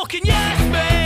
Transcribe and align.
fucking 0.00 0.24
yes, 0.24 0.72
mate. 0.72 0.99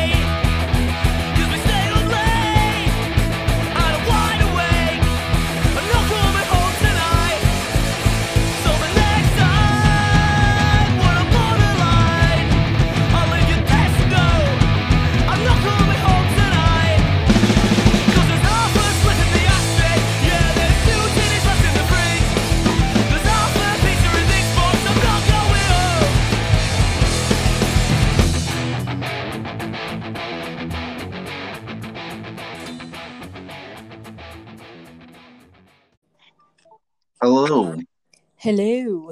Hello. 38.45 39.11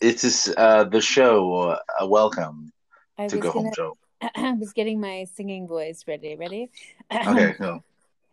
It 0.00 0.24
is 0.24 0.54
uh, 0.56 0.84
the 0.84 1.02
show. 1.02 1.76
Uh, 2.00 2.06
welcome 2.06 2.72
I 3.18 3.26
to 3.26 3.36
Go 3.36 3.50
Home 3.50 3.64
gonna, 3.64 3.74
Show. 3.74 3.98
I 4.34 4.52
was 4.52 4.72
getting 4.72 4.98
my 4.98 5.26
singing 5.34 5.68
voice 5.68 6.04
ready. 6.08 6.34
Ready? 6.34 6.70
Okay, 7.14 7.54
go. 7.60 7.84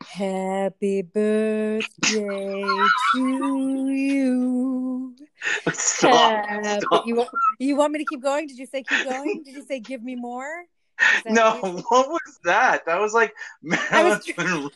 Happy 0.08 1.02
birthday 1.02 2.64
to 3.12 3.90
you. 3.90 5.16
Stop. 5.74 6.46
Happy- 6.48 6.86
stop. 6.86 7.06
You, 7.06 7.16
wa- 7.16 7.30
you 7.60 7.76
want 7.76 7.92
me 7.92 8.00
to 8.00 8.06
keep 8.06 8.24
going? 8.24 8.48
Did 8.48 8.58
you 8.58 8.68
say 8.68 8.84
keep 8.84 9.04
going? 9.04 9.44
Did 9.44 9.54
you 9.54 9.66
say 9.66 9.82
give 9.82 10.02
me 10.02 10.16
more? 10.16 10.64
No, 11.26 11.56
what 11.60 11.84
what 11.90 12.08
was 12.08 12.40
that? 12.46 12.86
That 12.86 13.02
was 13.02 13.14
like 13.14 13.34
Marilyn. 13.62 14.22
was. 14.38 14.70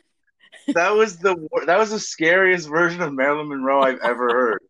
That 0.68 0.92
was 0.92 1.18
the 1.18 1.36
that 1.66 1.78
was 1.78 1.92
the 1.92 2.00
scariest 2.00 2.70
version 2.70 3.02
of 3.02 3.14
Marilyn 3.14 3.50
Monroe 3.50 3.82
I've 3.82 4.00
ever 4.00 4.30
heard. 4.30 4.60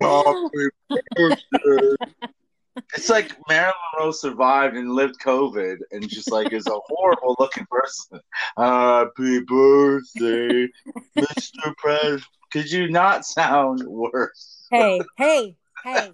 Oh, 0.00 0.48
Happy 0.54 1.02
birthday. 1.16 1.96
It's 2.94 3.10
like 3.10 3.32
Marilyn 3.48 3.74
Monroe 3.94 4.12
survived 4.12 4.76
and 4.76 4.92
lived 4.92 5.20
COVID 5.20 5.78
and 5.90 6.08
just 6.08 6.30
like 6.30 6.52
is 6.52 6.66
a 6.66 6.78
horrible 6.86 7.36
looking 7.38 7.66
person. 7.68 8.20
Happy 8.56 9.40
birthday, 9.40 10.68
Mr. 11.16 11.76
President. 11.76 12.24
Could 12.52 12.70
you 12.70 12.88
not 12.90 13.26
sound 13.26 13.82
worse? 13.82 14.66
Hey, 14.70 15.00
hey, 15.16 15.56
hey. 15.84 16.12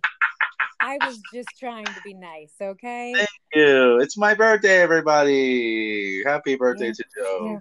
I 0.81 0.99
was 1.05 1.21
just 1.33 1.49
trying 1.59 1.85
to 1.85 2.01
be 2.05 2.15
nice, 2.15 2.53
okay? 2.61 3.13
Thank 3.17 3.29
you. 3.55 3.99
It's 3.99 4.17
my 4.17 4.35
birthday, 4.35 4.81
everybody. 4.81 6.23
Happy 6.25 6.55
birthday 6.55 6.93
to 6.93 7.05
Joe. 7.17 7.59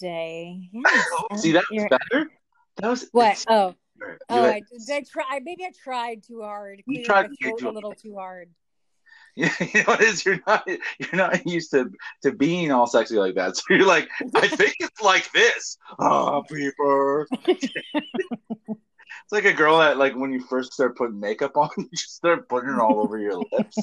Birthday. 0.00 0.68
Yes. 0.72 1.06
Oh, 1.30 1.36
see, 1.36 1.52
that's 1.52 1.66
You're- 1.70 1.88
better. 1.88 2.30
That 2.76 2.88
was 2.88 3.08
What? 3.12 3.44
Oh, 3.48 3.74
You 4.00 4.06
oh! 4.30 4.42
had- 4.42 4.54
I, 4.54 4.62
did 4.86 4.90
I 4.90 5.04
try. 5.10 5.40
Maybe 5.42 5.64
I 5.64 5.72
tried 5.84 6.22
too 6.22 6.42
hard. 6.42 6.82
You 6.86 7.04
tried 7.04 7.28
my 7.28 7.28
way 7.28 7.36
throat 7.50 7.58
too 7.58 7.68
a 7.68 7.70
little 7.70 7.92
too 7.94 8.14
hard. 8.16 8.50
you 9.36 9.44
know 9.46 9.82
what 9.86 10.00
it 10.00 10.08
is 10.08 10.24
you're 10.24 10.40
not 10.44 10.66
you're 10.66 11.14
not 11.14 11.46
used 11.46 11.70
to 11.70 11.88
to 12.22 12.32
being 12.32 12.72
all 12.72 12.86
sexy 12.86 13.16
like 13.16 13.36
that. 13.36 13.56
So 13.56 13.62
you're 13.70 13.86
like, 13.86 14.08
I 14.34 14.48
think 14.48 14.74
it's 14.80 15.00
like 15.00 15.30
this. 15.32 15.78
Happy 16.00 16.46
people. 16.54 17.26
it's 17.46 19.30
like 19.32 19.44
a 19.44 19.52
girl 19.52 19.78
that 19.78 19.98
like 19.98 20.16
when 20.16 20.32
you 20.32 20.40
first 20.40 20.72
start 20.72 20.96
putting 20.96 21.20
makeup 21.20 21.56
on, 21.56 21.70
you 21.76 21.88
just 21.92 22.16
start 22.16 22.48
putting 22.48 22.70
it 22.70 22.80
all 22.80 22.98
over 23.00 23.18
your 23.18 23.36
lips. 23.52 23.78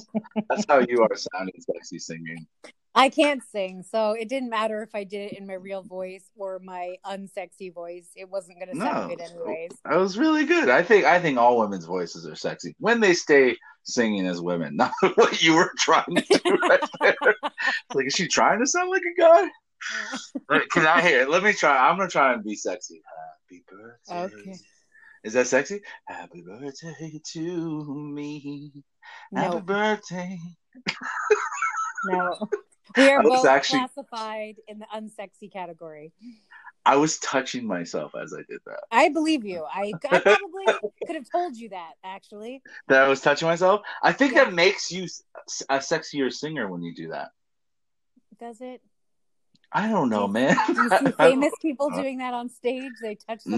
That's 0.49 0.65
how 0.67 0.79
you 0.79 1.01
are 1.01 1.15
sounding 1.15 1.55
sexy 1.59 1.99
singing. 1.99 2.45
I 2.97 3.09
can't 3.09 3.43
sing, 3.51 3.83
so 3.83 4.11
it 4.11 4.27
didn't 4.27 4.49
matter 4.49 4.81
if 4.81 4.95
I 4.95 5.03
did 5.03 5.31
it 5.31 5.37
in 5.37 5.45
my 5.47 5.53
real 5.53 5.83
voice 5.83 6.29
or 6.35 6.59
my 6.63 6.95
unsexy 7.05 7.73
voice. 7.73 8.09
It 8.15 8.29
wasn't 8.29 8.59
going 8.59 8.69
to 8.75 8.83
sound 8.83 9.09
No, 9.09 9.15
good 9.15 9.21
anyways. 9.21 9.71
that 9.85 9.97
was 9.97 10.17
really 10.17 10.45
good. 10.45 10.69
I 10.69 10.81
think 10.83 11.05
I 11.05 11.19
think 11.19 11.37
all 11.37 11.59
women's 11.59 11.85
voices 11.85 12.25
are 12.27 12.35
sexy 12.35 12.75
when 12.79 12.99
they 12.99 13.13
stay 13.13 13.55
singing 13.83 14.25
as 14.27 14.41
women, 14.41 14.75
not 14.77 14.91
what 15.15 15.41
you 15.41 15.55
were 15.55 15.71
trying 15.77 16.15
to 16.15 16.39
do 16.43 16.57
right 16.69 16.79
there. 17.01 17.15
Like, 17.93 18.07
is 18.07 18.13
she 18.13 18.27
trying 18.27 18.59
to 18.59 18.65
sound 18.67 18.89
like 18.89 19.01
a 19.03 19.21
guy? 19.21 19.47
Can 20.71 20.85
I 20.85 21.01
hear 21.01 21.21
it? 21.21 21.29
Let 21.29 21.43
me 21.43 21.53
try. 21.53 21.89
I'm 21.89 21.97
gonna 21.97 22.09
try 22.09 22.33
and 22.33 22.43
be 22.43 22.55
sexy. 22.55 23.01
Happy 23.49 23.63
birthday. 23.67 24.35
Okay. 24.39 24.57
Is 25.23 25.33
that 25.33 25.47
sexy? 25.47 25.81
Happy 26.07 26.41
birthday 26.41 27.19
to 27.33 27.85
me. 28.13 28.71
Happy 29.35 29.55
No, 29.55 29.61
birthday. 29.61 30.37
no. 32.05 32.37
We 32.95 33.09
are 33.09 33.19
I 33.19 33.23
both 33.23 33.45
actually- 33.45 33.79
classified 33.79 34.55
in 34.67 34.79
the 34.79 34.85
unsexy 34.95 35.51
category. 35.51 36.13
I 36.85 36.95
was 36.95 37.17
touching 37.19 37.67
myself 37.67 38.13
as 38.15 38.33
I 38.33 38.43
did 38.49 38.61
that. 38.65 38.79
I 38.91 39.09
believe 39.09 39.43
you. 39.43 39.65
I, 39.69 39.91
I 40.09 40.19
probably 40.19 40.65
could 41.05 41.17
have 41.17 41.29
told 41.29 41.57
you 41.57 41.69
that, 41.69 41.91
actually. 42.03 42.61
That 42.87 43.01
I 43.01 43.09
was 43.09 43.19
touching 43.19 43.47
myself. 43.47 43.81
I 44.01 44.13
think 44.13 44.33
Yeah. 44.33 44.45
that 44.45 44.53
makes 44.53 44.89
you 44.89 45.05
a 45.69 45.79
sexier 45.79 46.31
singer 46.31 46.69
when 46.69 46.81
you 46.83 46.95
do 46.95 47.09
that. 47.09 47.31
Does 48.39 48.61
it? 48.61 48.81
I 49.69 49.89
don't 49.89 50.09
know, 50.09 50.29
man. 50.29 50.55
Do 50.65 50.81
you 50.81 50.89
see 50.89 51.11
famous 51.17 51.51
people 51.61 51.89
doing 51.89 52.19
that 52.19 52.33
on 52.33 52.47
stage? 52.47 52.93
They 53.01 53.15
touch 53.15 53.41
No. 53.45 53.57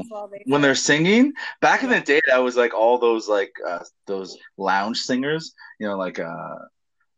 themselves 0.00 0.08
while 0.08 0.28
they 0.28 0.42
when 0.46 0.62
they're 0.62 0.74
singing 0.74 1.34
back 1.60 1.82
in 1.82 1.90
the 1.90 2.00
day 2.00 2.22
that 2.28 2.38
was 2.38 2.56
like 2.56 2.72
all 2.72 2.96
those 2.96 3.28
like 3.28 3.52
uh 3.68 3.84
those 4.06 4.38
lounge 4.56 4.96
singers 5.00 5.52
you 5.78 5.86
know 5.86 5.98
like 5.98 6.18
uh 6.18 6.54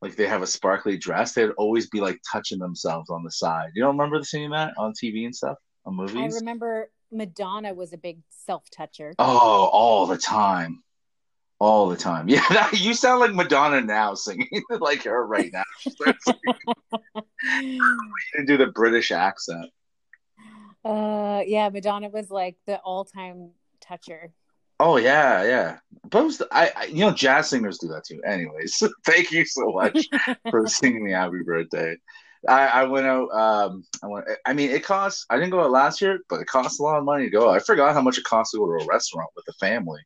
like 0.03 0.17
they 0.17 0.27
have 0.27 0.43
a 0.43 0.47
sparkly 0.47 0.99
dress 0.99 1.33
they'd 1.33 1.51
always 1.57 1.89
be 1.89 2.01
like 2.01 2.21
touching 2.31 2.59
themselves 2.59 3.09
on 3.09 3.23
the 3.25 3.31
side 3.31 3.71
you 3.75 3.83
don't 3.83 3.97
remember 3.97 4.23
seeing 4.23 4.51
that 4.51 4.75
on 4.77 4.93
tv 4.93 5.25
and 5.25 5.35
stuff 5.35 5.57
on 5.87 5.95
movies? 5.97 6.17
I 6.17 6.39
remember 6.39 6.91
Madonna 7.11 7.73
was 7.75 7.93
a 7.93 7.99
big 7.99 8.21
self 8.31 8.69
toucher. 8.71 9.15
oh 9.19 9.71
all 9.73 10.07
the 10.07 10.19
time 10.19 10.83
all 11.59 11.89
the 11.89 11.97
time 11.97 12.29
yeah 12.35 12.45
that, 12.51 12.73
you 12.79 12.93
sound 12.95 13.21
like 13.21 13.33
madonna 13.33 13.81
now 13.81 14.15
singing 14.15 14.49
like 14.81 15.05
her 15.05 15.25
right 15.27 15.51
now 15.53 15.62
you 15.85 15.93
starts 15.93 16.25
singing 16.25 17.79
and 18.35 18.47
do 18.47 18.57
the 18.57 18.67
british 18.67 19.11
accent 19.12 19.71
Uh, 20.85 21.43
yeah, 21.47 21.69
Madonna 21.69 22.09
was 22.09 22.29
like 22.29 22.57
the 22.67 22.77
all-time 22.79 23.51
toucher. 23.81 24.33
Oh 24.82 24.97
yeah, 24.97 25.44
yeah. 25.44 25.78
But 26.10 26.25
was, 26.25 26.43
I, 26.50 26.72
I, 26.75 26.84
you 26.87 27.04
know, 27.04 27.12
jazz 27.12 27.48
singers 27.48 27.78
do 27.78 27.87
that 27.88 28.04
too. 28.04 28.20
Anyways, 28.26 28.82
thank 29.04 29.31
you 29.31 29.44
so 29.44 29.70
much 29.70 30.09
for 30.50 30.66
singing 30.66 31.04
me 31.04 31.12
happy 31.12 31.44
birthday. 31.47 31.97
I, 32.48 32.66
I 32.66 32.84
went 32.84 33.06
out. 33.06 33.31
Um, 33.31 33.84
I 34.03 34.09
went. 34.09 34.26
I 34.44 34.53
mean, 34.54 34.70
it 34.70 34.82
costs. 34.82 35.25
I 35.31 35.37
didn't 35.37 35.50
go 35.50 35.60
out 35.60 35.70
last 35.70 36.00
year, 36.00 36.19
but 36.28 36.41
it 36.41 36.48
costs 36.48 36.81
a 36.81 36.82
lot 36.82 36.98
of 36.98 37.04
money 37.04 37.26
to 37.26 37.31
go. 37.31 37.48
I 37.48 37.60
forgot 37.60 37.94
how 37.94 38.03
much 38.03 38.19
it 38.19 38.25
costs 38.25 38.50
to 38.53 38.59
go 38.59 38.66
to 38.66 38.84
a 38.84 38.87
restaurant 38.87 39.31
with 39.37 39.44
a 39.48 39.53
family. 39.53 40.00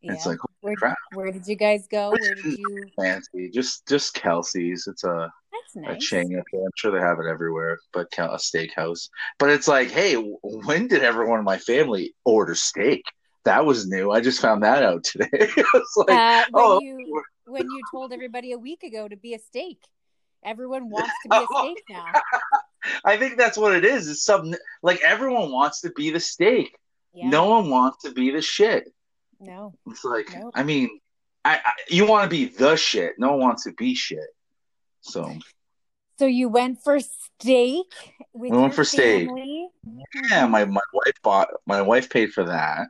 Yeah. 0.00 0.14
It's 0.14 0.24
like 0.24 0.38
holy 0.38 0.54
where, 0.62 0.76
crap, 0.76 0.96
where 1.12 1.30
did 1.30 1.46
you 1.46 1.56
guys 1.56 1.86
go? 1.86 2.14
Where 2.18 2.34
did 2.36 2.58
you? 2.58 2.86
fancy. 2.98 3.50
Just, 3.50 3.86
just 3.86 4.14
Kelsey's. 4.14 4.86
It's 4.86 5.04
a, 5.04 5.30
That's 5.74 5.96
a 5.96 6.00
chain. 6.00 6.34
I'm 6.54 6.70
sure 6.76 6.90
they 6.90 7.00
have 7.00 7.18
it 7.18 7.26
everywhere, 7.26 7.78
but 7.92 8.06
a 8.16 8.36
steakhouse. 8.36 9.10
But 9.38 9.50
it's 9.50 9.68
like, 9.68 9.90
hey, 9.90 10.14
when 10.14 10.88
did 10.88 11.02
everyone 11.02 11.40
in 11.40 11.44
my 11.44 11.58
family 11.58 12.14
order 12.24 12.54
steak? 12.54 13.04
That 13.46 13.64
was 13.64 13.86
new. 13.86 14.10
I 14.10 14.20
just 14.20 14.40
found 14.40 14.64
that 14.64 14.82
out 14.82 15.04
today. 15.04 15.28
it's 15.32 15.96
like, 15.96 16.10
Uh, 16.10 16.44
when 16.50 16.64
oh, 16.64 16.80
you 16.82 17.22
when 17.46 17.70
you 17.70 17.80
told 17.92 18.12
everybody 18.12 18.50
a 18.50 18.58
week 18.58 18.82
ago 18.82 19.06
to 19.06 19.16
be 19.16 19.34
a 19.34 19.38
steak, 19.38 19.78
everyone 20.44 20.90
wants 20.90 21.12
to 21.22 21.28
be 21.28 21.36
a 21.36 21.46
steak 21.58 21.84
now. 21.88 22.12
I 23.04 23.16
think 23.16 23.38
that's 23.38 23.56
what 23.56 23.74
it 23.76 23.84
is. 23.84 24.08
It's 24.08 24.24
something 24.24 24.56
like 24.82 25.00
everyone 25.00 25.52
wants 25.52 25.80
to 25.82 25.90
be 25.90 26.10
the 26.10 26.18
steak. 26.18 26.76
Yeah. 27.14 27.28
No 27.30 27.46
one 27.46 27.70
wants 27.70 28.02
to 28.02 28.10
be 28.10 28.32
the 28.32 28.42
shit. 28.42 28.92
No. 29.38 29.74
It's 29.86 30.04
like, 30.04 30.36
No. 30.36 30.50
I 30.52 30.64
mean, 30.64 30.98
I, 31.44 31.60
I 31.64 31.72
you 31.88 32.04
want 32.04 32.24
to 32.24 32.28
be 32.28 32.46
the 32.46 32.74
shit. 32.74 33.14
No 33.16 33.30
one 33.30 33.40
wants 33.40 33.62
to 33.64 33.72
be 33.72 33.94
shit. 33.94 34.18
So 35.02 35.32
So 36.18 36.26
you 36.26 36.48
went 36.48 36.82
for 36.82 36.98
steak 36.98 37.86
with 38.32 38.50
We 38.50 38.58
went 38.58 38.74
for 38.74 38.84
steak. 38.84 39.28
yeah, 40.30 40.46
my 40.46 40.64
my 40.64 40.80
wife 40.92 41.22
bought. 41.22 41.48
My 41.64 41.80
wife 41.82 42.10
paid 42.10 42.32
for 42.32 42.44
that, 42.44 42.88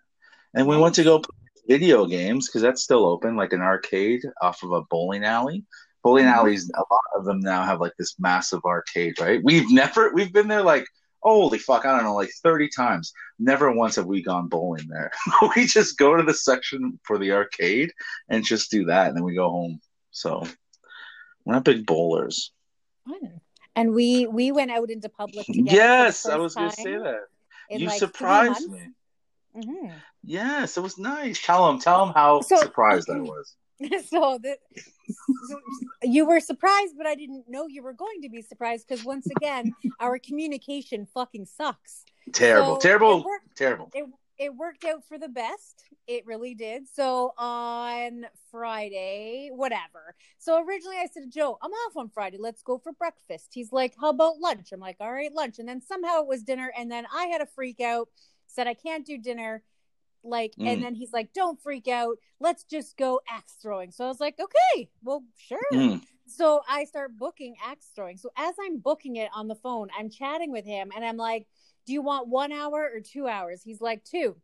and 0.56 0.66
we 0.66 0.76
went 0.76 0.94
to 0.96 1.04
go 1.04 1.20
play 1.20 1.36
video 1.68 2.06
games 2.06 2.48
because 2.48 2.62
that's 2.62 2.82
still 2.82 3.04
open, 3.06 3.36
like 3.36 3.52
an 3.52 3.60
arcade 3.60 4.22
off 4.40 4.62
of 4.62 4.72
a 4.72 4.82
bowling 4.90 5.24
alley. 5.24 5.64
Bowling 6.02 6.26
Mhm. 6.26 6.34
alleys, 6.34 6.70
a 6.74 6.78
lot 6.78 7.00
of 7.16 7.24
them 7.24 7.40
now 7.40 7.64
have 7.64 7.80
like 7.80 7.94
this 7.98 8.14
massive 8.18 8.64
arcade, 8.64 9.20
right? 9.20 9.40
We've 9.42 9.70
never, 9.70 10.12
we've 10.12 10.32
been 10.32 10.46
there 10.48 10.62
like, 10.62 10.86
holy 11.20 11.58
fuck, 11.58 11.84
I 11.84 11.90
don't 11.92 12.04
know, 12.04 12.14
like 12.14 12.30
30 12.42 12.68
times. 12.68 13.12
Never 13.40 13.72
once 13.72 13.96
have 13.96 14.06
we 14.06 14.22
gone 14.22 14.46
bowling 14.48 14.86
there. 14.88 15.10
we 15.56 15.66
just 15.66 15.98
go 15.98 16.16
to 16.16 16.22
the 16.22 16.34
section 16.34 17.00
for 17.02 17.18
the 17.18 17.32
arcade 17.32 17.92
and 18.28 18.44
just 18.44 18.70
do 18.70 18.84
that, 18.84 19.08
and 19.08 19.16
then 19.16 19.24
we 19.24 19.34
go 19.34 19.50
home. 19.50 19.80
So 20.12 20.44
we're 21.44 21.54
not 21.54 21.64
big 21.64 21.84
bowlers. 21.84 22.52
Fun. 23.06 23.40
And 23.74 23.92
we 23.92 24.26
we 24.26 24.52
went 24.52 24.70
out 24.70 24.88
into 24.90 25.08
public. 25.08 25.46
Yes, 25.48 26.24
I 26.26 26.36
was 26.36 26.54
going 26.54 26.70
to 26.70 26.76
say 26.76 26.96
that. 26.96 27.22
You 27.68 27.86
like, 27.86 27.98
surprised 27.98 28.70
me. 28.70 28.88
Mhm. 29.56 29.92
Yes, 30.26 30.76
it 30.76 30.80
was 30.82 30.98
nice. 30.98 31.40
Tell 31.40 31.68
him, 31.70 31.78
tell 31.78 32.04
him 32.06 32.12
how 32.14 32.40
So- 32.40 32.56
surprised 32.56 33.08
I 33.10 33.20
was. 33.20 33.54
so 34.08 34.38
that 34.42 34.58
you 36.02 36.26
were 36.26 36.40
surprised, 36.40 36.94
but 36.96 37.06
I 37.06 37.14
didn't 37.14 37.44
know 37.48 37.66
you 37.66 37.82
were 37.82 37.92
going 37.92 38.22
to 38.22 38.28
be 38.30 38.40
surprised 38.42 38.86
because 38.88 39.04
once 39.04 39.26
again, 39.36 39.74
our 40.00 40.18
communication 40.18 41.06
fucking 41.12 41.44
sucks. 41.46 42.04
Terrible, 42.32 42.76
So, 42.76 42.80
terrible, 42.80 43.18
it 43.20 43.24
worked- 43.24 43.56
terrible. 43.56 43.90
It 43.94 44.06
it 44.38 44.54
worked 44.54 44.84
out 44.84 45.02
for 45.08 45.16
the 45.16 45.28
best. 45.30 45.84
It 46.06 46.26
really 46.26 46.54
did. 46.54 46.86
So 46.92 47.32
on 47.38 48.26
Friday, 48.50 49.48
whatever. 49.50 50.14
So 50.38 50.62
originally 50.62 50.96
I 50.98 51.06
said 51.06 51.22
to 51.22 51.28
Joe, 51.30 51.56
I'm 51.62 51.70
off 51.70 51.96
on 51.96 52.10
Friday. 52.10 52.36
Let's 52.38 52.60
go 52.62 52.76
for 52.76 52.92
breakfast. 52.92 53.48
He's 53.54 53.72
like, 53.72 53.94
How 53.98 54.10
about 54.10 54.38
lunch? 54.38 54.72
I'm 54.72 54.80
like, 54.80 54.96
All 55.00 55.10
right, 55.12 55.32
lunch. 55.32 55.58
And 55.58 55.66
then 55.66 55.80
somehow 55.80 56.20
it 56.20 56.26
was 56.26 56.42
dinner. 56.42 56.70
And 56.76 56.90
then 56.90 57.06
I 57.14 57.26
had 57.26 57.40
a 57.40 57.46
freak 57.46 57.80
out, 57.80 58.08
said 58.46 58.66
I 58.66 58.74
can't 58.74 59.06
do 59.06 59.16
dinner. 59.16 59.62
Like, 60.24 60.54
and 60.58 60.78
Mm. 60.78 60.82
then 60.82 60.94
he's 60.94 61.12
like, 61.12 61.32
Don't 61.32 61.60
freak 61.60 61.88
out. 61.88 62.18
Let's 62.40 62.64
just 62.64 62.96
go 62.96 63.20
axe 63.28 63.54
throwing. 63.62 63.90
So 63.92 64.04
I 64.04 64.08
was 64.08 64.20
like, 64.20 64.38
Okay, 64.40 64.88
well, 65.02 65.24
sure. 65.36 65.58
Mm. 65.72 66.02
So 66.26 66.62
I 66.68 66.84
start 66.84 67.16
booking 67.16 67.54
axe 67.64 67.90
throwing. 67.94 68.16
So 68.16 68.30
as 68.36 68.54
I'm 68.60 68.78
booking 68.78 69.16
it 69.16 69.30
on 69.34 69.46
the 69.48 69.54
phone, 69.54 69.88
I'm 69.96 70.10
chatting 70.10 70.50
with 70.50 70.64
him 70.64 70.90
and 70.94 71.04
I'm 71.04 71.16
like, 71.16 71.46
Do 71.86 71.92
you 71.92 72.02
want 72.02 72.28
one 72.28 72.52
hour 72.52 72.90
or 72.92 73.00
two 73.00 73.28
hours? 73.28 73.62
He's 73.62 73.80
like, 73.80 74.02
Two. 74.04 74.36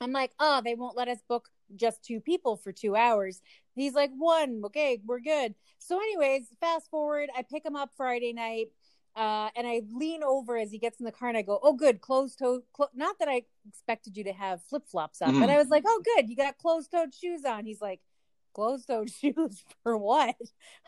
I'm 0.00 0.12
like, 0.12 0.32
Oh, 0.38 0.60
they 0.64 0.74
won't 0.76 0.96
let 0.96 1.08
us 1.08 1.18
book 1.28 1.48
just 1.76 2.02
two 2.04 2.20
people 2.20 2.56
for 2.56 2.72
two 2.72 2.94
hours. 2.96 3.40
He's 3.74 3.94
like, 3.94 4.10
One. 4.16 4.62
Okay, 4.66 5.00
we're 5.04 5.20
good. 5.20 5.54
So, 5.80 5.98
anyways, 6.00 6.48
fast 6.60 6.90
forward, 6.90 7.30
I 7.36 7.42
pick 7.42 7.64
him 7.64 7.76
up 7.76 7.90
Friday 7.96 8.32
night. 8.32 8.68
Uh, 9.16 9.50
and 9.56 9.66
I 9.66 9.82
lean 9.92 10.22
over 10.22 10.56
as 10.56 10.70
he 10.70 10.78
gets 10.78 11.00
in 11.00 11.04
the 11.06 11.12
car 11.12 11.28
and 11.28 11.36
I 11.36 11.42
go, 11.42 11.58
Oh, 11.62 11.72
good, 11.74 12.00
closed 12.00 12.38
toe. 12.38 12.62
Clo-. 12.72 12.88
Not 12.94 13.18
that 13.18 13.28
I 13.28 13.42
expected 13.68 14.16
you 14.16 14.24
to 14.24 14.32
have 14.32 14.62
flip 14.64 14.84
flops 14.86 15.20
on, 15.22 15.40
but 15.40 15.48
Mhm. 15.48 15.52
I 15.54 15.58
was 15.58 15.68
like, 15.68 15.84
Oh, 15.86 16.02
good, 16.16 16.28
you 16.30 16.36
got 16.36 16.58
closed 16.58 16.90
toed 16.92 17.14
shoes 17.14 17.44
on. 17.44 17.64
He's 17.64 17.80
like, 17.80 18.00
Closed 18.54 18.86
toed 18.86 19.10
shoes 19.20 19.64
for 19.82 19.96
what? 19.98 20.36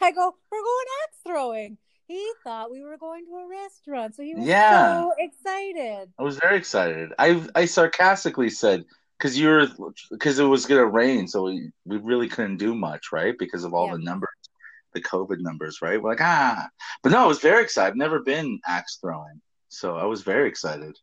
I 0.00 0.10
go, 0.12 0.34
We're 0.50 0.62
going 0.62 0.86
axe 1.04 1.18
throwing. 1.26 1.78
He 2.06 2.28
thought 2.44 2.70
we 2.72 2.82
were 2.82 2.96
going 2.98 3.24
to 3.26 3.32
a 3.36 3.48
restaurant. 3.48 4.14
So 4.16 4.22
he 4.22 4.34
was 4.34 4.44
Yeah. 4.46 4.94
so 4.94 5.12
excited. 5.18 6.12
I 6.18 6.22
was 6.22 6.38
very 6.38 6.56
excited. 6.56 7.10
I 7.18 7.46
I 7.54 7.64
sarcastically 7.66 8.50
said 8.50 8.84
because 9.18 9.38
you 9.38 9.48
were 9.48 9.68
because 10.10 10.38
it 10.40 10.44
was 10.44 10.66
gonna 10.66 10.86
rain, 10.86 11.28
so 11.28 11.42
we, 11.44 11.70
we 11.84 11.98
really 11.98 12.28
couldn't 12.28 12.56
do 12.56 12.74
much, 12.74 13.12
right? 13.12 13.36
Because 13.38 13.62
of 13.64 13.74
all 13.74 13.86
Yeah. 13.86 13.92
the 13.92 13.98
numbers, 14.00 14.30
the 14.92 15.00
COVID 15.00 15.40
numbers, 15.40 15.80
right? 15.82 16.02
We're 16.02 16.10
like 16.10 16.20
ah, 16.20 16.68
but 17.02 17.12
no, 17.12 17.22
I 17.22 17.26
was 17.26 17.40
very 17.40 17.62
excited. 17.62 17.88
I've 17.88 17.96
never 17.96 18.20
been 18.20 18.60
axe 18.66 18.98
throwing, 19.00 19.40
so 19.68 19.96
I 19.96 20.04
was 20.04 20.22
very 20.22 20.48
excited. 20.48 20.96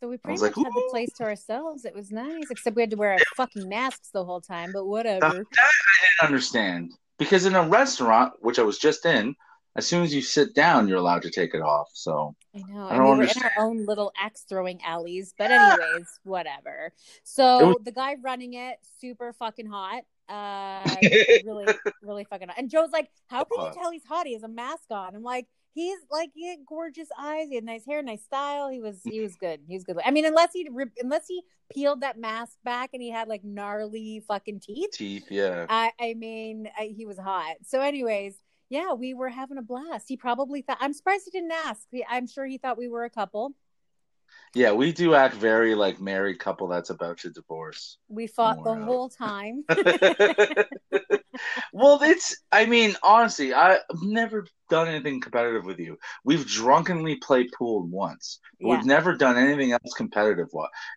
So 0.00 0.08
we 0.08 0.16
pretty 0.16 0.40
much 0.40 0.42
like, 0.42 0.56
had 0.56 0.72
the 0.72 0.88
place 0.90 1.12
to 1.18 1.24
ourselves. 1.24 1.84
It 1.84 1.94
was 1.94 2.10
nice, 2.10 2.50
except 2.50 2.74
we 2.74 2.82
had 2.82 2.90
to 2.90 2.96
wear 2.96 3.12
our 3.12 3.18
fucking 3.36 3.68
masks 3.68 4.10
the 4.12 4.24
whole 4.24 4.40
time, 4.40 4.70
but 4.72 4.86
whatever. 4.86 5.20
That 5.20 5.36
I 5.36 5.38
didn't 5.38 6.26
understand 6.26 6.92
because 7.18 7.46
in 7.46 7.54
a 7.54 7.62
restaurant, 7.62 8.32
which 8.40 8.58
I 8.58 8.62
was 8.62 8.78
just 8.78 9.06
in, 9.06 9.36
as 9.76 9.86
soon 9.86 10.02
as 10.02 10.12
you 10.14 10.20
sit 10.20 10.54
down, 10.54 10.86
you're 10.88 10.98
allowed 10.98 11.22
to 11.22 11.30
take 11.30 11.54
it 11.54 11.62
off. 11.62 11.88
So 11.94 12.34
I 12.54 12.58
know. 12.68 12.86
I 12.86 12.96
don't 12.96 13.04
we 13.04 13.08
were 13.10 13.12
understand. 13.14 13.44
in 13.56 13.62
our 13.62 13.66
own 13.68 13.86
little 13.86 14.12
axe 14.20 14.44
throwing 14.48 14.82
alleys. 14.82 15.34
But 15.38 15.50
anyways, 15.50 16.20
whatever. 16.24 16.92
So 17.22 17.68
was- 17.68 17.76
the 17.84 17.92
guy 17.92 18.16
running 18.20 18.54
it, 18.54 18.78
super 19.00 19.32
fucking 19.32 19.66
hot. 19.66 20.02
Uh 20.28 20.96
really, 21.44 21.66
really 22.02 22.24
fucking 22.24 22.48
hot. 22.48 22.58
And 22.58 22.70
Joe's 22.70 22.90
like, 22.92 23.10
How 23.28 23.44
can 23.44 23.64
you 23.64 23.72
tell 23.72 23.90
he's 23.90 24.04
hot? 24.04 24.26
He 24.26 24.34
has 24.34 24.42
a 24.42 24.48
mask 24.48 24.90
on. 24.90 25.14
I'm 25.14 25.22
like, 25.22 25.46
he's 25.74 25.98
like 26.10 26.30
he 26.34 26.48
had 26.48 26.60
gorgeous 26.66 27.08
eyes, 27.18 27.48
he 27.48 27.56
had 27.56 27.64
nice 27.64 27.84
hair, 27.84 28.02
nice 28.02 28.22
style. 28.22 28.68
He 28.68 28.80
was 28.80 29.00
he 29.04 29.20
was 29.20 29.36
good. 29.36 29.60
He 29.66 29.74
was 29.74 29.84
good. 29.84 29.98
I 30.04 30.10
mean, 30.10 30.24
unless 30.24 30.50
he 30.52 30.68
unless 31.00 31.26
he 31.28 31.42
peeled 31.72 32.02
that 32.02 32.18
mask 32.18 32.56
back 32.64 32.90
and 32.92 33.02
he 33.02 33.10
had 33.10 33.28
like 33.28 33.44
gnarly 33.44 34.22
fucking 34.26 34.60
teeth. 34.60 34.90
teeth, 34.92 35.26
yeah. 35.30 35.66
I, 35.68 35.92
I 36.00 36.14
mean, 36.14 36.68
I, 36.78 36.92
he 36.96 37.06
was 37.06 37.18
hot. 37.18 37.56
So, 37.64 37.80
anyways, 37.80 38.34
yeah, 38.68 38.92
we 38.92 39.14
were 39.14 39.28
having 39.28 39.58
a 39.58 39.62
blast. 39.62 40.06
He 40.08 40.16
probably 40.16 40.62
thought. 40.62 40.78
I'm 40.80 40.92
surprised 40.92 41.24
he 41.24 41.30
didn't 41.30 41.52
ask. 41.52 41.86
I'm 42.08 42.26
sure 42.26 42.46
he 42.46 42.58
thought 42.58 42.78
we 42.78 42.88
were 42.88 43.04
a 43.04 43.10
couple. 43.10 43.54
Yeah, 44.54 44.72
we 44.72 44.92
do 44.92 45.14
act 45.14 45.34
very 45.34 45.74
like 45.74 46.00
married 46.00 46.38
couple 46.38 46.68
that's 46.68 46.90
about 46.90 47.18
to 47.18 47.30
divorce. 47.30 47.98
We 48.08 48.26
fought 48.26 48.62
the 48.64 48.72
Wow. 48.72 48.84
whole 48.84 49.08
time. 49.08 49.64
well, 51.72 51.98
it's. 52.02 52.36
I 52.52 52.66
mean, 52.66 52.94
honestly, 53.02 53.54
I've 53.54 53.80
never 54.02 54.46
done 54.68 54.88
anything 54.88 55.20
competitive 55.20 55.64
with 55.64 55.78
you. 55.78 55.96
We've 56.24 56.46
drunkenly 56.46 57.16
played 57.16 57.50
pool 57.56 57.86
once. 57.86 58.40
but 58.60 58.68
Yeah. 58.68 58.76
We've 58.76 58.86
never 58.86 59.16
done 59.16 59.38
anything 59.38 59.72
else 59.72 59.94
competitive. 59.96 60.48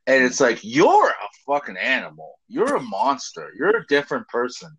And 0.08 0.24
it's 0.24 0.42
like 0.42 0.60
you're 0.64 1.10
a 1.10 1.14
fucking 1.48 1.78
animal. 1.78 2.40
You're 2.48 2.76
a 2.76 2.81
monster. 2.81 3.52
You're 3.58 3.78
a 3.78 3.88
different 3.88 4.28
person. 4.28 4.78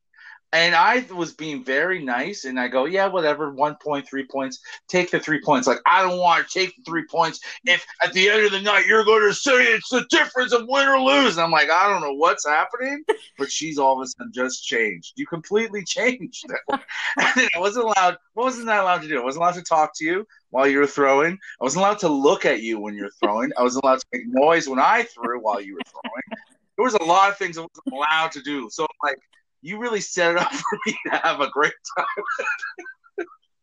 And 0.52 0.74
I 0.74 1.04
was 1.14 1.34
being 1.34 1.64
very 1.64 2.02
nice, 2.02 2.44
and 2.44 2.58
I 2.58 2.68
go, 2.68 2.84
yeah, 2.84 3.08
whatever. 3.08 3.50
One 3.50 3.76
point, 3.82 4.08
three 4.08 4.26
points. 4.26 4.60
Take 4.88 5.10
the 5.10 5.20
three 5.20 5.40
points. 5.42 5.66
Like 5.66 5.80
I 5.86 6.02
don't 6.02 6.18
want 6.18 6.46
to 6.46 6.58
take 6.58 6.74
the 6.76 6.82
three 6.82 7.04
points 7.10 7.40
if 7.64 7.84
at 8.02 8.12
the 8.12 8.30
end 8.30 8.46
of 8.46 8.52
the 8.52 8.60
night 8.60 8.86
you're 8.86 9.04
going 9.04 9.28
to 9.28 9.34
say 9.34 9.64
it's 9.64 9.90
the 9.90 10.06
difference 10.08 10.52
of 10.52 10.66
win 10.68 10.88
or 10.88 11.00
lose. 11.00 11.36
And 11.36 11.44
I'm 11.44 11.50
like, 11.50 11.70
I 11.70 11.88
don't 11.88 12.00
know 12.00 12.14
what's 12.14 12.46
happening 12.46 13.04
but 13.38 13.50
she's 13.50 13.78
all 13.78 14.00
of 14.00 14.04
a 14.04 14.06
sudden 14.06 14.32
just 14.32 14.64
changed. 14.64 15.12
You 15.16 15.26
completely 15.26 15.84
changed. 15.84 16.44
and 16.68 16.80
I 17.18 17.58
wasn't 17.58 17.86
allowed. 17.86 18.16
What 18.34 18.44
wasn't 18.44 18.68
I 18.68 18.76
allowed 18.76 19.02
to 19.02 19.08
do? 19.08 19.20
I 19.20 19.24
wasn't 19.24 19.42
allowed 19.42 19.54
to 19.54 19.62
talk 19.62 19.92
to 19.96 20.04
you 20.04 20.26
while 20.50 20.66
you 20.66 20.78
were 20.78 20.86
throwing. 20.86 21.38
I 21.60 21.64
wasn't 21.64 21.84
allowed 21.84 21.98
to 22.00 22.08
look 22.08 22.44
at 22.44 22.62
you 22.62 22.78
when 22.78 22.94
you're 22.94 23.10
throwing. 23.22 23.50
I 23.56 23.62
wasn't 23.62 23.84
allowed 23.84 24.00
to 24.00 24.06
make 24.12 24.24
noise 24.26 24.68
when 24.68 24.78
I 24.78 25.04
threw 25.04 25.40
while 25.40 25.60
you 25.60 25.74
were 25.74 25.80
throwing. 25.86 26.42
There 26.76 26.84
was 26.84 26.94
a 26.94 27.04
lot 27.04 27.30
of 27.30 27.38
things 27.38 27.56
I 27.58 27.62
wasn't 27.62 27.92
allowed 27.92 28.32
to 28.32 28.42
do. 28.42 28.68
So 28.70 28.86
like, 29.02 29.16
you 29.66 29.78
really 29.78 30.00
set 30.00 30.32
it 30.32 30.38
up 30.38 30.52
for 30.52 30.78
me 30.86 30.96
to 31.06 31.16
have 31.16 31.40
a 31.40 31.50
great 31.50 31.72
time. 31.98 32.06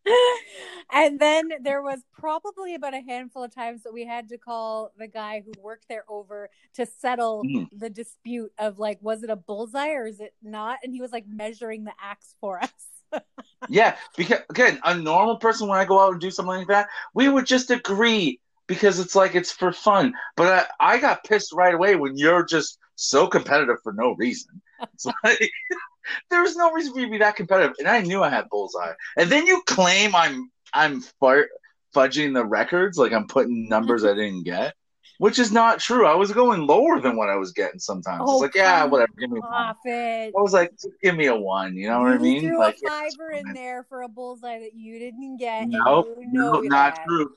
and 0.93 1.19
then 1.19 1.49
there 1.61 1.81
was 1.81 2.01
probably 2.11 2.75
about 2.75 2.93
a 2.93 3.01
handful 3.01 3.43
of 3.43 3.53
times 3.53 3.83
that 3.83 3.93
we 3.93 4.05
had 4.05 4.29
to 4.29 4.37
call 4.37 4.91
the 4.97 5.07
guy 5.07 5.41
who 5.45 5.53
worked 5.61 5.87
there 5.87 6.03
over 6.09 6.49
to 6.75 6.85
settle 6.85 7.43
Mm. 7.45 7.69
the 7.71 7.89
dispute 7.89 8.51
of 8.57 8.79
like, 8.79 8.99
was 9.01 9.23
it 9.23 9.29
a 9.29 9.35
bullseye 9.35 9.91
or 9.91 10.05
is 10.05 10.19
it 10.19 10.33
not? 10.43 10.79
And 10.83 10.93
he 10.93 11.01
was 11.01 11.11
like 11.11 11.25
measuring 11.27 11.85
the 11.85 11.93
axe 12.01 12.35
for 12.41 12.61
us. 12.61 12.71
Yeah, 13.69 13.95
because 14.17 14.39
again, 14.49 14.79
a 14.83 14.95
normal 14.97 15.37
person 15.37 15.67
when 15.69 15.79
I 15.79 15.85
go 15.85 15.99
out 15.99 16.11
and 16.11 16.21
do 16.21 16.31
something 16.31 16.57
like 16.57 16.67
that, 16.67 16.89
we 17.13 17.29
would 17.29 17.45
just 17.45 17.71
agree 17.71 18.39
because 18.67 18.99
it's 18.99 19.15
like 19.15 19.35
it's 19.35 19.51
for 19.51 19.71
fun. 19.71 20.13
But 20.35 20.67
I, 20.79 20.95
I 20.95 20.97
got 20.97 21.23
pissed 21.23 21.53
right 21.53 21.73
away 21.73 21.95
when 21.95 22.17
you're 22.17 22.43
just 22.45 22.77
so 22.95 23.27
competitive 23.27 23.77
for 23.81 23.93
no 23.93 24.15
reason. 24.15 24.61
It's 24.93 25.05
like 25.23 25.49
there 26.29 26.41
was 26.41 26.55
no 26.55 26.71
reason 26.71 26.93
for 26.93 26.99
you 26.99 27.05
to 27.07 27.11
be 27.11 27.17
that 27.19 27.35
competitive, 27.35 27.75
and 27.79 27.87
I 27.87 28.01
knew 28.01 28.23
I 28.23 28.29
had 28.29 28.49
bullseye. 28.49 28.93
And 29.17 29.29
then 29.29 29.45
you 29.45 29.61
claim 29.65 30.15
I'm 30.15 30.49
I'm 30.73 31.01
far, 31.19 31.47
fudging 31.95 32.33
the 32.33 32.45
records, 32.45 32.97
like 32.97 33.13
I'm 33.13 33.27
putting 33.27 33.69
numbers 33.69 34.03
I 34.03 34.13
didn't 34.13 34.43
get, 34.43 34.73
which 35.19 35.39
is 35.39 35.51
not 35.51 35.79
true. 35.79 36.05
I 36.05 36.15
was 36.15 36.31
going 36.31 36.65
lower 36.65 36.99
than 36.99 37.15
what 37.15 37.29
I 37.29 37.35
was 37.35 37.51
getting 37.51 37.79
sometimes. 37.79 38.23
Oh, 38.25 38.35
it's 38.35 38.41
like 38.41 38.55
yeah, 38.55 38.85
whatever, 38.85 39.11
give 39.17 39.31
me 39.31 39.39
one. 39.39 39.75
It. 39.85 40.33
I 40.37 40.41
was 40.41 40.53
like, 40.53 40.71
give 41.01 41.15
me 41.15 41.27
a 41.27 41.35
one. 41.35 41.75
You 41.75 41.89
know 41.89 42.01
what 42.01 42.13
I 42.13 42.17
mean? 42.17 42.41
threw 42.41 42.59
Like 42.59 42.77
a 42.83 42.87
fiver 42.87 43.31
in 43.31 43.53
there 43.53 43.83
for 43.83 44.01
a 44.01 44.09
bullseye 44.09 44.59
that 44.59 44.73
you 44.73 44.99
didn't 44.99 45.37
get. 45.37 45.67
Nope, 45.67 46.17
you 46.19 46.27
no, 46.31 46.59
not 46.61 46.95
that. 46.95 47.05
true. 47.07 47.35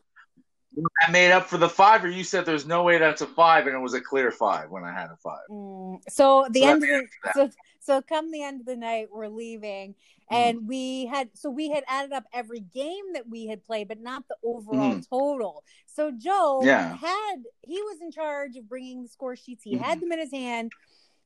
I 1.07 1.11
made 1.11 1.33
up 1.33 1.47
for 1.47 1.57
the 1.57 1.69
five, 1.69 2.05
or 2.05 2.09
you 2.09 2.23
said 2.23 2.45
there's 2.45 2.67
no 2.67 2.83
way 2.83 2.99
that's 2.99 3.23
a 3.23 3.27
five, 3.27 3.67
and 3.67 3.75
it 3.75 3.79
was 3.79 3.95
a 3.95 4.01
clear 4.01 4.31
five 4.31 4.71
when 4.71 4.85
I 4.85 4.93
had 4.93 5.07
a 5.07 5.17
five. 5.17 5.39
Mm. 5.51 6.01
So 6.09 6.47
the 6.51 6.61
So 6.61 6.67
end 6.67 6.83
of 6.83 6.89
the 6.89 7.07
so, 7.35 7.51
so 7.87 8.03
come 8.03 8.31
the 8.33 8.43
end 8.43 8.61
of 8.61 8.67
the 8.67 8.77
night, 8.77 9.09
we're 9.13 9.29
leaving, 9.29 9.95
Mm. 10.31 10.37
and 10.37 10.69
we 10.69 11.07
had 11.07 11.31
so 11.35 11.49
we 11.51 11.71
had 11.71 11.85
added 11.87 12.13
up 12.13 12.25
every 12.35 12.59
game 12.61 13.13
that 13.15 13.29
we 13.29 13.47
had 13.47 13.65
played, 13.65 13.87
but 13.87 14.01
not 14.01 14.25
the 14.29 14.37
overall 14.43 15.01
total. 15.09 15.63
So 15.87 16.11
Joe 16.11 16.59
Mm-hmm. 16.61 16.67
Yeah. 16.67 16.97
had 16.97 17.37
he 17.63 17.81
was 17.83 17.99
in 18.03 18.11
charge 18.11 18.57
of 18.57 18.69
bringing 18.69 19.03
the 19.05 19.09
score 19.09 19.37
sheets. 19.37 19.63
He 19.63 19.75
Mm-hmm. 19.77 19.85
had 19.85 20.01
them 20.01 20.11
in 20.13 20.19
his 20.19 20.33
hand. 20.33 20.73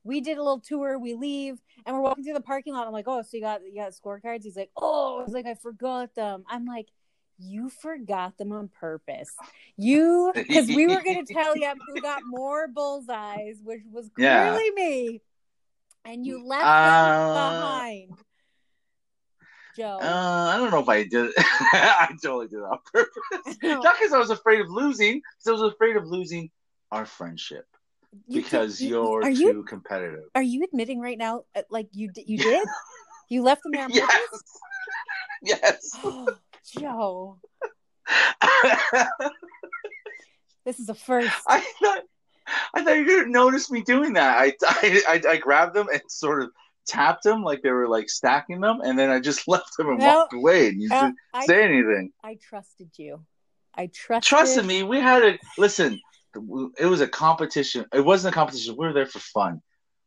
We 0.03 0.21
did 0.21 0.37
a 0.37 0.43
little 0.43 0.59
tour. 0.59 0.97
We 0.99 1.13
leave, 1.15 1.59
and 1.85 1.95
we're 1.95 2.01
walking 2.01 2.23
through 2.23 2.33
the 2.33 2.41
parking 2.41 2.73
lot. 2.73 2.85
I'm 2.87 2.93
like, 2.93 3.07
"Oh, 3.07 3.21
so 3.23 3.29
you 3.37 3.41
got 3.41 3.61
you 3.65 3.75
got 3.81 3.93
scorecards?" 3.93 4.43
He's 4.43 4.55
like, 4.55 4.71
"Oh," 4.77 5.19
I 5.19 5.23
was 5.23 5.33
like, 5.33 5.45
"I 5.47 5.55
forgot 5.55 6.13
them." 6.15 6.43
I'm 6.49 6.65
like. 6.65 6.87
You 7.43 7.69
forgot 7.69 8.37
them 8.37 8.51
on 8.51 8.67
purpose. 8.67 9.33
You, 9.75 10.31
because 10.35 10.67
we 10.67 10.85
were 10.85 11.01
going 11.01 11.25
to 11.25 11.33
tell 11.33 11.57
you 11.57 11.71
who 11.87 11.99
got 11.99 12.21
more 12.23 12.67
bullseyes, 12.67 13.57
which 13.63 13.81
was 13.91 14.11
Yeah. 14.15 14.43
clearly 14.43 14.69
me, 14.75 15.21
and 16.05 16.25
you 16.25 16.45
left 16.45 16.65
Uh, 16.65 16.85
them 16.85 17.33
behind. 17.33 18.17
Joe, 19.75 19.99
Uh, 20.01 20.51
I 20.53 20.57
don't 20.57 20.71
know 20.71 20.79
if 20.79 20.89
I 20.89 21.03
did 21.03 21.27
it. 21.27 21.33
I 21.37 22.09
totally 22.21 22.47
did 22.47 22.57
it 22.59 22.63
on 22.63 22.79
purpose. 22.93 23.57
Not 23.63 23.95
because 23.97 24.11
I 24.13 24.17
was 24.19 24.29
afraid 24.29 24.59
of 24.59 24.69
losing, 24.69 25.21
because 25.37 25.47
I 25.47 25.51
was 25.63 25.73
afraid 25.73 25.95
of 25.95 26.05
losing 26.07 26.49
our 26.91 27.05
friendship 27.05 27.65
You 28.27 28.41
because 28.41 28.79
did- 28.79 28.89
you're 28.89 29.23
are 29.23 29.31
too 29.31 29.37
you 29.39 29.63
competitive. 29.63 30.25
are 30.35 30.41
you 30.43 30.63
admitting 30.65 30.99
right 30.99 31.17
now, 31.17 31.43
uh, 31.55 31.61
like 31.69 31.87
you 31.93 32.11
you 32.25 32.37
did? 32.43 32.67
You 33.29 33.43
left 33.43 33.63
them 33.63 33.71
there 33.71 33.85
on 33.85 33.91
Yes. 33.91 34.09
purpose? 34.09 34.43
Yes. 35.43 35.99
Oh, 36.03 36.37
Joe, 36.77 37.37
this 40.65 40.79
is 40.79 40.89
a 40.89 40.93
first. 40.93 41.33
I 41.47 41.61
thought 41.81 42.03
I 42.73 42.83
thought 42.83 42.97
you 42.97 43.05
didn't 43.05 43.31
notice 43.31 43.71
me 43.71 43.81
doing 43.81 44.13
that. 44.13 44.37
I, 44.37 44.53
I 44.63 45.01
I 45.07 45.21
I 45.31 45.37
grabbed 45.37 45.73
them 45.75 45.87
and 45.91 46.01
sort 46.07 46.43
of 46.43 46.51
tapped 46.87 47.23
them 47.23 47.43
like 47.43 47.61
they 47.61 47.71
were 47.71 47.87
like 47.87 48.09
stacking 48.09 48.61
them, 48.61 48.81
and 48.83 48.97
then 48.97 49.09
I 49.09 49.19
just 49.19 49.47
left 49.47 49.77
them 49.77 49.89
and 49.89 49.99
No. 49.99 50.07
walked 50.19 50.33
away, 50.33 50.69
and 50.69 50.81
you 50.81 50.89
Oh, 50.91 51.05
didn't 51.05 51.15
I, 51.33 51.45
say 51.45 51.63
anything. 51.63 52.11
I 52.23 52.35
trusted 52.41 52.89
you. 52.97 53.25
I 53.75 53.87
trusted. 53.87 54.27
Trusted 54.27 54.65
me, 54.65 54.83
we 54.83 54.99
had 54.99 55.23
a 55.23 55.39
listen. 55.57 55.99
It 56.77 56.85
was 56.85 57.01
a 57.01 57.07
competition. 57.07 57.85
It 57.93 58.01
wasn't 58.05 58.33
a 58.33 58.35
competition. 58.35 58.75
We 58.77 58.85
were 58.87 58.93
there 58.93 59.05
for 59.05 59.19
fun. 59.19 59.61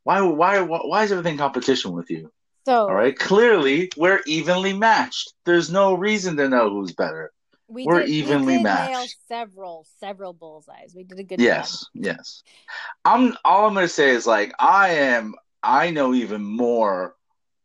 Why? 0.05 0.21
Why? 0.23 0.61
Why 0.61 1.05
is 1.05 1.13
everything 1.13 1.37
competition 1.39 1.93
with 1.93 2.11
you? 2.11 2.31
So 2.67 2.89
All 2.89 2.95
right. 2.95 3.19
Clearly, 3.19 3.91
we're 3.97 4.21
evenly 4.27 4.73
matched. 4.73 5.35
There's 5.45 5.71
no 5.71 5.95
reason 5.95 6.37
to 6.39 6.49
know 6.49 6.71
who's 6.71 6.93
better. 6.93 7.31
We 7.69 7.87
we're 7.87 8.01
did, 8.01 8.11
evenly 8.11 8.59
we 8.59 8.63
matched. 8.63 9.17
several, 9.29 9.87
several 9.99 10.33
bullseyes. 10.33 10.95
We 10.95 11.05
did 11.05 11.19
a 11.19 11.25
good 11.25 11.41
Yes, 11.41 11.87
yes. 11.95 12.43
I'm 13.05 13.37
all 13.45 13.67
I'm 13.67 13.75
gonna 13.75 13.89
say 13.89 14.11
is 14.11 14.27
like 14.27 14.53
I 14.59 14.91
am 14.91 15.35
I 15.63 15.91
know 15.91 16.15
even 16.15 16.45
more 16.45 17.17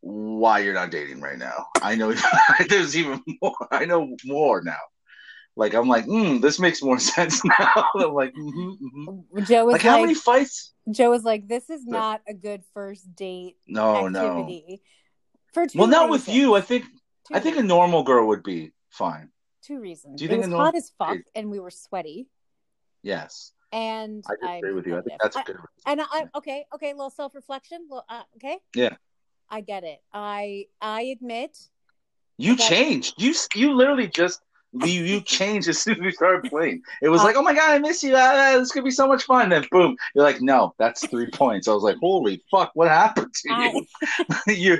why 0.01 0.59
you're 0.59 0.73
not 0.73 0.91
dating 0.91 1.21
right 1.21 1.37
now. 1.37 1.67
I 1.81 1.95
know 1.95 2.13
there's 2.69 2.95
even 2.97 3.21
more. 3.41 3.67
I 3.71 3.85
know 3.85 4.15
more 4.25 4.61
now. 4.61 4.77
Like 5.55 5.73
I'm 5.73 5.89
like, 5.89 6.05
mm, 6.05 6.41
this 6.41 6.59
makes 6.59 6.81
more 6.81 6.99
sense 6.99 7.43
now. 7.43 7.89
I'm 7.95 8.13
like, 8.13 8.33
mhm, 8.33 8.77
mhm. 8.79 9.47
Joe 9.47 9.65
was 9.65 9.73
like 9.73 9.83
like, 9.83 9.91
how 9.91 10.01
many 10.01 10.13
fights? 10.13 10.73
Joe 10.89 11.09
was 11.09 11.23
like, 11.23 11.47
this 11.47 11.69
is 11.69 11.85
not 11.85 12.21
a 12.27 12.33
good 12.33 12.63
first 12.73 13.15
date 13.15 13.57
No, 13.67 14.07
no. 14.07 14.61
For 15.53 15.67
Well, 15.75 15.87
not 15.87 16.09
with 16.09 16.29
you. 16.29 16.55
I 16.55 16.61
think 16.61 16.85
Two 17.27 17.35
I 17.35 17.39
think 17.39 17.57
a 17.57 17.63
normal 17.63 18.03
girl 18.03 18.27
would 18.27 18.43
be 18.43 18.71
fine. 18.89 19.29
Two 19.61 19.79
reasons. 19.79 20.17
Do 20.19 20.25
you 20.25 20.29
it 20.29 20.33
think 20.41 20.45
was 20.45 20.53
hot 20.53 20.75
as 20.75 20.91
fuck, 20.97 21.17
and 21.35 21.49
we 21.51 21.59
were 21.59 21.71
sweaty, 21.71 22.27
yes, 23.03 23.53
and 23.71 24.23
I 24.29 24.33
I'm 24.47 24.57
agree 24.57 24.73
with 24.73 24.87
you. 24.87 24.97
I 24.97 25.01
think 25.01 25.19
that's 25.21 25.35
a 25.35 25.39
I- 25.39 25.43
good. 25.43 25.57
and 25.85 26.01
I 26.01 26.25
okay, 26.35 26.65
okay, 26.75 26.91
a 26.91 26.93
little 26.95 27.09
self 27.09 27.35
reflection. 27.35 27.87
Well, 27.89 28.05
uh, 28.09 28.23
okay, 28.35 28.57
Yeah. 28.75 28.95
I 29.49 29.61
get 29.61 29.83
it. 29.83 29.99
I 30.13 30.67
I 30.81 31.01
admit 31.03 31.57
You 32.37 32.55
changed. 32.55 33.15
You 33.17 33.33
you 33.55 33.73
literally 33.73 34.07
just 34.07 34.41
you 34.71 35.03
you 35.03 35.21
changed 35.37 35.67
as 35.67 35.79
soon 35.79 35.95
as 35.95 36.01
we 36.01 36.11
started 36.11 36.49
playing. 36.51 36.83
It 37.01 37.09
was 37.09 37.21
Uh, 37.21 37.25
like, 37.25 37.35
oh 37.35 37.41
my 37.41 37.53
god, 37.55 37.71
I 37.71 37.79
miss 37.79 38.03
you. 38.03 38.13
Ah, 38.15 38.55
this 38.59 38.71
could 38.71 38.83
be 38.83 38.91
so 38.91 39.07
much 39.07 39.23
fun. 39.23 39.49
Then 39.49 39.65
boom, 39.71 39.95
you're 40.13 40.23
like, 40.23 40.39
no, 40.41 40.75
that's 40.77 41.07
three 41.07 41.29
points. 41.41 41.67
I 41.67 41.73
was 41.73 41.81
like, 41.83 41.97
holy 41.99 42.43
fuck, 42.51 42.71
what 42.75 42.89
happened 42.89 43.33
to 43.33 43.49
I 43.51 43.71
you? 43.73 43.85
you 44.55 44.77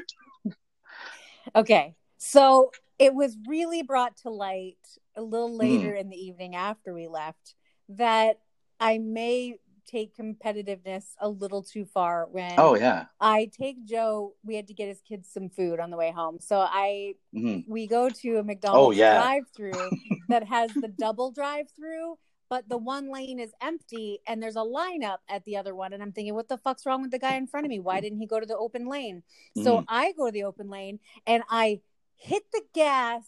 okay. 1.55 1.95
So 2.17 2.71
it 3.00 3.13
was 3.15 3.38
really 3.48 3.82
brought 3.82 4.18
to 4.18 4.29
light 4.29 4.77
a 5.15 5.22
little 5.22 5.50
Hmm. 5.50 5.58
later 5.58 5.96
in 5.96 6.10
the 6.10 6.18
evening 6.18 6.56
after 6.56 6.94
we 6.94 7.08
left 7.08 7.56
that 7.89 8.39
I 8.79 8.98
may 9.00 9.56
take 9.88 10.15
competitiveness 10.15 11.15
a 11.20 11.27
little 11.27 11.63
too 11.63 11.86
far 11.86 12.27
when 12.29 12.53
oh 12.60 12.75
yeah, 12.75 13.06
I 13.20 13.50
take 13.60 13.84
Joe. 13.86 14.36
We 14.44 14.56
had 14.56 14.68
to 14.68 14.74
get 14.75 14.88
his 14.88 15.01
kids 15.01 15.29
some 15.32 15.50
food 15.50 15.79
on 15.79 15.89
the 15.89 15.98
way 15.98 16.12
home, 16.12 16.39
so 16.39 16.60
I 16.60 17.15
Mhm. 17.34 17.65
we 17.68 17.88
go 17.88 18.10
to 18.10 18.38
a 18.38 18.44
McDonald's 18.44 18.88
Oh, 18.88 18.91
yeah. 18.91 19.15
drive-through 19.18 19.89
that 20.29 20.44
has 20.44 20.72
the 20.79 20.88
double 20.88 21.32
drive-through, 21.32 22.18
but 22.50 22.68
the 22.70 22.77
one 22.77 23.12
lane 23.12 23.39
is 23.39 23.51
empty 23.62 24.20
and 24.27 24.41
there's 24.41 24.56
a 24.56 24.60
lineup 24.60 25.18
at 25.27 25.44
the 25.46 25.58
other 25.58 25.75
one. 25.75 25.94
And 25.94 26.01
I'm 26.01 26.12
thinking, 26.12 26.34
what 26.36 26.50
the 26.50 26.58
fuck's 26.58 26.86
wrong 26.86 27.01
with 27.01 27.12
the 27.12 27.20
guy 27.20 27.36
in 27.36 27.48
front 27.48 27.65
of 27.65 27.70
me? 27.70 27.79
Why 27.79 28.00
didn't 28.01 28.20
he 28.20 28.25
go 28.25 28.39
to 28.39 28.46
the 28.46 28.58
open 28.58 28.88
lane? 28.88 29.24
So 29.56 29.82
Mhm. 29.82 29.86
I 29.88 30.12
go 30.13 30.27
to 30.27 30.32
the 30.32 30.44
open 30.44 30.70
lane 30.70 31.00
and 31.27 31.44
I 31.50 31.82
hit 32.20 32.44
the 32.52 32.62
gas 32.74 33.24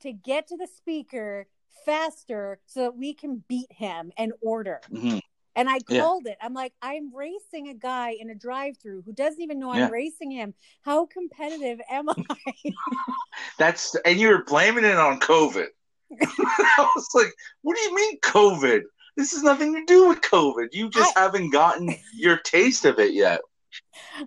to 0.00 0.12
get 0.12 0.48
to 0.48 0.56
the 0.56 0.66
speaker 0.66 1.46
faster 1.84 2.58
so 2.66 2.80
that 2.82 2.96
we 2.96 3.14
can 3.14 3.44
beat 3.48 3.70
him 3.72 4.12
and 4.18 4.32
order. 4.42 4.80
Mhm. 4.90 5.20
And 5.54 5.70
I 5.70 5.78
Yeah. 5.88 6.00
called 6.00 6.26
it. 6.26 6.36
I'm 6.42 6.52
like, 6.52 6.74
I'm 6.82 7.14
racing 7.14 7.68
a 7.68 7.74
guy 7.74 8.10
in 8.10 8.28
a 8.28 8.34
drive 8.34 8.76
through 8.76 9.02
who 9.02 9.12
doesn't 9.12 9.40
even 9.40 9.58
know 9.58 9.70
I'm 9.70 9.78
Yeah. 9.78 9.88
racing 9.88 10.30
him. 10.30 10.54
How 10.82 11.06
competitive 11.06 11.80
am 11.88 12.10
I? 12.10 12.16
that's 13.58 13.94
and 14.04 14.20
you 14.20 14.28
were 14.28 14.44
blaming 14.44 14.84
it 14.84 14.96
on 14.98 15.18
COVID. 15.20 15.68
I 16.20 16.90
was 16.94 17.08
like, 17.14 17.32
what 17.62 17.76
do 17.76 17.82
you 17.82 17.94
mean 17.94 18.20
COVID? 18.20 18.82
This 19.16 19.32
has 19.32 19.42
nothing 19.42 19.74
to 19.74 19.84
do 19.86 20.08
with 20.08 20.20
COVID. 20.20 20.68
You 20.72 20.90
just 20.90 21.16
haven't 21.16 21.50
gotten 21.50 21.94
your 22.12 22.36
taste 22.38 22.84
of 22.84 22.98
it 22.98 23.14
yet. 23.14 23.40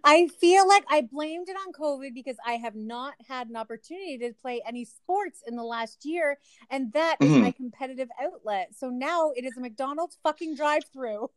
I 0.04 0.28
feel 0.40 0.68
like 0.68 0.84
I 0.90 1.02
blamed 1.02 1.50
it 1.50 1.56
on 1.56 1.74
COVID 1.74 2.14
because 2.14 2.38
I 2.46 2.54
have 2.54 2.76
not 2.76 3.14
had 3.28 3.50
an 3.50 3.56
opportunity 3.56 4.18
to 4.20 4.34
play 4.34 4.62
any 4.68 4.86
sports 4.86 5.42
in 5.48 5.56
the 5.56 5.64
last 5.64 6.06
year, 6.06 6.38
and 6.70 6.92
that 6.94 7.18
is 7.22 7.30
Mhm. 7.32 7.42
my 7.42 7.52
competitive 7.52 8.10
outlet. 8.22 8.76
So 8.76 8.90
now 8.90 9.32
it 9.36 9.46
is 9.46 9.58
a 9.58 9.62
McDonald's 9.62 10.18
fucking 10.24 10.56
drive-through. 10.56 11.30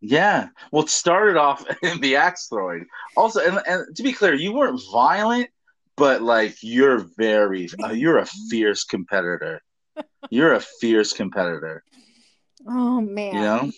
Yeah. 0.00 0.48
Well, 0.70 0.84
it 0.84 0.90
started 0.90 1.36
off 1.36 1.64
in 1.82 2.00
the 2.00 2.16
axe 2.16 2.48
throwing. 2.48 2.86
Also, 3.16 3.40
and, 3.40 3.60
and 3.66 3.96
to 3.96 4.02
be 4.02 4.12
clear, 4.12 4.34
you 4.34 4.52
weren't 4.52 4.80
violent, 4.92 5.48
but 5.96 6.22
like 6.22 6.56
you're 6.62 7.06
very, 7.16 7.68
uh, 7.82 7.92
you're 7.92 8.18
a 8.18 8.26
fierce 8.50 8.84
competitor. 8.84 9.62
You're 10.30 10.54
a 10.54 10.60
fierce 10.60 11.12
competitor. 11.12 11.82
Oh 12.68 13.00
man, 13.00 13.34
You 13.34 13.40
know. 13.40 13.70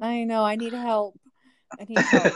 I 0.00 0.24
know. 0.24 0.42
I 0.44 0.56
need 0.56 0.72
help. 0.72 1.18
I 1.80 1.84
need 1.88 1.98
help. 2.06 2.32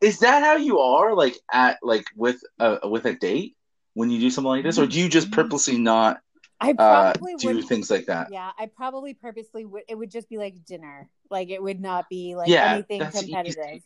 Is 0.00 0.20
that 0.20 0.42
how 0.42 0.56
you 0.56 0.78
are? 0.78 1.14
Like 1.14 1.36
at 1.52 1.78
like 1.82 2.06
with 2.16 2.40
a 2.58 2.88
with 2.88 3.04
a 3.06 3.14
date 3.14 3.56
when 3.94 4.10
you 4.10 4.20
do 4.20 4.30
something 4.30 4.48
like 4.48 4.62
this, 4.64 4.78
or 4.78 4.86
do 4.86 5.00
you 5.00 5.08
just 5.08 5.30
purposely 5.30 5.78
not 5.78 6.20
I 6.60 6.72
uh, 6.72 7.12
do 7.12 7.36
would. 7.54 7.64
things 7.68 7.90
like 7.90 8.06
that? 8.06 8.32
Yeah, 8.32 8.50
I 8.58 8.66
probably 8.66 9.14
purposely 9.14 9.64
would. 9.64 9.82
It 9.88 9.96
would 9.96 10.10
just 10.10 10.28
be 10.28 10.38
like 10.38 10.64
dinner. 10.64 11.08
Like 11.30 11.50
it 11.50 11.62
would 11.62 11.80
not 11.80 12.08
be 12.08 12.34
like 12.36 12.48
Yeah, 12.50 12.72
anything 12.72 13.00
that's 13.00 13.16
easy. 13.22 13.32
competitive. 13.32 13.82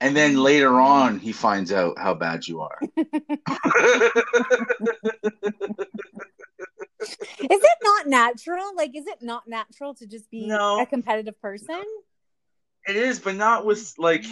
And 0.00 0.14
then 0.14 0.36
later 0.36 0.80
on, 0.80 1.18
he 1.18 1.32
finds 1.32 1.72
out 1.72 1.98
how 1.98 2.14
bad 2.14 2.46
you 2.46 2.60
are. 2.60 2.78
Is 7.50 7.60
it 7.62 7.78
not 7.82 8.06
natural? 8.06 8.74
Like, 8.76 8.96
is 8.96 9.06
it 9.06 9.18
not 9.20 9.46
natural 9.46 9.94
to 9.94 10.06
just 10.06 10.30
be 10.30 10.48
No. 10.48 10.80
a 10.80 10.86
competitive 10.86 11.40
person? 11.40 11.82
It 12.86 12.96
is, 12.96 13.18
but 13.20 13.34
not 13.36 13.64
with 13.64 13.94
like 13.98 14.24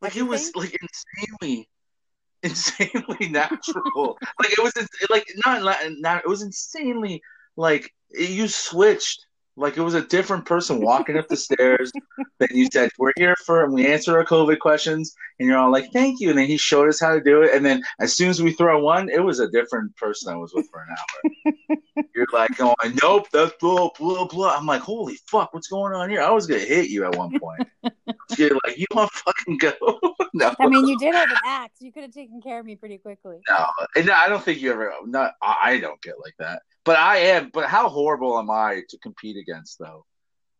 like 0.00 0.16
it 0.16 0.22
was 0.22 0.52
like 0.54 0.76
insanely 0.80 1.68
insanely 2.42 3.28
natural. 3.28 4.18
like 4.40 4.52
it 4.52 4.62
was 4.62 4.72
like 5.10 5.26
not 5.46 5.62
not 6.00 6.18
it 6.24 6.28
was 6.28 6.42
insanely 6.42 7.22
like 7.56 7.92
you 8.10 8.48
switched. 8.48 9.26
Like 9.58 9.78
it 9.78 9.82
was 9.82 9.94
a 9.94 10.02
different 10.02 10.44
person 10.44 10.82
walking 10.82 11.16
up 11.16 11.28
the 11.28 11.36
stairs. 11.36 11.90
Then 12.38 12.48
you 12.52 12.68
said, 12.70 12.90
"We're 12.98 13.12
here 13.16 13.34
for," 13.46 13.64
and 13.64 13.72
we 13.72 13.86
answer 13.86 14.16
our 14.16 14.24
COVID 14.24 14.58
questions, 14.58 15.14
and 15.38 15.48
you're 15.48 15.56
all 15.56 15.72
like, 15.72 15.90
"Thank 15.92 16.20
you." 16.20 16.28
And 16.28 16.38
then 16.38 16.46
he 16.46 16.58
showed 16.58 16.88
us 16.90 17.00
how 17.00 17.14
to 17.14 17.22
do 17.22 17.42
it. 17.42 17.54
And 17.54 17.64
then 17.64 17.82
as 17.98 18.14
soon 18.14 18.28
as 18.28 18.42
we 18.42 18.52
throw 18.52 18.82
one, 18.82 19.08
it 19.08 19.24
was 19.24 19.40
a 19.40 19.48
different 19.48 19.96
person 19.96 20.30
I 20.30 20.36
was 20.36 20.52
with 20.52 20.68
for 20.70 20.82
an 20.82 20.88
hour. 20.90 21.76
you're 22.14 22.26
like 22.34 22.54
going, 22.58 22.74
"Nope, 23.02 23.28
that's 23.32 23.54
blah 23.58 23.88
blah 23.98 24.26
blah." 24.26 24.56
I'm 24.56 24.66
like, 24.66 24.82
"Holy 24.82 25.16
fuck, 25.26 25.54
what's 25.54 25.68
going 25.68 25.94
on 25.94 26.10
here?" 26.10 26.20
I 26.20 26.30
was 26.30 26.46
gonna 26.46 26.60
hit 26.60 26.90
you 26.90 27.06
at 27.06 27.16
one 27.16 27.38
point. 27.38 27.66
you're 28.36 28.58
like, 28.66 28.76
"You 28.76 28.86
want 28.90 29.10
to 29.10 29.18
fucking 29.18 29.56
go?" 29.56 29.72
no, 30.34 30.54
I 30.60 30.68
mean, 30.68 30.86
you 30.86 30.98
did 30.98 31.14
have 31.14 31.30
an 31.30 31.38
axe. 31.46 31.80
You 31.80 31.92
could 31.92 32.02
have 32.02 32.12
taken 32.12 32.42
care 32.42 32.60
of 32.60 32.66
me 32.66 32.76
pretty 32.76 32.98
quickly. 32.98 33.38
no, 33.48 33.66
and 33.96 34.10
I 34.10 34.28
don't 34.28 34.44
think 34.44 34.60
you 34.60 34.70
ever. 34.70 34.92
Not 35.06 35.32
I 35.40 35.78
don't 35.78 36.00
get 36.02 36.16
like 36.22 36.34
that. 36.38 36.60
But 36.86 36.96
I 36.98 37.16
am. 37.18 37.50
But 37.52 37.66
how 37.66 37.88
horrible 37.88 38.38
am 38.38 38.48
I 38.48 38.82
to 38.88 38.98
compete 38.98 39.36
against 39.36 39.78
though? 39.78 40.06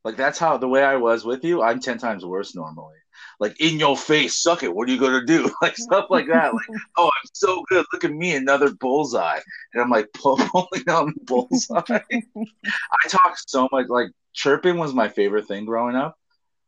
Like 0.04 0.16
that's 0.16 0.38
how 0.38 0.58
the 0.58 0.68
way 0.68 0.84
I 0.84 0.96
was 0.96 1.24
with 1.24 1.44
you. 1.44 1.62
I'm 1.62 1.80
ten 1.80 1.98
times 1.98 2.24
worse 2.24 2.54
normally. 2.54 2.96
Like 3.38 3.60
in 3.60 3.78
your 3.78 3.96
face, 3.96 4.42
suck 4.42 4.62
it. 4.62 4.74
What 4.74 4.88
are 4.88 4.92
you 4.92 5.00
gonna 5.00 5.24
do? 5.24 5.50
Like 5.62 5.76
stuff 5.76 6.06
like 6.10 6.26
that. 6.26 6.52
Like 6.52 6.66
oh, 6.98 7.06
I'm 7.06 7.30
so 7.32 7.62
good. 7.68 7.86
Look 7.92 8.04
at 8.04 8.12
me, 8.12 8.34
another 8.34 8.74
bullseye. 8.74 9.40
And 9.72 9.82
I'm 9.82 9.88
like 9.88 10.08
pulling 10.14 10.88
on 10.88 11.14
the 11.14 11.24
bullseye. 11.24 11.80
I 11.88 13.08
talk 13.08 13.36
so 13.46 13.68
much. 13.70 13.86
Like 13.88 14.10
chirping 14.34 14.78
was 14.78 14.92
my 14.92 15.08
favorite 15.08 15.46
thing 15.46 15.64
growing 15.64 15.96
up. 15.96 16.18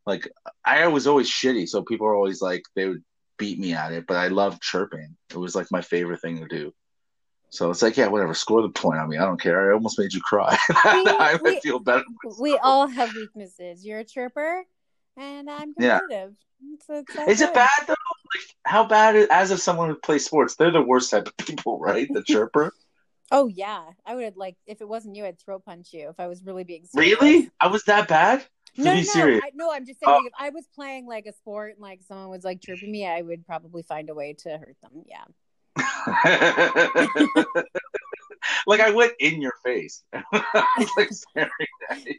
Like 0.07 0.31
I 0.65 0.87
was 0.87 1.09
always 1.09 1.29
shitty, 1.29 1.69
so 1.69 1.83
people 1.83 2.07
were 2.07 2.15
always 2.15 2.41
like 2.41 2.63
they 2.77 2.89
would 2.89 3.03
beat 3.39 3.59
me 3.59 3.75
at 3.75 3.93
it. 3.93 4.07
But 4.07 4.19
I 4.19 4.29
loved 4.29 4.63
chirping. 4.63 5.17
It 5.31 5.37
was 5.37 5.57
like 5.57 5.67
my 5.73 5.83
favorite 5.83 6.21
thing 6.21 6.39
to 6.39 6.47
do. 6.47 6.73
So 7.51 7.71
it's 7.71 7.83
like, 7.83 7.97
yeah, 7.97 8.09
whatever. 8.09 8.35
Score 8.35 8.63
the 8.63 8.69
point 8.69 8.99
on 8.99 9.09
me. 9.09 9.17
I 9.17 9.25
don't 9.25 9.41
care. 9.41 9.71
I 9.71 9.75
almost 9.75 9.99
made 9.99 10.13
you 10.13 10.21
cry. 10.21 10.57
I 10.71 11.39
we- 11.43 11.61
feel 11.61 11.79
better. 11.79 12.05
We 12.39 12.57
all 12.59 12.87
have 12.87 13.15
weaknesses. 13.15 13.85
You're 13.85 14.01
a 14.01 14.05
chirper, 14.05 14.63
and 15.17 15.51
I'm 15.51 15.75
Yeah. 15.79 16.01
competitive. 16.01 16.35
So 16.87 16.95
it's 16.97 17.17
all 17.17 17.29
Is 17.29 17.41
it 17.41 17.55
bad 17.55 17.69
though? 17.87 17.95
Like, 18.35 18.45
how 18.65 18.85
bad? 18.85 19.17
Is, 19.17 19.29
as 19.31 19.51
if 19.51 19.61
someone 19.61 19.89
who 19.89 19.95
plays 19.97 20.25
sports, 20.27 20.57
they're 20.57 20.71
the 20.71 20.83
worst 20.83 21.11
type 21.11 21.27
of 21.29 21.37
people, 21.39 21.79
right? 21.79 22.09
The 22.13 22.23
chirper. 22.29 22.73
Oh 23.31 23.47
yeah, 23.49 23.85
I 24.07 24.15
would 24.15 24.25
have 24.25 24.37
like 24.37 24.57
if 24.67 24.81
it 24.81 24.89
wasn't 24.89 25.17
you, 25.17 25.25
I'd 25.25 25.39
throw 25.41 25.59
punch 25.59 25.93
you 25.93 26.09
if 26.09 26.19
I 26.19 26.27
was 26.27 26.43
really 26.45 26.65
being 26.65 26.85
serious. 26.87 27.21
really? 27.21 27.51
I 27.61 27.69
was 27.69 27.85
that 27.85 28.09
bad? 28.09 28.45
To 28.77 28.83
No, 28.85 28.93
be 28.93 28.99
no, 28.99 29.03
serious. 29.03 29.41
I, 29.45 29.51
no. 29.55 29.73
I'm 29.73 29.87
just 29.87 30.01
saying, 30.01 30.13
like, 30.15 30.27
if 30.27 30.33
I 30.39 30.51
was 30.51 30.67
playing 30.75 31.07
like 31.07 31.27
a 31.27 31.33
sport 31.33 31.73
and 31.73 31.81
like 31.81 32.01
someone 32.07 32.29
was 32.29 32.45
like 32.45 32.61
chirping 32.61 32.91
me, 32.91 33.07
I 33.07 33.23
would 33.23 33.47
probably 33.47 33.83
find 33.83 34.09
a 34.11 34.15
way 34.15 34.35
to 34.45 34.51
hurt 34.51 34.77
them. 34.83 35.03
Yeah. 35.07 35.25
like 38.67 38.81
I 38.81 38.91
went 38.91 39.13
in 39.19 39.41
your 39.41 39.55
face. 39.65 40.03
Like 40.97 41.11
you. 41.37 41.47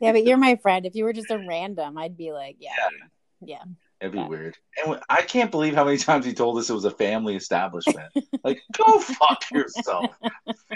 Yeah, 0.02 0.12
but 0.12 0.26
you're 0.26 0.38
my 0.38 0.56
friend. 0.58 0.86
If 0.86 0.96
you 0.96 1.04
were 1.04 1.14
just 1.14 1.32
a 1.32 1.38
random, 1.48 1.98
I'd 1.98 2.18
be 2.18 2.32
like, 2.32 2.58
yeah, 2.60 2.72
yeah. 3.42 3.64
It'd 4.02 4.14
be 4.14 4.20
Yeah. 4.20 4.28
weird. 4.28 4.58
And 4.86 5.00
I 5.10 5.22
can't 5.22 5.52
believe 5.52 5.76
how 5.76 5.84
many 5.86 5.98
times 5.98 6.26
he 6.26 6.34
told 6.34 6.58
us 6.58 6.70
it 6.70 6.74
was 6.74 6.86
a 6.86 6.92
family 6.92 7.36
establishment. 7.36 8.12
like, 8.44 8.62
go 8.74 9.00
fuck 9.00 9.44
yourself, 9.52 10.16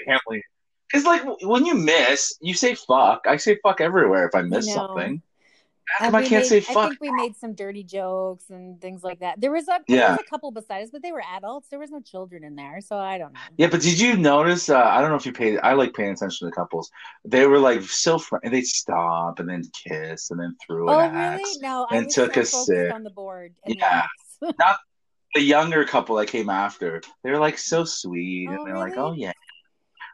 family. 0.05 0.43
Because 0.91 1.05
like 1.05 1.23
when 1.41 1.65
you 1.65 1.73
miss, 1.75 2.35
you 2.41 2.53
say 2.53 2.75
fuck. 2.75 3.25
I 3.27 3.37
say 3.37 3.57
fuck 3.63 3.81
everywhere 3.81 4.27
if 4.27 4.35
I 4.35 4.41
miss 4.43 4.71
something. 4.73 5.21
How 5.85 6.05
come 6.05 6.15
I 6.15 6.21
can't 6.21 6.43
made- 6.49 6.63
say 6.63 6.73
I 6.75 6.87
think 6.87 7.01
we 7.01 7.11
made 7.11 7.35
some 7.35 7.53
dirty 7.53 7.83
jokes 7.83 8.49
and 8.49 8.79
things 8.81 9.03
like 9.03 9.19
that. 9.19 9.39
There 9.41 9.51
was 9.51 9.67
a 9.67 9.79
Yeah. 9.87 10.11
was 10.11 10.19
a 10.25 10.29
couple 10.29 10.49
beside 10.51 10.81
us, 10.83 10.89
but 10.91 11.01
they 11.01 11.11
were 11.11 11.21
adults. 11.35 11.67
There 11.69 11.77
was 11.79 11.91
no 11.91 11.99
children 11.99 12.43
in 12.43 12.55
there, 12.55 12.79
so 12.81 12.97
I 12.97 13.17
don't 13.17 13.33
know. 13.33 13.39
Yeah, 13.57 13.67
but 13.69 13.81
did 13.81 13.99
you 13.99 14.15
notice? 14.17 14.69
Uh, 14.69 14.79
I 14.81 15.01
don't 15.01 15.09
know 15.09 15.15
if 15.17 15.25
you 15.25 15.33
paid. 15.33 15.59
I 15.61 15.73
like 15.73 15.93
paying 15.93 16.11
attention 16.11 16.47
to 16.49 16.55
couples. 16.55 16.89
They 17.25 17.45
were 17.47 17.59
like 17.59 17.81
so 17.83 18.17
friendly. 18.17 18.49
They'd 18.49 18.65
stop 18.65 19.39
and 19.39 19.49
then 19.49 19.63
kiss 19.73 20.31
and 20.31 20.39
then 20.39 20.55
threw 20.65 20.89
Oh 20.89 20.99
an 20.99 21.11
really? 21.13 21.41
axe. 21.43 21.57
No, 21.61 21.85
I 21.91 21.97
and 21.97 22.09
took 22.09 22.33
so 22.35 22.41
a 22.41 22.45
sip. 22.45 22.93
on 22.93 23.03
the 23.03 23.09
board 23.11 23.53
and 23.65 23.75
Yeah. 23.75 24.03
the 24.41 24.53
axe. 24.59 24.79
The 25.35 25.41
younger 25.41 25.83
couple 25.83 26.15
that 26.17 26.27
came 26.27 26.47
after, 26.47 27.01
they 27.23 27.31
were 27.31 27.39
like 27.39 27.57
so 27.57 27.85
sweet, 27.85 28.47
Oh, 28.51 28.53
and 28.53 28.67
they're 28.67 28.77
like, 28.77 28.95
"Oh 28.97 29.13
yeah." 29.13 29.31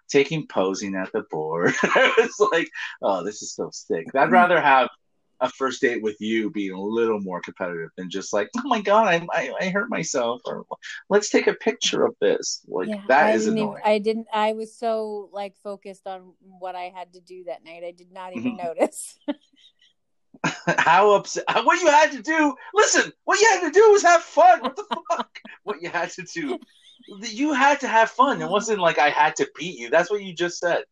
Taking 0.09 0.47
posing 0.47 0.95
at 0.95 1.11
the 1.11 1.23
board. 1.29 1.75
I 1.83 2.13
was 2.17 2.49
like, 2.53 2.69
oh, 3.01 3.21
this 3.25 3.41
is 3.41 3.53
so 3.53 3.69
sick. 3.71 4.05
I'd 4.15 4.31
rather 4.31 4.61
have 4.61 4.87
a 5.41 5.49
first 5.49 5.81
date 5.81 6.01
with 6.03 6.17
you 6.19 6.49
being 6.51 6.71
a 6.73 6.81
little 6.81 7.19
more 7.21 7.39
competitive 7.41 7.89
than 7.97 8.09
just 8.09 8.33
like, 8.33 8.49
oh 8.57 8.67
my 8.67 8.81
god, 8.81 9.07
I 9.07 9.25
I, 9.33 9.53
I 9.61 9.69
hurt 9.69 9.89
myself, 9.89 10.41
or 10.45 10.65
let's 11.09 11.29
take 11.29 11.47
a 11.47 11.53
picture 11.53 12.05
of 12.05 12.15
this. 12.21 12.61
Like 12.67 12.89
yeah, 12.89 13.01
that 13.07 13.27
I 13.27 13.31
is 13.33 13.45
didn't 13.45 13.57
even- 13.59 13.67
annoying. 13.69 13.83
I 13.85 13.99
didn't. 13.99 14.27
I 14.33 14.53
was 14.53 14.75
so 14.75 15.29
like 15.31 15.55
focused 15.63 16.07
on 16.07 16.33
what 16.59 16.75
I 16.75 16.91
had 16.95 17.13
to 17.13 17.21
do 17.21 17.45
that 17.45 17.63
night. 17.63 17.83
I 17.85 17.91
did 17.91 18.11
not 18.11 18.35
even 18.35 18.53
Mhm. 18.57 18.63
notice. 18.63 19.17
how 20.77 21.11
upset 21.11 21.43
what 21.63 21.81
you 21.81 21.87
had 21.87 22.11
to 22.11 22.21
do 22.21 22.55
listen 22.73 23.11
what 23.25 23.39
you 23.41 23.47
had 23.49 23.61
to 23.61 23.71
do 23.71 23.91
was 23.91 24.03
have 24.03 24.21
fun 24.21 24.61
what 24.61 24.75
the 24.75 24.85
fuck 25.11 25.39
what 25.63 25.81
you 25.81 25.89
had 25.89 26.09
to 26.09 26.21
do 26.33 26.57
you 27.27 27.51
had 27.51 27.79
to 27.79 27.87
have 27.87 28.09
fun 28.11 28.41
it 28.41 28.47
wasn't 28.49 28.79
like 28.79 28.99
i 28.99 29.09
had 29.09 29.35
to 29.35 29.49
beat 29.57 29.77
you 29.77 29.89
that's 29.89 30.09
what 30.09 30.21
you 30.23 30.33
just 30.33 30.59
said 30.59 30.83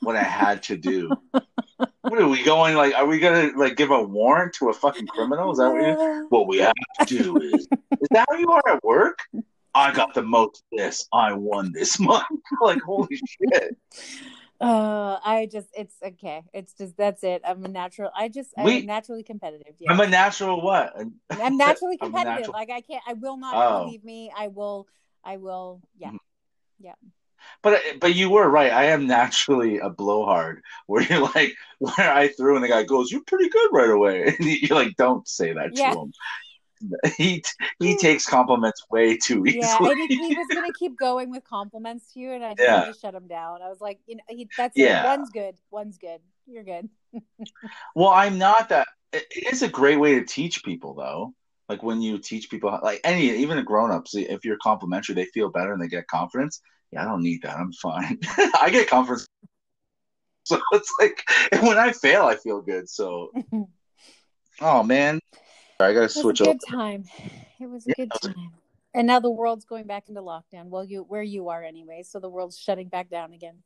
what 0.00 0.16
i 0.16 0.22
had 0.22 0.62
to 0.62 0.76
do 0.76 1.10
what 2.02 2.18
are 2.20 2.28
we 2.28 2.42
going 2.44 2.74
like 2.76 2.94
are 2.94 3.06
we 3.06 3.18
gonna 3.18 3.50
like 3.56 3.76
give 3.76 3.90
a 3.90 4.02
warrant 4.02 4.52
to 4.54 4.68
a 4.68 4.72
fucking 4.72 5.06
criminal 5.08 5.50
is 5.52 5.58
that 5.58 5.70
what 5.72 5.82
you 5.82 6.26
what 6.30 6.46
we 6.46 6.58
have 6.58 6.74
to 7.06 7.18
do 7.22 7.36
is 7.40 7.62
is 8.00 8.08
that 8.10 8.24
how 8.30 8.36
you 8.36 8.50
are 8.50 8.62
at 8.68 8.82
work 8.84 9.18
i 9.74 9.92
got 9.92 10.14
the 10.14 10.22
most 10.22 10.62
this 10.72 11.06
i 11.12 11.32
won 11.32 11.72
this 11.72 11.98
month 11.98 12.24
like 12.62 12.80
holy 12.82 13.16
shit 13.16 13.76
Uh, 14.60 15.20
I 15.24 15.46
just 15.46 15.68
it's 15.72 15.94
okay. 16.02 16.42
It's 16.52 16.72
just 16.74 16.96
that's 16.96 17.22
it. 17.22 17.42
I'm 17.46 17.64
a 17.64 17.68
natural. 17.68 18.10
I 18.12 18.26
just 18.28 18.50
We- 18.58 18.78
I'm 18.80 18.86
naturally 18.86 19.22
competitive. 19.22 19.74
Yeah. 19.78 19.92
i'm 19.92 20.00
a 20.00 20.08
natural 20.08 20.60
what 20.60 20.96
I'm 21.30 21.56
naturally 21.56 21.96
I'm 22.02 22.10
competitive. 22.10 22.38
natural- 22.50 22.54
Like 22.54 22.70
I 22.70 22.80
can't. 22.80 23.04
I 23.06 23.12
will 23.12 23.36
not 23.36 23.54
Oh. 23.54 23.84
believe 23.84 24.02
me. 24.02 24.32
I 24.36 24.48
will. 24.48 24.88
I 25.22 25.36
will. 25.36 25.80
Yeah. 25.96 26.10
Yeah. 26.80 26.94
But 27.62 27.80
but 28.00 28.14
you 28.14 28.30
were 28.30 28.48
right. 28.48 28.72
I 28.72 28.84
am 28.86 29.06
naturally 29.06 29.78
a 29.78 29.90
blowhard. 29.90 30.62
Where 30.86 31.02
you're 31.02 31.28
like, 31.34 31.54
where 31.78 32.12
I 32.12 32.28
threw 32.28 32.54
and 32.54 32.64
the 32.64 32.68
guy 32.68 32.84
goes, 32.84 33.10
"You're 33.10 33.24
pretty 33.26 33.48
good 33.48 33.68
right 33.72 33.90
away," 33.90 34.34
and 34.38 34.46
you're 34.48 34.78
like, 34.78 34.96
"Don't 34.96 35.26
say 35.26 35.52
that 35.52 35.74
Yeah. 35.74 35.92
to 35.92 36.00
him." 36.00 36.12
He 37.16 37.42
he 37.80 37.96
takes 37.96 38.24
compliments 38.26 38.84
way 38.90 39.16
too 39.16 39.44
easily. 39.44 39.58
Yeah, 39.60 39.78
and 39.90 39.98
he, 40.00 40.28
he 40.28 40.34
was 40.34 40.46
gonna 40.48 40.72
keep 40.78 40.96
going 40.96 41.30
with 41.30 41.42
compliments 41.44 42.12
to 42.12 42.20
you, 42.20 42.32
and 42.32 42.44
I 42.44 42.54
just 42.54 42.62
Yeah. 42.64 42.92
shut 43.00 43.14
him 43.14 43.26
down. 43.26 43.62
I 43.62 43.68
was 43.68 43.80
like, 43.80 43.98
you 44.06 44.16
know, 44.16 44.22
he, 44.28 44.48
that's 44.56 44.78
Yeah. 44.78 45.02
it. 45.02 45.06
One's 45.06 45.30
good. 45.30 45.56
One's 45.70 45.98
good. 45.98 46.20
You're 46.46 46.64
good. 46.64 46.88
Well, 47.94 48.08
I'm 48.08 48.38
not 48.38 48.68
that. 48.68 48.88
It 49.12 49.52
is 49.52 49.62
a 49.62 49.68
great 49.68 49.98
way 49.98 50.14
to 50.18 50.24
teach 50.24 50.62
people, 50.62 50.94
though. 50.94 51.34
Like 51.68 51.82
when 51.82 52.00
you 52.00 52.18
teach 52.18 52.48
people, 52.50 52.78
like 52.82 53.00
any 53.04 53.30
even 53.30 53.58
a 53.58 53.62
grown 53.62 53.90
ups, 53.90 54.14
if 54.14 54.44
you're 54.44 54.56
complimentary, 54.62 55.14
they 55.14 55.26
feel 55.26 55.50
better 55.50 55.72
and 55.72 55.82
they 55.82 55.88
get 55.88 56.06
confidence. 56.06 56.60
Yeah, 56.92 57.02
I 57.02 57.04
don't 57.04 57.22
need 57.22 57.42
that. 57.42 57.56
I'm 57.56 57.72
fine. 57.72 58.18
I 58.60 58.70
get 58.70 58.88
comfort. 58.88 59.20
So 60.44 60.58
it's 60.72 60.92
like 60.98 61.22
when 61.62 61.78
I 61.78 61.92
fail, 61.92 62.22
I 62.24 62.36
feel 62.36 62.62
good. 62.62 62.88
So, 62.88 63.30
oh 64.60 64.82
man, 64.82 65.20
I 65.80 65.92
gotta 65.92 66.08
switch 66.08 66.38
good 66.38 66.48
over. 66.48 66.58
time. 66.76 67.04
It 67.60 67.68
was 67.68 67.86
a 67.86 67.90
Yeah, 67.90 67.94
good 67.96 68.08
it 68.08 68.22
was 68.22 68.30
a- 68.30 68.34
time. 68.34 68.52
And 68.94 69.06
now 69.06 69.20
the 69.20 69.30
world's 69.30 69.66
going 69.66 69.86
back 69.86 70.08
into 70.08 70.22
lockdown. 70.22 70.68
Well, 70.70 70.82
you 70.82 71.02
where 71.02 71.22
you 71.22 71.50
are 71.50 71.62
anyway, 71.62 72.02
so 72.02 72.18
the 72.20 72.28
world's 72.30 72.58
shutting 72.58 72.88
back 72.88 73.10
down 73.10 73.34
again. 73.34 73.62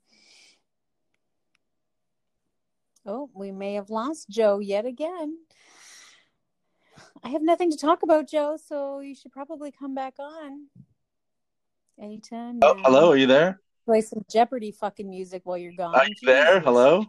Oh, 3.07 3.31
we 3.33 3.53
may 3.53 3.75
have 3.75 3.89
lost 3.89 4.29
Joe 4.29 4.59
yet 4.59 4.85
again. 4.85 5.39
I 7.23 7.29
have 7.29 7.43
nothing 7.43 7.71
to 7.71 7.77
talk 7.77 8.03
about, 8.03 8.29
Joe, 8.29 8.57
so 8.57 8.99
you 9.01 9.15
should 9.15 9.33
probably 9.33 9.71
come 9.71 9.95
back 9.95 10.15
on 10.19 10.67
anytime. 12.01 12.59
Oh, 12.63 12.75
now. 12.75 12.83
hello, 12.85 13.11
are 13.11 13.17
you 13.17 13.27
there? 13.27 13.61
Play 13.87 14.01
some 14.01 14.25
Jeopardy 14.31 14.71
fucking 14.71 15.09
music 15.09 15.43
while 15.45 15.59
you're 15.59 15.73
gone. 15.73 15.95
Are 15.95 16.07
you 16.07 16.15
there? 16.23 16.61
Hello. 16.61 17.05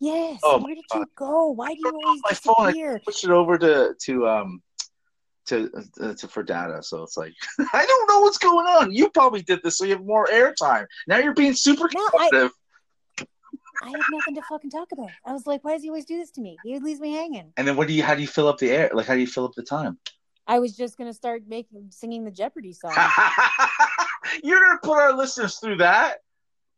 Yes. 0.00 0.40
Oh, 0.42 0.58
Where 0.62 0.74
did 0.74 0.84
God. 0.90 0.98
you 1.00 1.06
go? 1.14 1.48
Why 1.52 1.68
do 1.68 1.78
you 1.78 1.92
always 2.04 2.20
my 2.24 2.32
phone, 2.34 2.54
I? 2.96 2.98
Switched 3.04 3.24
it 3.24 3.30
over 3.30 3.56
to 3.58 3.94
to 4.02 4.28
um 4.28 4.62
to, 5.46 5.70
uh, 6.00 6.14
to 6.14 6.26
for 6.26 6.42
data, 6.42 6.82
so 6.82 7.02
it's 7.02 7.16
like 7.16 7.32
I 7.72 7.86
don't 7.86 8.08
know 8.10 8.20
what's 8.20 8.38
going 8.38 8.66
on. 8.66 8.92
You 8.92 9.10
probably 9.10 9.42
did 9.42 9.60
this 9.62 9.78
so 9.78 9.84
you 9.84 9.92
have 9.92 10.04
more 10.04 10.26
airtime. 10.26 10.86
Now 11.06 11.18
you're 11.18 11.34
being 11.34 11.54
super 11.54 11.88
No, 11.94 12.00
I- 12.00 12.10
competitive. 12.28 12.50
I 13.82 13.88
have 13.90 14.00
nothing 14.10 14.34
to 14.36 14.42
fucking 14.48 14.70
talk 14.70 14.92
about. 14.92 15.10
I 15.26 15.32
was 15.32 15.46
like, 15.46 15.62
why 15.64 15.72
does 15.74 15.82
he 15.82 15.88
always 15.90 16.04
do 16.06 16.16
this 16.16 16.30
to 16.32 16.40
me? 16.40 16.56
He 16.64 16.78
leaves 16.78 17.00
me 17.00 17.12
hanging. 17.12 17.52
And 17.56 17.66
then 17.68 17.76
what 17.76 17.86
do 17.88 17.92
you? 17.94 18.02
How 18.02 18.14
do 18.14 18.20
you 18.22 18.28
fill 18.28 18.48
up 18.48 18.58
the 18.58 18.70
air? 18.70 18.90
Like 18.92 19.06
how 19.06 19.14
do 19.14 19.20
you 19.20 19.26
fill 19.26 19.44
up 19.44 19.52
the 19.56 19.62
time? 19.62 19.98
I 20.46 20.58
was 20.58 20.76
just 20.76 20.96
gonna 20.98 21.12
start 21.14 21.42
making 21.46 21.86
singing 21.90 22.24
the 22.24 22.30
Jeopardy 22.30 22.72
song. 22.72 22.92
You're 24.42 24.60
gonna 24.64 24.78
put 24.82 24.98
our 24.98 25.12
listeners 25.12 25.58
through 25.58 25.76
that? 25.78 26.18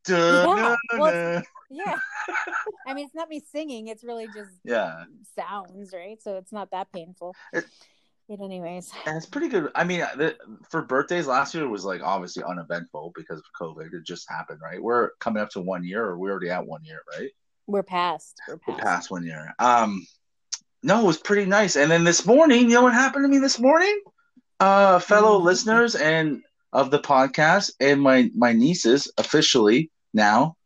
Yeah, 0.09 0.77
well, 0.99 1.43
yeah. 1.71 1.99
I 2.87 2.95
mean, 2.95 3.07
it's 3.07 3.15
not 3.15 3.29
me 3.29 3.41
singing. 3.51 3.89
It's 3.89 4.05
really 4.05 4.27
just 4.27 4.51
yeah, 4.65 5.05
sounds, 5.37 5.93
right? 5.93 6.23
So 6.23 6.37
it's 6.37 6.53
not 6.53 6.71
that 6.71 6.93
painful. 6.93 7.35
It- 7.53 7.67
But 8.29 8.41
anyways, 8.41 8.91
and 9.07 9.17
it's 9.17 9.27
pretty 9.27 9.47
good. 9.49 9.71
I 9.77 9.85
mean, 9.85 10.01
the, 10.17 10.37
for 10.69 10.83
birthdays 10.83 11.29
last 11.29 11.55
year 11.55 11.69
was 11.69 11.85
like 11.85 12.03
obviously 12.03 12.43
uneventful 12.43 13.13
because 13.15 13.39
of 13.39 13.45
COVID. 13.61 13.93
It 13.95 14.05
just 14.05 14.29
happened, 14.29 14.61
right? 14.61 14.83
We're 14.83 15.11
coming 15.21 15.41
up 15.41 15.51
to 15.51 15.61
one 15.61 15.85
year, 15.85 16.05
or 16.05 16.19
we're 16.19 16.33
already 16.33 16.51
at 16.51 16.67
one 16.67 16.85
year, 16.85 17.03
right? 17.17 17.31
we're 17.69 17.83
past. 17.85 18.37
We're 18.49 18.59
We're 18.67 18.75
past. 18.75 18.83
past 18.85 19.11
one 19.13 19.25
year. 19.25 19.55
Um, 19.61 20.05
no, 20.85 21.01
it 21.03 21.07
was 21.07 21.19
pretty 21.19 21.45
nice. 21.47 21.75
And 21.77 21.89
then 21.91 22.03
this 22.05 22.25
morning, 22.27 22.63
you 22.69 22.75
know 22.75 22.83
what 22.83 22.95
happened 22.95 23.25
to 23.25 23.29
me 23.29 23.39
this 23.39 23.59
morning? 23.61 24.01
Uh, 24.61 24.99
fellow 25.01 25.39
Mhm. 25.41 25.45
listeners 25.45 25.95
and 25.97 26.43
of 26.77 26.91
the 26.91 26.99
podcast 26.99 27.73
and 27.81 28.01
my 28.03 28.31
my 28.35 28.53
nieces 28.53 29.11
officially 29.17 29.91
now 30.13 30.57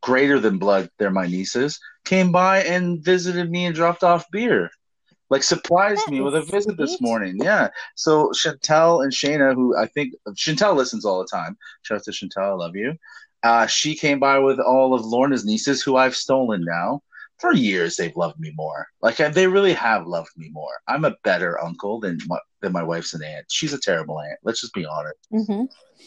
greater 0.00 0.40
than 0.40 0.58
blood. 0.58 0.90
They're 0.98 1.10
my 1.10 1.28
nieces 1.28 1.78
came 2.04 2.32
by 2.32 2.64
and 2.64 3.02
visited 3.02 3.48
me 3.48 3.64
and 3.66 3.74
dropped 3.74 4.02
off 4.02 4.28
beer. 4.32 4.70
Like 5.30 5.44
surprised 5.44 6.02
That 6.06 6.10
me 6.10 6.20
with 6.20 6.34
a 6.34 6.38
is 6.40 6.50
visit 6.50 6.76
this 6.76 7.00
morning. 7.00 7.38
Yeah. 7.40 7.68
So 7.94 8.32
Chantel 8.32 9.04
and 9.04 9.12
Shayna, 9.12 9.54
who 9.54 9.76
I 9.76 9.86
think 9.86 10.12
Chantel 10.30 10.76
listens 10.76 11.04
all 11.04 11.20
the 11.20 11.28
time. 11.28 11.56
Shout 11.82 11.98
out 11.98 12.04
to 12.04 12.10
Chantel, 12.10 12.50
I 12.50 12.52
love 12.52 12.76
you. 12.76 12.96
Uh, 13.44 13.66
she 13.66 13.94
came 13.94 14.18
by 14.18 14.40
with 14.40 14.58
all 14.58 14.92
of 14.92 15.02
Lorna's 15.02 15.44
nieces, 15.44 15.82
who 15.82 15.96
I've 15.96 16.16
stolen 16.16 16.64
now. 16.64 17.02
For 17.42 17.52
years, 17.52 17.96
they've 17.96 18.16
loved 18.16 18.38
me 18.40 18.52
more. 18.56 18.86
Like 19.02 19.16
they 19.16 19.46
really 19.46 19.74
have 19.74 20.06
loved 20.06 20.30
me 20.36 20.48
more. 20.52 20.72
I'm 20.88 21.04
a 21.04 21.16
better 21.24 21.62
uncle 21.62 22.00
than 22.00 22.18
my, 22.26 22.38
than 22.62 22.72
my 22.72 22.84
wife's 22.84 23.12
an 23.14 23.22
aunt. 23.22 23.46
She's 23.50 23.74
a 23.74 23.80
terrible 23.80 24.18
aunt. 24.20 24.38
Let's 24.44 24.60
just 24.62 24.72
be 24.72 24.86
honest. 24.86 25.18
hmm 25.30 25.64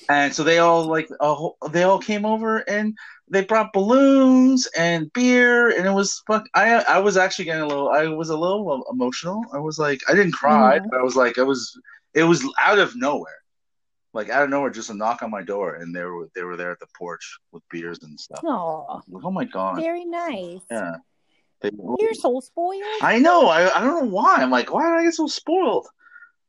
And 0.09 0.33
so 0.33 0.43
they 0.43 0.59
all 0.59 0.85
like 0.85 1.09
a 1.19 1.35
they 1.71 1.83
all 1.83 1.99
came 1.99 2.25
over 2.25 2.57
and 2.69 2.95
they 3.27 3.43
brought 3.43 3.73
balloons 3.73 4.67
and 4.77 5.11
beer 5.13 5.75
and 5.77 5.85
it 5.85 5.91
was 5.91 6.23
fuck. 6.25 6.43
I 6.53 6.75
I 6.97 6.99
was 6.99 7.17
actually 7.17 7.45
getting 7.45 7.63
a 7.63 7.67
little. 7.67 7.89
I 7.89 8.07
was 8.07 8.29
a 8.29 8.37
little 8.37 8.85
emotional. 8.89 9.43
I 9.53 9.59
was 9.59 9.77
like, 9.77 9.99
I 10.09 10.13
didn't 10.15 10.33
cry, 10.33 10.79
Mhm. 10.79 10.89
but 10.89 10.99
I 10.99 11.03
was 11.03 11.15
like, 11.15 11.37
I 11.37 11.43
was. 11.43 11.61
It 12.13 12.23
was 12.23 12.41
out 12.67 12.79
of 12.79 12.95
nowhere, 12.95 13.41
like 14.13 14.29
out 14.29 14.43
of 14.43 14.49
nowhere, 14.49 14.69
just 14.69 14.89
a 14.89 14.93
knock 14.93 15.21
on 15.21 15.31
my 15.31 15.43
door, 15.43 15.75
and 15.75 15.93
they 15.93 16.03
were 16.03 16.29
they 16.33 16.43
were 16.43 16.55
there 16.55 16.71
at 16.71 16.79
the 16.79 16.87
porch 16.97 17.25
with 17.51 17.63
beers 17.69 17.99
and 18.03 18.17
stuff. 18.17 18.39
Oh, 18.45 19.01
Like, 19.09 19.25
oh 19.25 19.31
my 19.31 19.43
god, 19.43 19.81
very 19.81 20.05
nice. 20.05 20.61
yeah. 20.71 20.95
You're 21.99 22.13
so 22.13 22.39
spoiled. 22.39 22.83
I 23.01 23.19
know. 23.19 23.47
I, 23.47 23.75
I 23.75 23.81
don't 23.81 24.05
know 24.05 24.11
why. 24.11 24.37
I'm 24.37 24.51
like, 24.51 24.71
why 24.73 24.83
did 24.89 24.99
I 24.99 25.03
get 25.03 25.13
so 25.13 25.27
spoiled? 25.27 25.87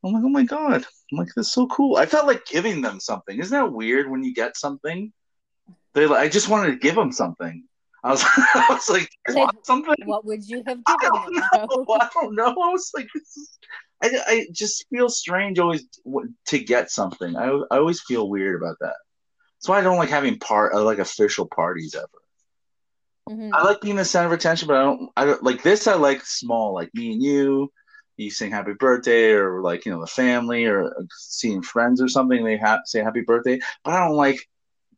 I'm 0.04 0.12
like, 0.12 0.22
oh 0.24 0.28
my 0.28 0.44
god. 0.44 0.84
I'm 1.12 1.18
like, 1.18 1.28
that's 1.34 1.52
so 1.52 1.66
cool. 1.68 1.96
I 1.96 2.06
felt 2.06 2.26
like 2.26 2.46
giving 2.46 2.80
them 2.80 3.00
something. 3.00 3.38
Isn't 3.38 3.56
that 3.58 3.72
weird 3.72 4.10
when 4.10 4.22
you 4.22 4.34
get 4.34 4.56
something? 4.56 5.12
They, 5.94 6.06
like, 6.06 6.20
I 6.20 6.28
just 6.28 6.48
wanted 6.48 6.72
to 6.72 6.76
give 6.78 6.94
them 6.94 7.12
something. 7.12 7.64
I 8.04 8.10
was, 8.10 8.22
I 8.36 8.66
was 8.70 8.88
like, 8.88 9.08
"You 9.28 9.34
Like, 9.34 9.44
want 9.46 9.66
something? 9.66 9.94
what 10.04 10.24
would 10.24 10.46
you 10.48 10.62
have 10.66 10.78
given? 10.84 10.84
I 10.86 10.96
don't 11.00 11.34
them? 11.34 11.44
know. 11.78 11.86
I 12.00 12.08
don't 12.14 12.34
know. 12.36 12.46
I 12.48 12.70
was 12.70 12.90
like, 12.94 13.08
this 13.14 13.36
is. 13.36 13.58
I, 14.02 14.10
I 14.26 14.46
just 14.52 14.86
feel 14.90 15.08
strange 15.08 15.58
always 15.58 15.86
to 16.46 16.58
get 16.58 16.90
something. 16.90 17.34
I, 17.34 17.46
I 17.46 17.78
always 17.78 18.02
feel 18.02 18.28
weird 18.28 18.60
about 18.62 18.76
that. 18.80 18.94
That's 19.58 19.68
why 19.68 19.78
I 19.78 19.82
don't 19.82 19.96
like 19.96 20.10
having 20.10 20.38
part 20.38 20.74
uh, 20.74 20.82
like 20.84 20.98
official 20.98 21.48
parties 21.48 21.94
ever. 21.94 22.06
Mhm. 23.28 23.50
I 23.54 23.62
like 23.64 23.80
being 23.80 23.96
the 23.96 24.04
center 24.04 24.26
of 24.26 24.32
attention, 24.32 24.68
but 24.68 24.76
I 24.76 24.82
don't. 24.82 25.10
I 25.16 25.24
don't 25.24 25.42
like 25.42 25.62
this. 25.62 25.86
I 25.86 25.94
like 25.94 26.24
small, 26.24 26.74
like 26.74 26.90
me 26.94 27.12
and 27.12 27.22
you, 27.22 27.72
you 28.16 28.30
sing 28.30 28.50
happy 28.50 28.72
birthday 28.72 29.32
or 29.32 29.60
like 29.62 29.84
you 29.84 29.92
know 29.92 30.00
the 30.00 30.06
family 30.06 30.64
or 30.64 30.90
seeing 31.10 31.62
friends 31.62 32.00
or 32.00 32.08
something 32.08 32.44
they 32.44 32.56
ha- 32.56 32.80
say 32.84 33.02
happy 33.02 33.20
birthday 33.20 33.58
but 33.84 33.92
i 33.92 34.04
don't 34.04 34.16
like 34.16 34.48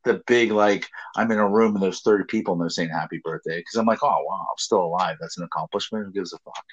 the 0.04 0.22
big 0.26 0.52
like 0.52 0.86
i'm 1.16 1.30
in 1.30 1.38
a 1.38 1.48
room 1.48 1.74
and 1.74 1.82
there's 1.82 2.02
30 2.02 2.24
people 2.28 2.54
and 2.54 2.62
they're 2.62 2.68
saying 2.68 2.88
happy 2.88 3.20
birthday 3.24 3.58
because 3.58 3.74
i'm 3.74 3.86
like 3.86 4.02
oh 4.02 4.24
wow 4.24 4.40
i'm 4.40 4.58
still 4.58 4.84
alive 4.84 5.16
that's 5.20 5.36
an 5.38 5.44
accomplishment 5.44 6.06
who 6.06 6.12
gives 6.12 6.32
a 6.32 6.38
fuck 6.38 6.64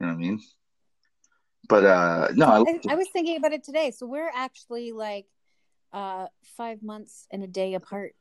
you 0.00 0.06
know 0.06 0.12
what 0.12 0.18
i 0.18 0.20
mean 0.20 0.40
but 1.68 1.84
uh 1.84 2.28
no 2.34 2.46
i, 2.46 2.58
I, 2.70 2.80
I 2.90 2.94
was 2.96 3.08
thinking 3.12 3.36
about 3.36 3.52
it 3.52 3.62
today. 3.64 3.90
So 3.90 4.06
we're 4.06 4.30
actually 4.34 4.92
like 4.92 5.26
uh 5.92 6.26
five 6.56 6.82
months 6.82 7.26
and 7.30 7.42
a 7.42 7.46
day 7.46 7.74
apart. 7.74 8.14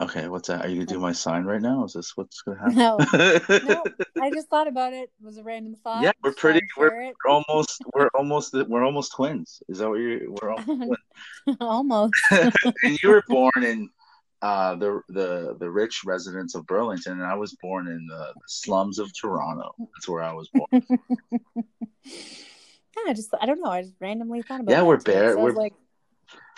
Okay 0.00 0.28
what's 0.28 0.48
that 0.48 0.64
are 0.64 0.68
you 0.68 0.76
gonna 0.76 0.86
do 0.86 0.98
my 1.00 1.12
sign 1.12 1.44
right 1.44 1.62
now 1.62 1.84
is 1.84 1.94
this 1.94 2.16
what's 2.16 2.42
gonna 2.42 2.58
happen 2.58 2.76
No, 2.76 2.98
no, 2.98 3.84
I 4.22 4.30
just 4.30 4.48
thought 4.48 4.68
about 4.68 4.92
it. 4.92 5.10
It 5.20 5.24
was 5.24 5.38
a 5.38 5.42
random 5.42 5.74
thought. 5.74 6.02
Yeah, 6.02 6.12
we're 6.22 6.32
pretty- 6.34 6.58
it. 6.58 6.64
we're 6.76 7.12
almost 7.28 7.82
we're 7.94 8.10
almost 8.14 8.54
we're 8.68 8.84
almost 8.84 9.12
twins 9.14 9.62
is 9.68 9.78
that 9.78 9.88
what 9.88 9.96
you're 10.00 10.30
we're 10.30 10.52
almost. 10.52 11.00
Almost. 11.60 12.14
and 12.30 13.02
you 13.02 13.08
were 13.08 13.22
born 13.28 13.62
in 13.62 13.88
uh, 14.42 14.74
the 14.76 15.00
the 15.08 15.56
the 15.58 15.70
rich 15.70 16.02
residents 16.04 16.54
of 16.54 16.66
Burlington, 16.66 17.12
and 17.14 17.24
I 17.24 17.34
was 17.34 17.54
born 17.62 17.86
in 17.88 18.06
the 18.06 18.34
slums 18.46 18.98
of 18.98 19.10
Toronto. 19.18 19.74
That's 19.78 20.08
where 20.08 20.22
I 20.22 20.32
was 20.34 20.48
born. 20.52 20.82
Yeah, 22.04 23.02
I 23.08 23.14
just 23.14 23.30
I 23.40 23.46
don't 23.46 23.60
know. 23.62 23.70
I 23.70 23.82
just 23.82 23.94
randomly 24.00 24.42
thought 24.42 24.60
about. 24.60 24.72
Yeah, 24.72 24.82
we're 24.82 24.98
bare- 24.98 25.32
So 25.32 25.40
I 25.40 25.42
was 25.42 25.54
we're- 25.54 25.64
like, 25.64 25.74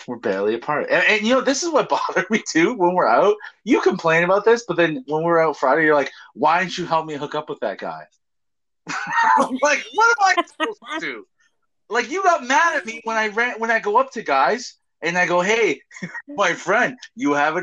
We're 0.07 0.17
barely 0.17 0.55
apart, 0.55 0.87
and, 0.91 1.05
and 1.07 1.27
you 1.27 1.35
know 1.35 1.41
this 1.41 1.63
is 1.63 1.71
what 1.71 1.89
bothered 2.09 2.31
me 2.31 2.43
too. 2.49 2.75
When 2.75 2.95
we're 2.95 3.09
out, 3.09 3.37
you 3.65 3.81
complain 3.81 4.25
about 4.25 4.45
this, 4.45 4.65
but 4.67 4.77
then 4.77 5.05
when 5.07 5.23
we're 5.23 5.41
out 5.41 5.57
Friday, 5.57 5.85
you're 5.85 5.95
like, 5.95 6.13
"Why 6.35 6.61
didn't 6.61 6.79
you 6.79 6.87
help 6.87 7.07
me 7.07 7.15
hook 7.15 7.35
up 7.35 7.49
with 7.49 7.61
that 7.61 7.79
guy?" 7.79 8.05
Like, 9.39 9.85
what 9.95 10.17
am 10.19 10.37
I 10.39 10.45
supposed 10.47 10.81
to 10.93 11.01
do? 11.01 11.27
Like, 11.91 12.11
you 12.11 12.23
got 12.23 12.47
mad 12.47 12.77
at 12.77 12.87
me 12.87 13.01
when 13.05 13.17
I 13.17 13.29
ran 13.29 13.59
when 13.59 13.71
I 13.71 13.81
go 13.81 13.97
up 13.97 14.13
to 14.13 14.23
guys 14.23 14.77
and 15.03 15.17
I 15.19 15.27
go, 15.27 15.41
"Hey, 15.41 15.81
my 16.29 16.53
friend, 16.53 16.97
you 17.15 17.33
have 17.33 17.57
a. 17.57 17.63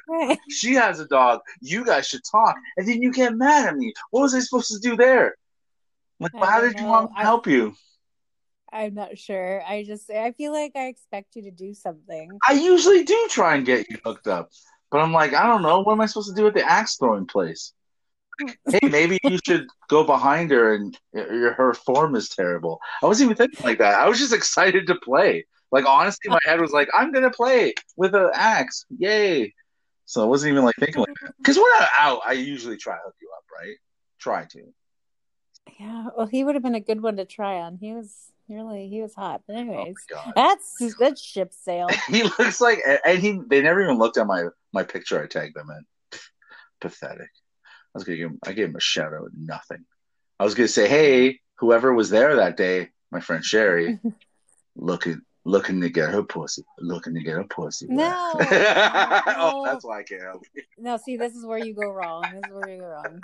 She 0.49 0.73
has 0.73 0.99
a 0.99 1.07
dog. 1.07 1.41
You 1.61 1.85
guys 1.85 2.07
should 2.07 2.23
talk. 2.29 2.55
And 2.77 2.87
then 2.87 3.01
you 3.01 3.11
get 3.11 3.35
mad 3.35 3.67
at 3.67 3.75
me. 3.75 3.93
What 4.11 4.21
was 4.21 4.35
I 4.35 4.39
supposed 4.39 4.71
to 4.71 4.79
do 4.79 4.95
there? 4.95 5.35
Like, 6.19 6.31
I 6.35 6.45
how 6.45 6.61
did 6.61 6.79
you 6.79 6.85
want 6.85 7.11
me 7.11 7.17
to 7.17 7.23
help 7.23 7.47
you? 7.47 7.75
I'm 8.71 8.93
not 8.93 9.17
sure. 9.17 9.61
I 9.67 9.83
just 9.83 10.09
I 10.09 10.31
feel 10.31 10.51
like 10.51 10.73
I 10.75 10.87
expect 10.87 11.35
you 11.35 11.43
to 11.43 11.51
do 11.51 11.73
something. 11.73 12.37
I 12.47 12.53
usually 12.53 13.03
do 13.03 13.27
try 13.29 13.55
and 13.55 13.65
get 13.65 13.89
you 13.89 13.97
hooked 14.03 14.27
up. 14.27 14.49
But 14.91 15.01
I'm 15.01 15.13
like, 15.13 15.33
I 15.33 15.45
don't 15.45 15.61
know. 15.61 15.81
What 15.81 15.93
am 15.93 16.01
I 16.01 16.05
supposed 16.05 16.29
to 16.29 16.35
do 16.35 16.47
at 16.47 16.53
the 16.53 16.63
axe 16.63 16.97
throwing 16.97 17.25
place? 17.25 17.73
hey, 18.69 18.79
maybe 18.89 19.19
you 19.23 19.39
should 19.45 19.67
go 19.87 20.03
behind 20.03 20.51
her 20.51 20.73
and 20.73 20.97
your, 21.13 21.53
her 21.53 21.73
form 21.73 22.15
is 22.15 22.29
terrible. 22.29 22.79
I 23.01 23.05
wasn't 23.05 23.31
even 23.31 23.37
thinking 23.37 23.65
like 23.65 23.79
that. 23.79 23.99
I 23.99 24.07
was 24.07 24.19
just 24.19 24.33
excited 24.33 24.87
to 24.87 24.95
play. 24.95 25.45
Like, 25.71 25.85
honestly, 25.85 26.29
my 26.29 26.39
head 26.45 26.61
was 26.61 26.71
like, 26.71 26.89
I'm 26.93 27.11
going 27.11 27.23
to 27.23 27.31
play 27.31 27.73
with 27.97 28.15
an 28.15 28.29
axe. 28.33 28.85
Yay. 28.97 29.53
So 30.05 30.21
I 30.21 30.25
wasn't 30.25 30.53
even 30.53 30.63
like 30.63 30.75
thinking 30.79 30.99
like 30.99 31.15
that. 31.21 31.33
Because 31.37 31.57
when 31.57 31.65
I'm 31.79 31.87
out, 31.97 32.21
I 32.25 32.33
usually 32.33 32.77
try 32.77 32.93
to 32.95 33.01
hook 33.03 33.15
you 33.21 33.29
up, 33.35 33.43
right? 33.59 33.75
Try 34.19 34.45
to. 34.45 34.61
Yeah. 35.79 36.07
Well, 36.15 36.27
he 36.27 36.43
would 36.43 36.55
have 36.55 36.63
been 36.63 36.75
a 36.75 36.79
good 36.79 37.01
one 37.01 37.17
to 37.17 37.25
try 37.25 37.59
on. 37.59 37.77
He 37.77 37.93
was 37.93 38.31
really 38.49 38.87
he 38.87 39.01
was 39.01 39.15
hot. 39.15 39.41
But 39.47 39.55
Oh 39.55 39.59
anyways, 39.59 39.97
God. 40.09 40.33
that's 40.35 40.95
that 40.99 41.17
ship 41.17 41.53
sailed. 41.53 41.93
he 42.07 42.23
looks 42.23 42.61
like 42.61 42.79
and 43.05 43.19
he 43.19 43.39
they 43.47 43.61
never 43.61 43.81
even 43.83 43.97
looked 43.97 44.17
at 44.17 44.27
my 44.27 44.45
my 44.73 44.83
picture 44.83 45.21
I 45.21 45.27
tagged 45.27 45.55
them 45.55 45.69
in. 45.69 46.19
Pathetic. 46.81 47.29
I 47.29 47.97
was 47.97 48.03
gonna 48.03 48.17
give 48.17 48.31
him 48.31 48.39
I 48.45 48.53
gave 48.53 48.69
him 48.69 48.75
a 48.75 48.81
shout 48.81 49.13
out 49.13 49.29
nothing. 49.35 49.85
I 50.39 50.43
was 50.43 50.55
gonna 50.55 50.67
say, 50.67 50.87
hey, 50.87 51.39
whoever 51.59 51.93
was 51.93 52.09
there 52.09 52.35
that 52.37 52.57
day, 52.57 52.89
my 53.11 53.19
friend 53.19 53.43
Sherry, 53.43 53.99
looking 54.75 55.21
looking 55.45 55.79
to 55.81 55.89
get 55.89 56.09
her 56.09 56.23
pussy. 56.23 56.63
Looking 56.79 57.13
to 57.13 57.21
get 57.21 57.35
her 57.35 57.43
pussy. 57.45 57.85
No. 57.89 58.33
oh, 58.41 59.63
that's 59.65 59.85
why 59.85 59.99
I 59.99 60.03
can't 60.03 60.21
help 60.21 60.43
you. 60.55 60.63
No, 60.77 60.97
see, 60.97 61.15
this 61.17 61.35
is 61.35 61.45
where 61.45 61.57
you 61.59 61.73
go 61.73 61.89
wrong. 61.89 62.23
This 62.23 62.41
is 62.49 62.53
where 62.53 62.69
you 62.69 62.79
go 62.81 62.87
wrong. 62.87 63.21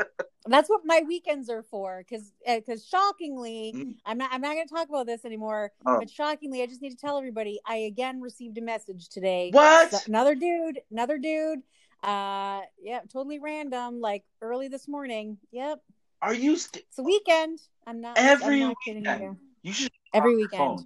That's 0.48 0.70
what 0.70 0.82
my 0.86 1.04
weekends 1.08 1.50
are 1.50 1.62
for. 1.64 2.04
Because, 2.08 2.32
because 2.46 2.86
shockingly, 2.86 3.74
Mm. 3.76 3.96
I'm 4.06 4.18
not. 4.18 4.30
I'm 4.34 4.42
not 4.42 4.54
going 4.56 4.68
to 4.68 4.74
talk 4.74 4.90
about 4.90 5.06
this 5.06 5.24
anymore. 5.26 5.72
Oh. 5.86 6.00
But 6.00 6.10
shockingly, 6.10 6.62
I 6.64 6.66
just 6.66 6.82
need 6.82 6.90
to 6.92 6.96
tell 6.98 7.18
everybody. 7.18 7.60
I 7.66 7.76
again 7.78 8.22
received 8.22 8.58
a 8.58 8.62
message 8.62 9.10
today. 9.10 9.50
What? 9.54 9.92
So- 9.92 10.00
another 10.08 10.36
dude. 10.36 10.80
Another 10.92 11.18
dude. 11.18 11.60
Uh, 12.04 12.62
yeah, 12.82 13.02
totally 13.14 13.38
random. 13.40 14.02
Like 14.02 14.24
early 14.42 14.68
this 14.68 14.88
morning. 14.88 15.38
Yep, 15.52 15.80
Are 16.24 16.34
you 16.34 16.58
st- 16.58 16.84
it's 16.88 16.98
a 16.98 17.04
weekend. 17.04 17.60
I'm 17.86 18.02
not. 18.02 18.18
every 18.18 18.56
I'm 18.64 18.70
not 18.70 18.76
weekend? 18.88 19.22
you. 19.22 19.38
You 19.62 19.74
should 19.74 19.92
Every 20.14 20.36
weekend. 20.36 20.86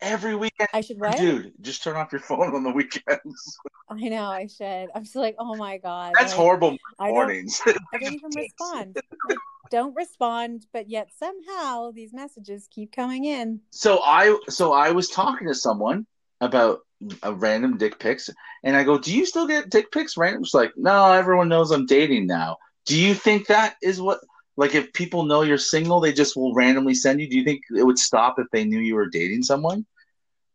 Every 0.00 0.36
weekend. 0.36 0.68
I 0.72 0.80
should 0.80 0.98
what? 0.98 1.16
Dude, 1.16 1.52
just 1.60 1.82
turn 1.82 1.96
off 1.96 2.12
your 2.12 2.20
phone 2.20 2.54
on 2.54 2.62
the 2.62 2.70
weekends. 2.70 3.58
I 3.88 3.94
know 3.94 4.24
I 4.24 4.46
should. 4.46 4.88
I'm 4.94 5.04
just 5.04 5.16
like, 5.16 5.36
oh 5.38 5.56
my 5.56 5.78
god. 5.78 6.14
That's 6.18 6.32
like, 6.32 6.36
horrible 6.36 6.76
I 6.98 7.06
don't, 7.08 7.14
mornings. 7.14 7.62
I 7.66 7.98
don't 7.98 8.12
even 8.12 8.32
respond. 8.34 8.96
I 9.28 9.36
don't 9.70 9.94
respond, 9.94 10.66
but 10.72 10.88
yet 10.88 11.08
somehow 11.16 11.92
these 11.92 12.12
messages 12.12 12.68
keep 12.70 12.92
coming 12.92 13.24
in. 13.24 13.60
So 13.70 14.00
I 14.04 14.38
so 14.48 14.72
I 14.72 14.90
was 14.90 15.08
talking 15.08 15.48
to 15.48 15.54
someone 15.54 16.06
about 16.40 16.80
a 17.22 17.32
random 17.32 17.76
dick 17.76 17.98
pics, 17.98 18.28
and 18.64 18.76
I 18.76 18.84
go, 18.84 18.98
"Do 18.98 19.14
you 19.16 19.24
still 19.24 19.46
get 19.46 19.70
dick 19.70 19.92
pics?" 19.92 20.16
Random, 20.16 20.42
it's 20.42 20.54
like, 20.54 20.72
"No, 20.76 21.12
everyone 21.12 21.48
knows 21.48 21.70
I'm 21.70 21.86
dating 21.86 22.26
now." 22.26 22.56
Do 22.86 22.98
you 22.98 23.14
think 23.14 23.46
that 23.46 23.76
is 23.82 24.00
what? 24.00 24.20
Like, 24.56 24.74
if 24.74 24.92
people 24.92 25.24
know 25.24 25.42
you're 25.42 25.58
single, 25.58 26.00
they 26.00 26.12
just 26.12 26.36
will 26.36 26.54
randomly 26.54 26.94
send 26.94 27.20
you. 27.20 27.28
Do 27.28 27.36
you 27.36 27.44
think 27.44 27.62
it 27.76 27.84
would 27.84 27.98
stop 27.98 28.38
if 28.38 28.46
they 28.52 28.64
knew 28.64 28.78
you 28.78 28.94
were 28.94 29.08
dating 29.08 29.42
someone? 29.42 29.84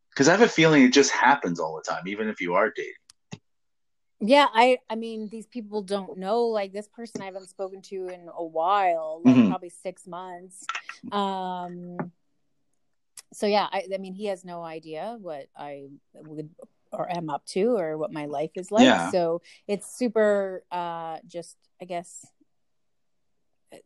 Because 0.09 0.27
I 0.27 0.31
have 0.31 0.41
a 0.41 0.47
feeling 0.47 0.83
it 0.83 0.91
just 0.93 1.11
happens 1.11 1.59
all 1.59 1.75
the 1.75 1.83
time, 1.89 2.07
even 2.07 2.27
if 2.27 2.41
you 2.41 2.55
are 2.55 2.71
dating. 2.75 2.93
Yeah, 4.23 4.47
I 4.53 4.77
I 4.89 4.95
mean 4.95 5.29
these 5.29 5.47
people 5.47 5.81
don't 5.81 6.17
know 6.19 6.43
like 6.45 6.73
this 6.73 6.87
person 6.87 7.21
I 7.21 7.25
haven't 7.25 7.49
spoken 7.49 7.81
to 7.83 8.07
in 8.09 8.29
a 8.31 8.43
while, 8.43 9.19
like 9.23 9.35
Mhm. 9.35 9.49
probably 9.49 9.69
6 9.69 10.05
months. 10.05 10.67
Um 11.11 12.11
so 13.33 13.47
yeah, 13.47 13.67
I 13.71 13.87
I 13.93 13.97
mean 13.97 14.13
he 14.13 14.25
has 14.25 14.45
no 14.45 14.61
idea 14.61 15.17
what 15.21 15.47
I 15.55 15.87
would 16.13 16.49
or 16.91 17.09
am 17.09 17.29
up 17.29 17.45
to 17.47 17.77
or 17.77 17.97
what 17.97 18.11
my 18.11 18.25
life 18.25 18.51
is 18.55 18.71
like. 18.71 18.83
Yeah. 18.83 19.09
So 19.09 19.41
it's 19.67 19.87
super 19.97 20.63
uh 20.71 21.17
just 21.25 21.57
I 21.81 21.85
guess 21.85 22.23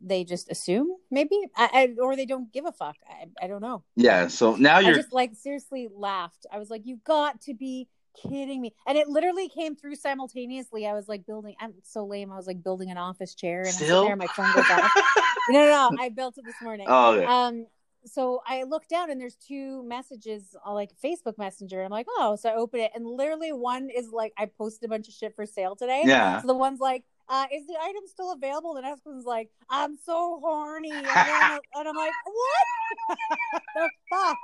they 0.00 0.24
just 0.24 0.50
assume 0.50 0.88
maybe 1.10 1.38
I, 1.56 1.68
I 1.72 2.00
or 2.00 2.16
they 2.16 2.26
don't 2.26 2.52
give 2.52 2.66
a 2.66 2.72
fuck. 2.72 2.96
I 3.08 3.44
I 3.44 3.46
don't 3.46 3.62
know. 3.62 3.84
Yeah. 3.94 4.28
So 4.28 4.56
now 4.56 4.78
you're. 4.78 4.94
just 4.94 5.12
like 5.12 5.34
seriously 5.34 5.88
laughed. 5.94 6.46
I 6.52 6.58
was 6.58 6.70
like, 6.70 6.82
"You 6.84 6.98
got 7.04 7.40
to 7.42 7.54
be 7.54 7.88
kidding 8.20 8.60
me!" 8.60 8.74
And 8.86 8.98
it 8.98 9.08
literally 9.08 9.48
came 9.48 9.76
through 9.76 9.96
simultaneously. 9.96 10.86
I 10.86 10.92
was 10.94 11.08
like 11.08 11.26
building. 11.26 11.54
I'm 11.60 11.74
so 11.82 12.04
lame. 12.04 12.32
I 12.32 12.36
was 12.36 12.46
like 12.46 12.62
building 12.62 12.90
an 12.90 12.98
office 12.98 13.34
chair, 13.34 13.62
and 13.62 13.72
Still? 13.72 14.04
there. 14.04 14.16
My 14.16 14.26
phone 14.28 14.52
goes 14.54 14.64
off. 14.70 14.90
no, 15.50 15.64
no, 15.64 15.90
no. 15.90 16.02
I 16.02 16.08
built 16.08 16.38
it 16.38 16.44
this 16.44 16.60
morning. 16.62 16.86
oh, 16.88 17.20
yeah. 17.20 17.46
Um, 17.46 17.66
so 18.06 18.40
I 18.46 18.62
look 18.62 18.86
down 18.88 19.10
and 19.10 19.20
there's 19.20 19.36
two 19.36 19.82
messages 19.82 20.54
on 20.64 20.74
like 20.74 20.90
Facebook 21.04 21.38
Messenger. 21.38 21.82
I'm 21.82 21.90
like, 21.90 22.06
oh, 22.08 22.36
so 22.36 22.48
I 22.48 22.54
open 22.54 22.80
it 22.80 22.92
and 22.94 23.04
literally 23.04 23.52
one 23.52 23.90
is 23.90 24.10
like, 24.10 24.32
I 24.38 24.46
posted 24.46 24.86
a 24.86 24.90
bunch 24.90 25.08
of 25.08 25.14
shit 25.14 25.34
for 25.34 25.44
sale 25.44 25.76
today. 25.76 26.02
yeah. 26.04 26.40
So 26.40 26.46
the 26.46 26.54
one's 26.54 26.80
like, 26.80 27.04
uh, 27.28 27.46
is 27.52 27.66
the 27.66 27.76
item 27.82 28.02
still 28.06 28.32
available? 28.32 28.76
And 28.76 28.84
the 28.86 28.96
one's 29.04 29.24
like, 29.24 29.50
I'm 29.68 29.96
so 29.96 30.38
horny. 30.42 30.90
And, 30.92 31.04
then- 31.06 31.58
and 31.74 31.88
I'm 31.88 31.96
like, 31.96 32.12
what 32.24 33.18
the 33.74 33.90
fuck? 34.10 34.38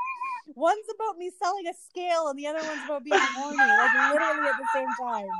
One's 0.54 0.86
about 0.94 1.18
me 1.18 1.30
selling 1.42 1.66
a 1.68 1.72
scale 1.88 2.28
and 2.28 2.38
the 2.38 2.46
other 2.48 2.58
one's 2.66 2.84
about 2.84 3.04
being 3.04 3.18
horny, 3.20 3.56
like 3.58 4.12
literally 4.12 4.48
at 4.48 4.56
the 4.58 4.68
same 4.74 4.88
time. 5.00 5.26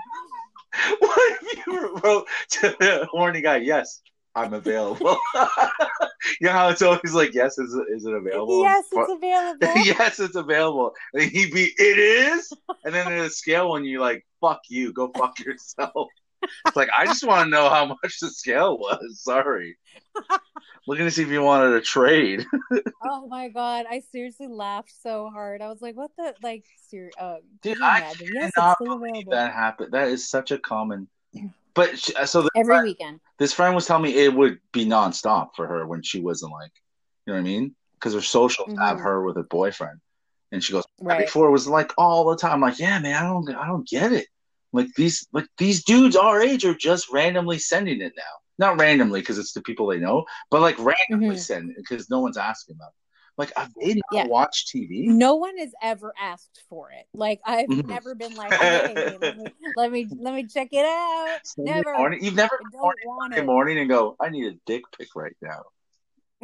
What 1.01 1.39
if 1.43 1.67
you 1.67 1.95
wrote 2.03 2.27
to 2.53 2.75
the 2.81 3.07
horny 3.11 3.43
guy? 3.43 3.57
Yes, 3.59 4.01
I'm 4.35 4.55
available. 4.55 5.19
you 5.35 6.47
know 6.47 6.53
how 6.53 6.69
it's 6.71 6.81
always 6.81 7.13
like, 7.13 7.35
yes, 7.35 7.59
is 7.59 7.75
it, 7.75 7.95
is 7.95 8.07
it 8.07 8.15
available? 8.15 8.63
Yes, 8.63 8.87
it's 8.91 9.13
available. 9.13 9.83
yes, 9.85 10.19
it's 10.19 10.35
available. 10.35 10.95
And 11.13 11.31
he'd 11.31 11.53
be, 11.53 11.65
it 11.77 11.99
is. 11.99 12.51
And 12.87 12.95
then 12.95 13.05
there's 13.07 13.27
a 13.33 13.35
scale 13.35 13.71
when 13.73 13.85
you're 13.85 14.01
like, 14.01 14.25
fuck 14.41 14.61
you, 14.71 14.95
go 14.95 15.11
fuck 15.15 15.39
yourself. 15.41 16.09
It's 16.67 16.77
like 16.77 16.89
I 16.97 17.07
just 17.07 17.25
want 17.27 17.45
to 17.47 17.51
know 17.51 17.69
how 17.71 17.87
much 17.87 18.19
the 18.21 18.29
scale 18.31 18.79
was. 18.79 19.21
Sorry, 19.23 19.77
looking 20.87 21.05
to 21.05 21.11
see 21.11 21.23
if 21.23 21.29
you 21.29 21.43
wanted 21.43 21.75
a 21.75 21.81
trade. 21.81 22.47
Oh 23.05 23.27
my 23.27 23.49
god, 23.49 23.87
I 23.91 23.99
seriously 24.13 24.47
laughed 24.47 24.93
so 25.03 25.29
hard. 25.29 25.61
I 25.61 25.69
was 25.69 25.83
like, 25.83 25.97
what 25.97 26.13
the 26.17 26.37
like 26.41 26.65
ser- 26.89 27.11
uh 27.19 27.39
Dude, 27.61 27.77
you 27.79 27.85
I 27.85 27.99
imagine? 27.99 28.29
Yes, 28.33 28.53
it's 28.57 28.75
still 28.75 28.97
believe 28.97 29.11
available. 29.11 29.33
that 29.33 29.53
happened. 29.53 29.93
That 29.93 30.07
is 30.07 30.31
such 30.31 30.53
a 30.53 30.59
common. 30.59 31.09
But 31.75 31.99
she, 31.99 32.13
so 32.27 32.43
the 32.43 32.51
Every 32.55 32.75
friend, 32.75 32.85
weekend. 32.85 33.21
this 33.41 33.53
friend 33.53 33.75
was 33.75 33.87
telling 33.87 34.05
me 34.05 34.15
it 34.15 34.33
would 34.33 34.61
be 34.73 34.87
nonstop 34.87 35.49
for 35.57 35.67
her 35.67 35.85
when 35.85 36.03
she 36.05 36.21
wasn't 36.21 36.53
like, 36.53 36.71
you 37.27 37.33
know 37.33 37.41
what 37.41 37.41
I 37.41 37.43
mean? 37.43 37.75
Because 37.95 38.15
her 38.15 38.21
socials 38.21 38.73
have 38.79 38.99
Mhm. 38.99 39.03
her 39.03 39.25
with 39.25 39.37
a 39.37 39.43
boyfriend, 39.43 39.99
and 40.53 40.63
she 40.63 40.73
goes, 40.73 40.85
Right. 41.01 41.27
before 41.27 41.49
it 41.49 41.53
was 41.53 41.67
like 41.67 41.93
all 41.99 42.25
the 42.31 42.37
time. 42.37 42.53
I'm 42.53 42.61
like, 42.61 42.79
yeah, 42.79 43.01
man, 43.01 43.17
I 43.17 43.27
don't, 43.27 43.49
I 43.53 43.67
don't 43.67 43.89
get 43.89 44.13
it. 44.13 44.29
Like 44.73 44.89
these, 44.97 45.27
like 45.33 45.47
these 45.59 45.85
dudes 45.85 46.17
our 46.17 46.41
age 46.41 46.65
are 46.65 46.75
just 46.75 47.13
randomly 47.13 47.59
sending 47.59 48.01
it 48.01 48.13
now. 48.17 48.23
Not 48.59 48.81
randomly 48.81 49.21
because 49.21 49.39
it's 49.39 49.53
the 49.53 49.63
people 49.63 49.87
they 49.87 49.99
know, 49.99 50.25
but 50.51 50.61
like 50.61 50.77
randomly 50.79 51.37
Mhm. 51.37 51.39
send 51.39 51.75
because 51.77 52.11
no 52.11 52.21
one's 52.21 52.37
asking 52.37 52.77
them. 52.79 52.91
Like, 53.39 53.53
have 53.57 53.73
they 53.81 53.95
not 53.95 54.03
Yeah. 54.13 54.27
watched 54.27 54.69
TV? 54.75 55.07
No 55.09 55.37
one 55.37 55.57
has 55.59 55.73
ever 55.83 56.13
asked 56.21 56.63
for 56.69 56.91
it. 56.91 57.07
Like 57.15 57.41
I've 57.45 57.69
Mhm. 57.69 57.89
never 57.89 58.15
been 58.15 58.35
like, 58.35 58.53
hey, 58.53 58.95
let 59.19 59.21
me, 59.37 59.51
let 59.77 59.91
me 59.93 60.09
let 60.21 60.35
me 60.35 60.47
check 60.47 60.69
it 60.73 60.85
out. 60.85 61.39
Sunday 61.45 61.73
Never. 61.73 61.97
morning, 61.97 62.25
you've 62.25 62.37
never 62.37 62.59
morning, 62.75 62.99
want 63.07 63.33
Sunday 63.33 63.43
it. 63.43 63.47
morning 63.47 63.79
and 63.79 63.89
go, 63.89 64.17
I 64.21 64.29
need 64.29 64.47
a 64.53 64.57
dick 64.67 64.83
pic 64.97 65.09
right 65.17 65.37
now. 65.41 65.63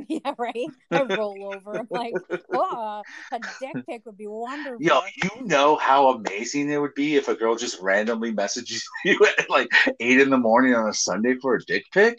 Yeah, 0.09 0.35
right. 0.39 0.55
I 0.91 1.03
roll 1.03 1.55
over. 1.55 1.79
I'm 1.79 1.89
like, 1.91 2.15
oh, 2.53 3.03
a 3.33 3.41
dick 3.61 3.87
pic 3.89 4.07
would 4.07 4.17
be 4.17 4.27
wonderful. 4.27 4.81
Yo, 4.81 5.01
you 5.23 5.47
know 5.47 5.77
how 5.77 6.11
amazing 6.11 6.71
it 6.71 6.79
would 6.79 6.95
be 6.95 7.17
if 7.17 7.29
a 7.29 7.35
girl 7.35 7.57
just 7.57 7.81
randomly 7.81 8.33
messages 8.33 8.87
you 9.05 9.19
at 9.39 9.51
like 9.51 9.69
eight 10.01 10.21
in 10.21 10.31
the 10.31 10.39
morning 10.39 10.75
on 10.75 10.89
a 10.89 10.95
Sunday 10.95 11.35
for 11.41 11.57
a 11.57 11.65
dick 11.65 11.85
pic. 11.93 12.19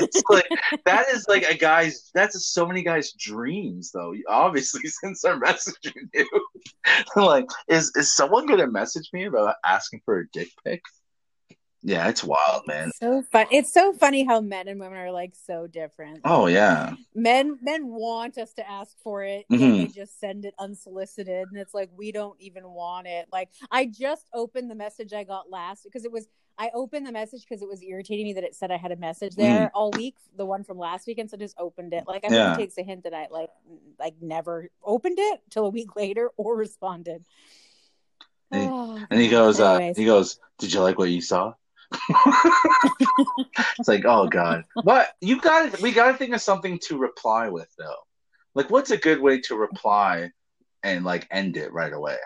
it's 0.00 0.22
like 0.30 0.46
that 0.84 1.08
is 1.08 1.26
like 1.28 1.42
a 1.44 1.56
guy's. 1.56 2.10
That's 2.14 2.46
so 2.46 2.66
many 2.66 2.82
guys' 2.82 3.12
dreams, 3.18 3.90
though. 3.92 4.14
Obviously, 4.28 4.82
since 4.86 5.24
I'm 5.24 5.40
messaging 5.40 6.08
you, 6.14 6.28
like, 7.16 7.46
is 7.68 7.90
is 7.96 8.14
someone 8.14 8.46
gonna 8.46 8.70
message 8.70 9.10
me 9.12 9.24
about 9.24 9.56
asking 9.64 10.02
for 10.04 10.20
a 10.20 10.28
dick 10.32 10.48
pic? 10.64 10.82
Yeah, 11.86 12.08
it's 12.08 12.24
wild, 12.24 12.66
man. 12.66 12.90
so 13.00 13.22
fun. 13.22 13.46
It's 13.52 13.72
so 13.72 13.92
funny 13.92 14.24
how 14.24 14.40
men 14.40 14.66
and 14.66 14.80
women 14.80 14.98
are 14.98 15.12
like 15.12 15.34
so 15.36 15.68
different. 15.68 16.22
Oh 16.24 16.48
yeah, 16.48 16.94
Men 17.14 17.58
men 17.62 17.86
want 17.86 18.38
us 18.38 18.52
to 18.54 18.68
ask 18.68 18.96
for 19.04 19.22
it, 19.22 19.46
and 19.48 19.60
Mhm. 19.60 19.76
they 19.76 19.86
just 19.86 20.18
send 20.18 20.44
it 20.44 20.54
unsolicited, 20.58 21.46
and 21.48 21.60
it's 21.60 21.72
like 21.74 21.90
we 21.96 22.10
don't 22.10 22.38
even 22.40 22.68
want 22.68 23.06
it. 23.06 23.28
Like 23.32 23.50
I 23.70 23.86
just 23.86 24.26
opened 24.34 24.68
the 24.68 24.74
message 24.74 25.12
I 25.12 25.22
got 25.22 25.48
last 25.48 25.84
because 25.84 26.04
it 26.04 26.10
was 26.10 26.26
I 26.58 26.70
opened 26.74 27.06
the 27.06 27.12
message 27.12 27.42
because 27.48 27.62
it 27.62 27.68
was 27.68 27.82
irritating 27.84 28.24
me 28.24 28.32
that 28.32 28.42
it 28.42 28.56
said 28.56 28.72
I 28.72 28.78
had 28.78 28.90
a 28.90 28.96
message 28.96 29.36
there 29.36 29.70
all 29.72 29.92
week, 29.92 30.16
the 30.36 30.46
one 30.46 30.64
from 30.64 30.78
last 30.78 31.06
week, 31.06 31.18
and 31.18 31.30
so 31.30 31.36
I 31.36 31.38
just 31.38 31.54
opened 31.58 31.92
it. 31.92 32.02
Like 32.08 32.24
I 32.24 32.28
Mm. 32.28 32.32
Yeah. 32.32 32.56
takes 32.56 32.78
a 32.78 32.82
hint 32.82 33.04
that 33.04 33.14
I 33.14 33.28
like 33.30 33.50
like 34.00 34.14
never 34.20 34.70
opened 34.82 35.18
it 35.20 35.40
till 35.50 35.66
a 35.66 35.70
week 35.70 35.94
later 35.96 36.30
or 36.36 36.56
responded. 36.56 37.24
Hey, 38.50 38.68
Oh, 38.72 39.06
and 39.10 39.20
he 39.20 39.28
goes, 39.28 39.60
uh, 39.60 39.92
he 39.94 40.04
goes, 40.04 40.40
"Did 40.58 40.72
you 40.72 40.80
like 40.80 40.98
what 40.98 41.10
you 41.10 41.20
saw?" 41.20 41.54
It's 43.78 43.88
like, 43.88 44.04
oh 44.04 44.28
god. 44.28 44.64
But 44.84 45.08
you 45.20 45.40
got 45.40 45.80
we 45.80 45.92
got 45.92 46.12
to 46.12 46.18
think 46.18 46.34
of 46.34 46.40
something 46.40 46.78
to 46.86 46.98
reply 46.98 47.48
with 47.48 47.68
though. 47.78 47.94
Like, 48.54 48.70
what's 48.70 48.90
a 48.90 48.96
good 48.96 49.20
way 49.20 49.40
to 49.42 49.56
reply 49.56 50.30
and 50.82 51.04
like 51.04 51.26
end 51.30 51.56
it 51.56 51.72
right 51.72 51.92
away? 51.92 52.16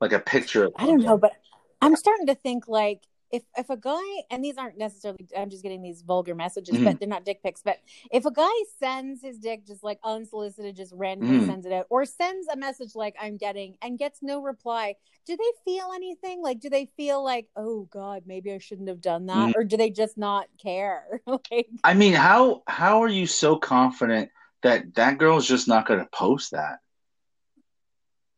Like 0.00 0.12
a 0.12 0.20
picture. 0.20 0.64
Of 0.64 0.72
I 0.76 0.86
don't 0.86 1.02
know, 1.02 1.18
but 1.18 1.32
I'm 1.80 1.96
starting 1.96 2.26
to 2.26 2.34
think 2.34 2.68
like 2.68 3.02
if 3.30 3.42
if 3.56 3.68
a 3.70 3.76
guy 3.76 4.02
and 4.30 4.42
these 4.44 4.56
aren't 4.56 4.78
necessarily 4.78 5.18
I'm 5.36 5.50
just 5.50 5.62
getting 5.62 5.82
these 5.82 6.02
vulgar 6.02 6.34
messages, 6.34 6.76
Mhm. 6.76 6.84
but 6.84 6.98
they're 6.98 7.08
not 7.08 7.24
dick 7.24 7.42
pics. 7.42 7.60
But 7.62 7.78
if 8.10 8.24
a 8.24 8.30
guy 8.30 8.50
sends 8.78 9.22
his 9.22 9.38
dick 9.38 9.66
just 9.66 9.82
like 9.84 9.98
unsolicited, 10.02 10.76
just 10.76 10.92
randomly 10.94 11.40
Mhm. 11.40 11.46
sends 11.46 11.66
it 11.66 11.72
out, 11.72 11.86
or 11.90 12.04
sends 12.04 12.48
a 12.48 12.56
message 12.56 12.94
like 12.94 13.14
I'm 13.20 13.36
getting 13.36 13.76
and 13.82 13.98
gets 13.98 14.22
no 14.22 14.40
reply, 14.40 14.96
do 15.26 15.36
they 15.36 15.52
feel 15.64 15.92
anything? 15.94 16.40
Like, 16.42 16.60
do 16.60 16.70
they 16.70 16.86
feel 16.96 17.22
like, 17.22 17.48
oh 17.56 17.82
God, 17.90 18.22
maybe 18.26 18.52
I 18.52 18.58
shouldn't 18.58 18.88
have 18.88 19.00
done 19.00 19.26
that, 19.26 19.50
Mhm. 19.50 19.52
or 19.56 19.64
do 19.64 19.76
they 19.76 19.90
just 19.90 20.16
not 20.16 20.46
care? 20.58 21.20
like, 21.26 21.68
I 21.84 21.94
mean, 21.94 22.14
how 22.14 22.62
how 22.66 23.02
are 23.02 23.08
you 23.08 23.26
so 23.26 23.56
confident 23.56 24.30
that 24.62 24.94
that 24.94 25.18
girl's 25.18 25.46
just 25.46 25.68
not 25.68 25.86
going 25.86 26.00
to 26.00 26.08
post 26.12 26.52
that? 26.52 26.78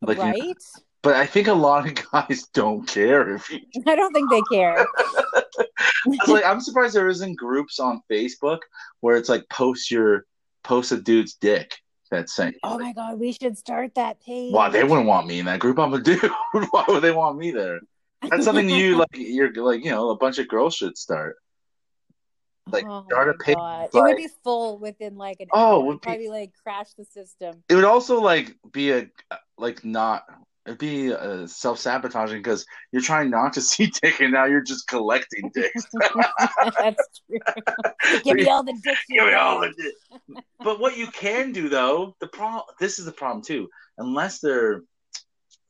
Like, 0.02 0.16
you- 0.16 0.22
right? 0.24 0.56
But 1.02 1.14
I 1.16 1.26
think 1.26 1.48
a 1.48 1.52
lot 1.54 1.86
of 1.86 1.94
guys 2.12 2.46
don't 2.52 2.86
care 2.86 3.34
if 3.34 3.50
you 3.50 3.60
I 3.86 3.94
don't 3.96 4.12
think 4.12 4.30
they 4.30 4.42
care. 4.52 4.86
Like 6.26 6.44
I'm 6.44 6.60
surprised 6.60 6.94
there 6.94 7.08
isn't 7.08 7.34
groups 7.36 7.78
on 7.78 8.00
Facebook 8.10 8.58
where 9.00 9.16
it's 9.16 9.28
like 9.28 9.46
post 9.50 9.90
your 9.90 10.24
post 10.64 10.92
a 10.92 10.96
dude's 11.00 11.34
dick 11.34 11.74
that's 12.10 12.34
saying 12.34 12.54
oh 12.64 12.78
my 12.78 12.92
God, 12.92 13.18
we 13.18 13.32
should 13.32 13.56
start 13.58 13.94
that 13.96 14.20
page. 14.20 14.52
Why 14.52 14.68
they 14.70 14.82
wouldn't 14.82 15.06
want 15.06 15.26
me 15.26 15.40
in 15.40 15.46
that 15.46 15.60
group? 15.60 15.78
I'm 15.78 15.92
a 15.92 16.00
dude. 16.00 16.20
Why 16.70 16.84
would 16.88 17.02
they 17.02 17.12
want 17.12 17.38
me 17.38 17.50
there? 17.50 17.80
That's 18.22 18.44
something 18.44 18.68
you 18.68 18.96
like. 18.96 19.08
You're 19.14 19.52
like 19.54 19.84
you 19.84 19.90
know 19.90 20.10
a 20.10 20.16
bunch 20.16 20.38
of 20.38 20.48
girls 20.48 20.74
should 20.74 20.96
start. 20.96 21.36
Like 22.66 22.84
oh 22.88 23.04
start 23.06 23.28
a 23.28 23.34
page. 23.34 23.56
God. 23.56 23.88
it 23.92 23.94
like- 23.94 24.04
would 24.08 24.16
be 24.16 24.28
full 24.42 24.78
within 24.78 25.16
like 25.16 25.40
an 25.40 25.48
Oh, 25.52 25.82
hour. 25.82 25.88
It'd 25.90 26.02
probably 26.02 26.28
like 26.28 26.52
crash 26.62 26.92
the 26.96 27.04
system. 27.04 27.62
It 27.68 27.74
would 27.74 27.84
also 27.84 28.20
like 28.20 28.56
be 28.72 28.92
a 28.92 29.08
like 29.58 29.84
not. 29.84 30.24
It'd 30.66 30.78
be 30.78 31.12
uh, 31.12 31.46
self 31.46 31.78
sabotaging 31.78 32.38
because 32.38 32.66
you're 32.92 33.02
trying 33.02 33.30
not 33.30 33.54
to 33.54 33.60
see 33.62 33.86
dick 34.02 34.20
and 34.20 34.32
now 34.32 34.44
you're 34.44 34.62
just 34.62 34.86
collecting 34.86 35.50
dicks. 35.54 35.86
That's 36.78 37.20
true. 37.26 37.38
Give 38.24 38.36
me 38.36 38.48
all 38.48 38.62
the 38.62 38.78
dicks. 38.82 39.04
Give 39.08 39.26
me 39.26 39.32
all 39.34 39.60
the 39.60 39.72
dick. 39.76 40.42
But 40.62 40.80
what 40.80 40.96
you 40.96 41.06
can 41.08 41.52
do 41.52 41.68
though, 41.68 42.14
the 42.20 42.28
problem. 42.28 42.64
This 42.78 42.98
is 42.98 43.04
the 43.06 43.12
problem 43.12 43.42
too. 43.42 43.68
Unless 43.98 44.40
they're 44.40 44.82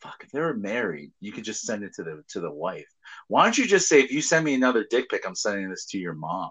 fuck, 0.01 0.23
if 0.23 0.31
they're 0.31 0.55
married, 0.55 1.13
you 1.21 1.33
could 1.33 1.45
just 1.45 1.63
send 1.63 1.85
it 1.85 1.95
to 1.95 2.03
the 2.03 2.23
to 2.29 2.41
the 2.41 2.51
wife. 2.51 2.89
Why 3.29 3.45
don't 3.45 3.57
you 3.57 3.67
just 3.67 3.89
say, 3.89 4.01
if 4.01 4.11
you 4.11 4.23
send 4.23 4.45
me 4.45 4.55
another 4.55 4.87
dick 4.89 5.09
pic, 5.09 5.27
I'm 5.27 5.35
sending 5.35 5.71
this 5.71 5.87
to 5.87 5.99
your 5.99 6.15
mom. 6.15 6.51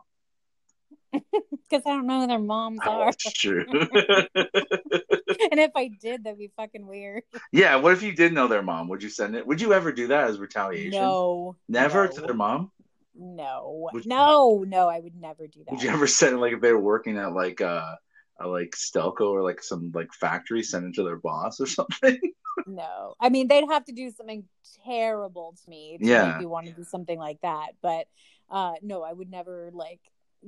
Because 1.69 1.83
I 1.85 1.89
don't 1.91 2.07
know 2.07 2.21
who 2.21 2.27
their 2.27 2.39
moms 2.39 2.79
Oh, 2.83 2.89
are. 3.01 3.05
that's 3.05 3.31
true. 3.31 3.63
and 3.69 5.59
if 5.59 5.71
I 5.75 5.89
did, 6.01 6.23
that'd 6.23 6.39
be 6.39 6.51
fucking 6.57 6.87
weird. 6.87 7.23
yeah. 7.51 7.75
What 7.75 7.93
if 7.93 8.01
you 8.01 8.11
did 8.13 8.33
know 8.33 8.47
their 8.47 8.63
mom? 8.63 8.87
Would 8.89 9.03
you 9.03 9.09
send 9.09 9.35
it? 9.35 9.45
Would 9.45 9.61
you 9.61 9.73
ever 9.73 9.91
do 9.91 10.07
that 10.07 10.29
as 10.29 10.39
retaliation? 10.39 10.99
No. 10.99 11.55
Never 11.67 12.05
no, 12.05 12.11
to 12.11 12.21
their 12.21 12.33
mom. 12.33 12.71
No. 13.15 13.89
Would- 13.93 14.07
No, 14.07 14.63
no, 14.67 14.87
I 14.89 14.99
would 14.99 15.15
never 15.15 15.45
do 15.47 15.59
that. 15.65 15.71
Would 15.71 15.83
you 15.83 15.89
ever 15.91 16.07
send 16.07 16.35
it 16.35 16.39
like 16.39 16.53
if 16.53 16.61
they 16.61 16.71
were 16.73 16.79
working 16.79 17.17
at 17.17 17.33
like 17.33 17.61
uh, 17.61 17.95
a 18.39 18.47
like 18.47 18.71
Stelco 18.71 19.29
or 19.31 19.43
like 19.43 19.61
some 19.61 19.91
like 19.93 20.11
factory, 20.13 20.63
send 20.63 20.87
it 20.87 20.95
to 20.95 21.03
their 21.03 21.17
boss 21.17 21.59
or 21.59 21.67
something? 21.67 22.19
No. 22.65 23.13
I 23.19 23.29
mean, 23.29 23.47
they'd 23.47 23.69
have 23.69 23.85
to 23.85 23.93
do 23.93 24.09
something 24.11 24.43
terrible 24.85 25.55
to 25.63 25.69
me 25.69 25.97
to 25.99 26.05
Yeah. 26.05 26.29
make 26.31 26.39
me 26.39 26.45
want 26.47 26.65
to 26.67 26.73
do 26.73 26.83
something 26.83 27.17
like 27.19 27.39
that. 27.41 27.73
But 27.81 28.07
uh 28.49 28.73
no, 28.81 29.03
I 29.03 29.13
would 29.13 29.29
never 29.29 29.69
like 29.71 29.99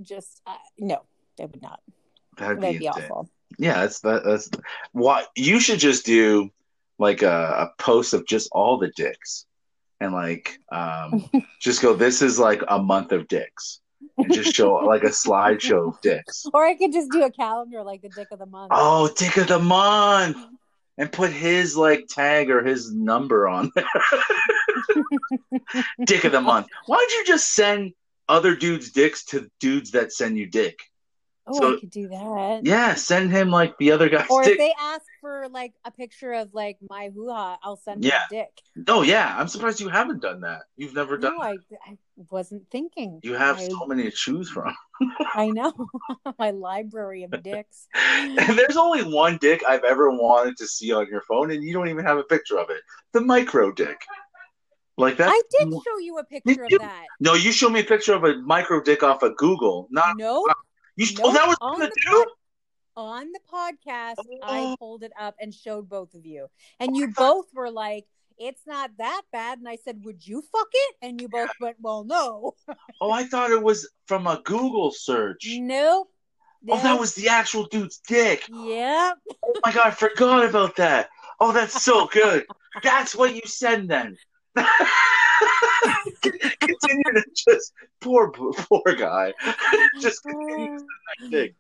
just 0.02 0.42
uh, 0.46 0.56
no, 0.80 1.02
I 1.40 1.46
would 1.46 1.62
not. 1.62 1.82
That'd 2.38 2.58
be, 2.58 2.62
That'd 2.62 2.80
be 2.80 2.86
insane. 2.88 3.04
awful. 3.04 3.30
Yeah, 3.58 3.82
that's 3.82 4.00
that, 4.02 4.24
that's 4.24 4.50
what 4.94 5.28
you 5.36 5.60
should 5.60 5.80
just 5.80 6.06
do 6.06 6.50
like 6.98 7.22
a, 7.22 7.72
a 7.72 7.82
post 7.82 8.14
of 8.14 8.26
just 8.26 8.50
all 8.52 8.78
the 8.78 8.92
dicks 8.96 9.46
and 10.00 10.14
like 10.14 10.58
um 10.72 11.30
just 11.60 11.82
go 11.82 11.94
this 11.94 12.22
is 12.22 12.40
like 12.40 12.62
a 12.68 12.82
month 12.82 13.12
of 13.12 13.28
dicks 13.28 13.82
and 14.18 14.34
just 14.34 14.54
show 14.54 14.76
like 14.76 15.04
a 15.04 15.08
slideshow 15.08 15.90
of 15.90 16.02
dicks. 16.02 16.46
Or 16.54 16.66
I 16.66 16.76
could 16.76 16.94
just 16.94 17.12
do 17.12 17.24
a 17.24 17.32
calendar 17.32 17.84
like 17.84 18.02
the 18.02 18.10
dick 18.10 18.28
of 18.32 18.40
the 18.40 18.46
month. 18.46 18.72
Oh, 18.74 19.10
dick 19.16 19.38
of 19.38 19.48
the 19.48 19.60
month 19.60 20.38
and 20.98 21.12
put 21.12 21.32
his 21.32 21.76
like 21.76 22.08
tag 22.08 22.50
or 22.50 22.64
his 22.64 22.94
number 22.94 23.48
on 23.48 23.72
there. 23.76 23.86
dick 26.06 26.24
of 26.24 26.32
the 26.32 26.42
month. 26.42 26.68
Why 26.86 26.98
don't 26.98 27.12
you 27.12 27.26
just 27.26 27.54
send 27.54 27.94
other 28.32 28.56
dudes 28.56 28.92
dicks 28.92 29.26
to 29.26 29.50
dudes 29.60 29.92
that 29.92 30.12
send 30.14 30.38
you 30.38 30.48
dick? 30.48 30.80
Oh, 31.48 31.54
so- 31.60 31.76
I 31.76 31.80
could 31.80 31.90
do 31.90 32.08
that. 32.08 32.62
Yeah, 32.66 32.94
send 32.94 33.32
him 33.32 33.50
like 33.50 33.76
the 33.80 33.92
other 33.92 34.10
guy's 34.10 34.28
Or 34.30 34.44
dick. 34.44 34.54
if 34.54 34.58
they 34.60 34.74
ask 34.80 35.02
for 35.20 35.48
like 35.50 35.74
a 35.84 35.92
picture 35.92 36.34
of 36.34 36.54
like 36.54 36.78
my 36.88 37.10
hoo 37.14 37.30
ha, 37.30 37.58
I'll 37.64 37.76
send 37.78 38.04
them 38.04 38.12
Yeah. 38.14 38.22
a 38.32 38.44
dick. 38.44 38.88
Oh 38.88 39.02
yeah, 39.02 39.36
I'm 39.38 39.48
surprised 39.48 39.80
you 39.82 39.90
haven't 39.90 40.22
done 40.22 40.42
that. 40.42 40.62
You've 40.78 40.94
never 40.94 41.18
done 41.18 41.36
No, 41.36 41.42
I, 41.44 41.58
I 41.88 41.98
wasn't 42.30 42.70
thinking. 42.72 43.20
You 43.24 43.34
have 43.34 43.58
I, 43.58 43.68
so 43.68 43.86
many 43.88 44.04
to 44.04 44.12
choose 44.12 44.50
from. 44.52 44.74
I 45.34 45.48
know 45.50 45.74
my 46.40 46.52
library 46.52 47.24
of 47.24 47.32
dicks. 47.44 47.88
There's 48.48 48.78
only 48.78 49.02
one 49.02 49.38
dick 49.42 49.64
I've 49.68 49.84
ever 49.84 50.12
wanted 50.12 50.58
to 50.58 50.68
see 50.68 50.94
on 50.94 51.08
your 51.08 51.22
phone, 51.22 51.50
and 51.52 51.64
you 51.64 51.74
don't 51.74 51.90
even 51.90 52.06
have 52.06 52.20
a 52.20 52.24
picture 52.24 52.60
of 52.60 52.70
it. 52.70 52.82
The 53.14 53.22
micro 53.22 53.72
dick. 53.72 54.00
Like 55.02 55.18
that. 55.18 55.30
I 55.30 55.42
did 55.60 55.72
show 55.72 55.98
you 56.00 56.18
a 56.20 56.24
picture 56.24 56.66
you? 56.70 56.78
of 56.78 56.82
that. 56.82 57.06
No, 57.20 57.34
you 57.34 57.52
showed 57.52 57.72
me 57.72 57.82
a 57.82 57.84
picture 57.84 58.14
of 58.14 58.24
a 58.24 58.38
micro 58.38 58.82
dick 58.82 59.04
off 59.04 59.24
of 59.24 59.36
Google. 59.38 59.88
Not 59.92 60.18
No, 60.18 60.46
you. 60.96 61.08
Oh, 61.20 61.24
nope, 61.24 61.26
oh, 61.26 61.34
that 61.34 61.48
was 61.48 61.58
on 61.62 61.80
the 61.80 61.88
the 61.88 62.02
dude. 62.10 62.28
on 62.96 63.32
the 63.32 63.40
podcast, 63.52 64.16
Oh. 64.20 64.38
I 64.44 64.76
pulled 64.80 65.04
it 65.04 65.12
up 65.20 65.36
and 65.40 65.54
showed 65.54 65.90
both 65.90 66.14
of 66.14 66.26
you, 66.26 66.48
and 66.80 66.96
you 66.96 67.08
both 67.10 67.48
were 67.54 67.72
like, 67.72 68.06
"It's 68.38 68.62
not 68.68 68.92
that 68.98 69.24
bad," 69.32 69.60
and 69.60 69.68
I 69.68 69.78
said, 69.78 70.04
"Would 70.06 70.26
you 70.26 70.42
fuck 70.52 70.68
it?" 70.72 70.96
And 71.02 71.20
you 71.20 71.28
both 71.30 71.50
went, 71.60 71.78
"Well, 71.82 72.04
no, 72.04 72.56
Oh, 73.02 73.12
I 73.12 73.24
thought 73.24 73.52
it 73.52 73.64
was 73.64 73.90
from 74.08 74.28
a 74.28 74.42
Google 74.44 74.92
search. 74.92 75.48
nope." 75.60 76.10
Oh, 76.70 76.80
that 76.84 77.00
was 77.00 77.16
the 77.16 77.28
actual 77.30 77.66
dude's 77.66 77.98
dick. 78.08 78.48
Yeah. 78.48 79.14
Oh 79.44 79.54
my 79.66 79.72
god, 79.72 79.88
I 79.88 79.92
forgot 79.92 80.46
about 80.46 80.76
that. 80.76 81.10
Oh, 81.40 81.52
that's 81.52 81.82
so 81.84 82.06
good. 82.06 82.46
That's 82.84 83.16
what 83.16 83.34
you 83.36 83.42
said 83.46 83.88
then. 83.90 84.16
continue 86.22 87.14
to 87.14 87.24
just 87.36 87.74
poor 88.02 88.32
poor 88.32 88.96
guy. 88.98 89.34
just 90.02 90.24
that 90.24 90.86
dick. 91.30 91.56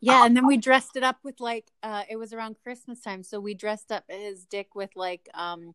Yeah, 0.00 0.26
and 0.26 0.36
then 0.36 0.46
we 0.46 0.56
dressed 0.56 0.96
it 0.96 1.02
up 1.02 1.18
with 1.22 1.40
like 1.40 1.66
uh 1.82 2.04
it 2.08 2.16
was 2.16 2.32
around 2.32 2.56
Christmas 2.62 3.00
time, 3.00 3.22
so 3.22 3.40
we 3.40 3.54
dressed 3.54 3.92
up 3.92 4.04
his 4.08 4.44
dick 4.44 4.74
with 4.74 4.90
like 4.96 5.28
um 5.34 5.74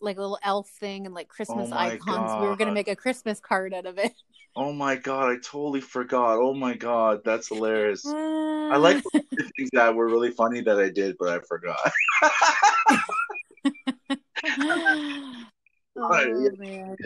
like 0.00 0.16
a 0.18 0.20
little 0.20 0.38
elf 0.42 0.68
thing 0.68 1.06
and 1.06 1.14
like 1.14 1.28
Christmas 1.28 1.70
Oh 1.72 1.76
icons. 1.76 2.32
We 2.40 2.46
were 2.46 2.56
gonna 2.56 2.72
make 2.72 2.88
a 2.88 2.96
Christmas 2.96 3.40
card 3.40 3.74
out 3.74 3.86
of 3.86 3.98
it. 3.98 4.12
Oh 4.54 4.70
my 4.70 4.96
god, 4.96 5.30
I 5.30 5.36
totally 5.36 5.80
forgot. 5.80 6.36
Oh 6.36 6.52
my 6.52 6.74
god, 6.74 7.22
that's 7.24 7.48
hilarious. 7.48 8.04
I 8.06 8.68
I 8.72 8.76
like 8.76 9.02
the 9.12 9.50
things 9.56 9.70
that 9.72 9.94
were 9.94 10.06
really 10.06 10.30
funny 10.30 10.60
that 10.60 10.78
I 10.78 10.90
did, 10.90 11.16
but 11.18 11.30
I 11.30 11.38
forgot. 11.38 11.80
Oh 15.94 16.50
man. 16.56 16.96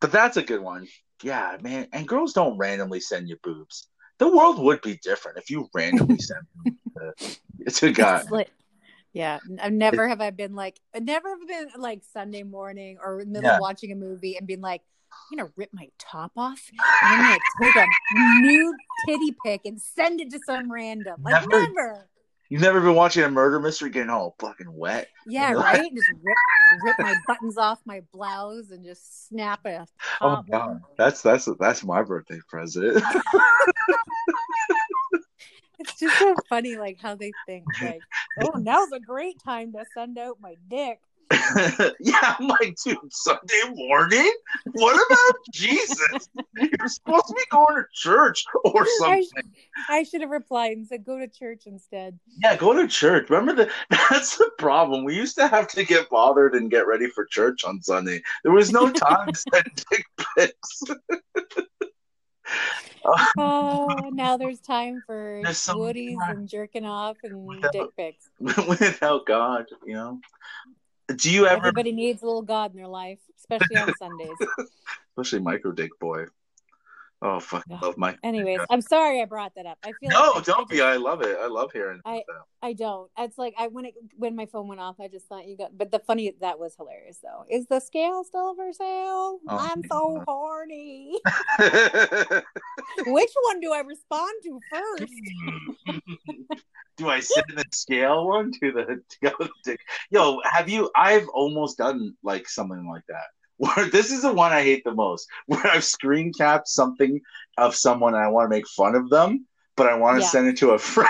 But 0.00 0.12
that's 0.12 0.36
a 0.36 0.42
good 0.42 0.60
one. 0.60 0.86
Yeah, 1.22 1.56
man. 1.62 1.86
And 1.94 2.06
girls 2.06 2.34
don't 2.34 2.58
randomly 2.58 3.00
send 3.00 3.28
you 3.28 3.36
boobs. 3.42 3.88
The 4.18 4.28
world 4.28 4.58
would 4.58 4.82
be 4.82 4.98
different 5.02 5.38
if 5.38 5.48
you 5.48 5.68
randomly 5.72 6.18
sent 6.18 6.44
them 6.64 6.78
to, 7.66 7.70
to 7.70 7.86
a 7.86 7.92
guy. 7.92 8.20
It's 8.20 8.30
like- 8.30 8.50
yeah, 9.14 9.38
n- 9.62 9.78
never 9.78 10.08
have 10.08 10.20
I 10.20 10.30
been 10.30 10.54
like, 10.54 10.78
never 10.98 11.30
have 11.30 11.46
been 11.48 11.68
like 11.80 12.02
Sunday 12.12 12.42
morning 12.42 12.98
or 13.02 13.20
in 13.20 13.28
the 13.32 13.40
middle 13.40 13.50
Yeah. 13.50 13.56
of 13.56 13.60
watching 13.60 13.92
a 13.92 13.94
movie 13.96 14.36
and 14.36 14.46
being 14.46 14.60
like, 14.62 14.80
I'm 15.30 15.36
gonna 15.38 15.50
rip 15.56 15.68
my 15.72 15.88
top 15.98 16.32
off 16.36 16.60
and 16.70 16.80
I'm 17.02 17.38
gonna 17.38 17.38
take 17.62 17.76
a 17.76 17.86
nude 18.40 18.76
titty 19.06 19.36
pic 19.44 19.60
and 19.66 19.80
send 19.80 20.20
it 20.22 20.30
to 20.30 20.38
some 20.46 20.70
random. 20.72 21.22
Like 21.22 21.46
Never. 21.48 21.66
never. 21.66 22.08
You've 22.52 22.60
never 22.60 22.82
been 22.82 22.94
watching 22.94 23.22
a 23.22 23.30
murder 23.30 23.58
mystery 23.58 23.88
getting 23.88 24.10
all 24.10 24.36
fucking 24.38 24.70
wet. 24.70 25.08
Yeah, 25.26 25.52
right. 25.52 25.90
Just 25.90 26.10
rip, 26.22 26.36
rip 26.84 26.98
my 26.98 27.14
buttons 27.26 27.56
off 27.56 27.80
my 27.86 28.02
blouse 28.12 28.70
and 28.70 28.84
just 28.84 29.26
snap 29.26 29.60
it. 29.64 29.88
Oh 30.20 30.42
god, 30.50 30.82
that's 30.98 31.22
that's 31.22 31.48
that's 31.58 31.82
my 31.82 32.02
birthday 32.02 32.40
present. 32.50 33.02
It's 35.78 35.98
just 35.98 36.16
so 36.18 36.36
funny, 36.48 36.76
like 36.76 36.98
how 37.00 37.16
they 37.16 37.32
think, 37.46 37.64
like, 37.82 38.02
oh, 38.44 38.56
now's 38.58 38.92
a 38.92 39.00
great 39.00 39.42
time 39.42 39.72
to 39.72 39.84
send 39.94 40.16
out 40.16 40.36
my 40.40 40.54
dick. 40.68 41.00
yeah, 42.00 42.34
I'm 42.38 42.46
like, 42.48 42.76
dude, 42.84 42.96
Sunday 43.10 43.62
morning? 43.74 44.30
What 44.72 44.94
about 44.94 45.40
Jesus? 45.52 46.28
You're 46.56 46.88
supposed 46.88 47.26
to 47.28 47.34
be 47.34 47.42
going 47.50 47.76
to 47.76 47.84
church 47.92 48.44
or 48.64 48.82
I, 48.82 48.96
something. 48.98 49.22
sh- 49.24 49.82
I 49.88 50.02
should 50.02 50.20
have 50.20 50.30
replied 50.30 50.76
and 50.76 50.86
said, 50.86 51.04
go 51.04 51.18
to 51.18 51.28
church 51.28 51.62
instead. 51.66 52.18
Yeah, 52.42 52.56
go 52.56 52.72
to 52.74 52.86
church. 52.86 53.30
Remember 53.30 53.54
the 53.64 53.72
that's 54.10 54.36
the 54.36 54.50
problem. 54.58 55.04
We 55.04 55.14
used 55.16 55.36
to 55.36 55.48
have 55.48 55.68
to 55.68 55.84
get 55.84 56.10
bothered 56.10 56.54
and 56.54 56.70
get 56.70 56.86
ready 56.86 57.08
for 57.08 57.24
church 57.24 57.64
on 57.64 57.80
Sunday. 57.82 58.20
There 58.44 58.52
was 58.52 58.70
no 58.72 58.90
time 58.90 59.28
to 59.32 59.34
send 59.52 59.84
dick 59.90 60.06
pics. 60.36 60.82
Uh, 63.04 63.24
oh, 63.38 64.10
now 64.12 64.36
there's 64.36 64.60
time 64.60 65.02
for 65.06 65.40
There's 65.42 65.66
woodies 65.66 66.18
and 66.28 66.48
jerking 66.48 66.84
off 66.84 67.16
and 67.24 67.46
Without- 67.46 67.72
dick 67.72 67.86
pics. 67.96 68.30
Without 68.68 69.26
God, 69.26 69.66
you 69.84 69.94
know. 69.94 70.20
Do 71.16 71.30
you 71.30 71.46
ever 71.46 71.58
Everybody 71.58 71.92
needs 71.92 72.22
a 72.22 72.26
little 72.26 72.42
God 72.42 72.72
in 72.72 72.76
their 72.76 72.88
life, 72.88 73.18
especially 73.38 73.76
on 73.76 73.94
Sundays. 73.96 74.38
especially 75.16 75.40
micro 75.40 75.72
dick 75.72 75.98
boy? 75.98 76.26
Oh 77.20 77.38
fuck, 77.40 77.64
I 77.70 77.84
love 77.84 77.96
my 77.96 78.16
Anyways, 78.24 78.60
I'm 78.68 78.80
sorry 78.80 79.22
I 79.22 79.26
brought 79.26 79.54
that 79.54 79.66
up. 79.66 79.78
I 79.84 79.92
feel 79.92 80.10
No, 80.10 80.32
like 80.34 80.44
don't 80.44 80.68
be. 80.68 80.80
I 80.80 80.96
love 80.96 81.22
it. 81.22 81.36
I 81.40 81.46
love 81.46 81.72
hearing 81.72 82.00
I-. 82.04 82.24
I 82.64 82.74
don't. 82.74 83.10
It's 83.18 83.38
like 83.38 83.54
I 83.58 83.66
when 83.68 83.86
it 83.86 83.94
when 84.16 84.36
my 84.36 84.46
phone 84.46 84.68
went 84.68 84.80
off, 84.80 85.00
I 85.00 85.08
just 85.08 85.26
thought 85.26 85.46
you 85.46 85.56
got. 85.56 85.76
But 85.76 85.90
the 85.90 85.98
funny 85.98 86.32
that 86.40 86.58
was 86.58 86.76
hilarious 86.76 87.18
though. 87.22 87.44
Is 87.50 87.66
the 87.66 87.80
scale 87.80 88.22
still 88.24 88.54
for 88.54 88.72
sale? 88.72 89.40
Oh, 89.48 89.58
I'm 89.58 89.82
so 89.82 90.16
God. 90.18 90.24
horny. 90.28 91.18
Which 93.06 93.30
one 93.42 93.60
do 93.60 93.72
I 93.72 93.80
respond 93.80 94.32
to 94.44 94.62
first? 94.70 95.12
Do 96.96 97.08
I 97.08 97.20
send 97.20 97.46
the 97.56 97.64
scale 97.72 98.26
one 98.26 98.52
to 98.60 98.72
the 98.72 98.84
to 98.84 99.16
go 99.22 99.30
to 99.44 99.50
dick? 99.64 99.80
Yo, 100.10 100.40
have 100.44 100.68
you? 100.68 100.90
I've 100.96 101.28
almost 101.28 101.78
done 101.78 102.14
like 102.22 102.48
something 102.48 102.88
like 102.88 103.04
that. 103.08 103.24
Where 103.56 103.88
this 103.88 104.10
is 104.10 104.22
the 104.22 104.32
one 104.32 104.52
I 104.52 104.62
hate 104.62 104.84
the 104.84 104.94
most. 104.94 105.28
Where 105.46 105.66
I've 105.66 105.84
screen 105.84 106.32
capped 106.32 106.68
something 106.68 107.20
of 107.58 107.74
someone 107.74 108.14
and 108.14 108.22
I 108.22 108.28
want 108.28 108.46
to 108.46 108.56
make 108.56 108.66
fun 108.68 108.94
of 108.94 109.08
them, 109.08 109.46
but 109.76 109.86
I 109.86 109.94
want 109.94 110.16
to 110.16 110.22
Yeah. 110.22 110.28
send 110.28 110.48
it 110.48 110.56
to 110.58 110.70
a 110.70 110.78
friend. 110.94 111.08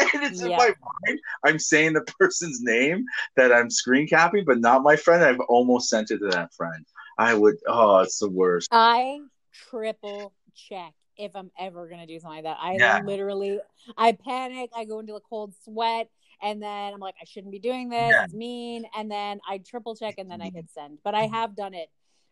And 0.00 0.22
it's 0.24 0.42
in 0.42 0.50
my 0.50 0.74
mind. 1.06 1.20
I'm 1.44 1.58
saying 1.58 1.94
the 1.94 2.02
person's 2.18 2.60
name 2.62 3.04
that 3.36 3.52
I'm 3.52 3.70
screen 3.70 4.06
capping, 4.06 4.44
but 4.44 4.60
not 4.60 4.82
my 4.82 4.96
friend. 4.96 5.24
I've 5.24 5.40
almost 5.48 5.88
sent 5.88 6.10
it 6.10 6.18
to 6.18 6.28
that 6.28 6.52
friend. 6.54 6.84
I 7.18 7.34
would. 7.34 7.56
Oh, 7.66 7.98
it's 7.98 8.18
the 8.18 8.28
worst. 8.28 8.68
I 8.72 9.20
triple 9.52 10.32
check 10.54 10.92
if 11.16 11.34
I'm 11.34 11.50
ever 11.58 11.88
gonna 11.88 12.06
do 12.06 12.18
something 12.18 12.36
like 12.36 12.44
that. 12.44 12.58
I 12.60 12.76
Yeah. 12.78 13.00
literally, 13.00 13.60
I 13.96 14.12
panic. 14.12 14.70
I 14.76 14.84
go 14.84 14.98
into 15.00 15.14
a 15.14 15.20
cold 15.20 15.54
sweat, 15.64 16.10
and 16.42 16.62
then 16.62 16.94
I'm 16.94 17.00
like, 17.00 17.16
I 17.20 17.24
shouldn't 17.24 17.52
be 17.52 17.58
doing 17.58 17.88
this. 17.88 18.12
Yeah. 18.12 18.24
It's 18.24 18.34
mean. 18.34 18.86
And 18.96 19.10
then 19.10 19.40
I 19.48 19.58
triple 19.58 19.94
check, 19.96 20.14
and 20.18 20.30
then 20.30 20.40
I 20.40 20.50
hit 20.50 20.66
send. 20.72 20.98
But 21.04 21.14
I 21.14 21.26
have 21.26 21.54
done 21.56 21.74
it. 21.74 21.90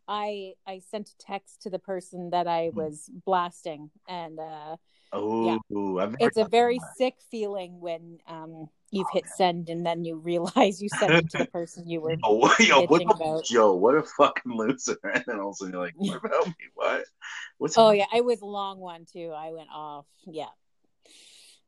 I 0.09 0.55
I 0.67 0.81
sent 0.81 1.11
a 1.11 1.17
text 1.19 1.63
to 1.63 1.71
the 1.71 1.79
person 1.79 2.31
that 2.31 2.47
I 2.47 2.71
Hmm. 2.73 2.79
was 2.79 3.11
blasting, 3.25 3.91
and 4.09 4.39
uh, 4.39 4.77
Oh, 5.13 5.99
I've 5.99 6.17
it's 6.19 6.37
a 6.37 6.45
very 6.45 6.81
sick 6.97 7.17
feeling 7.31 7.81
when 7.81 8.19
um 8.27 8.69
you've 8.93 9.07
oh, 9.09 9.15
hit 9.15 9.27
send 9.27 9.69
and 9.71 9.85
then 9.85 10.05
you 10.05 10.17
realize 10.25 10.81
you 10.81 10.89
sent 10.89 11.13
it 11.13 11.31
to 11.31 11.39
the 11.39 11.47
person 11.47 11.89
you 11.89 12.01
were. 12.01 12.17
Oh, 12.25 12.55
yo, 12.61 12.87
what, 12.87 13.03
about. 13.03 13.51
yo, 13.51 13.73
what 13.75 13.97
a 13.97 14.03
fucking 14.03 14.53
loser! 14.53 14.97
And 15.03 15.25
then 15.27 15.41
also 15.41 15.67
you're 15.67 15.81
like, 15.81 15.95
what 15.97 16.25
about 16.25 16.47
me? 16.47 16.55
What? 16.75 17.05
What's 17.59 17.77
Oh 17.77 17.91
yeah, 17.91 18.05
it 18.15 18.25
was 18.25 18.41
a 18.43 18.47
long 18.47 18.79
one 18.79 19.07
too. 19.11 19.33
I 19.35 19.53
went 19.53 19.69
off, 19.75 20.07
yeah, 20.27 20.53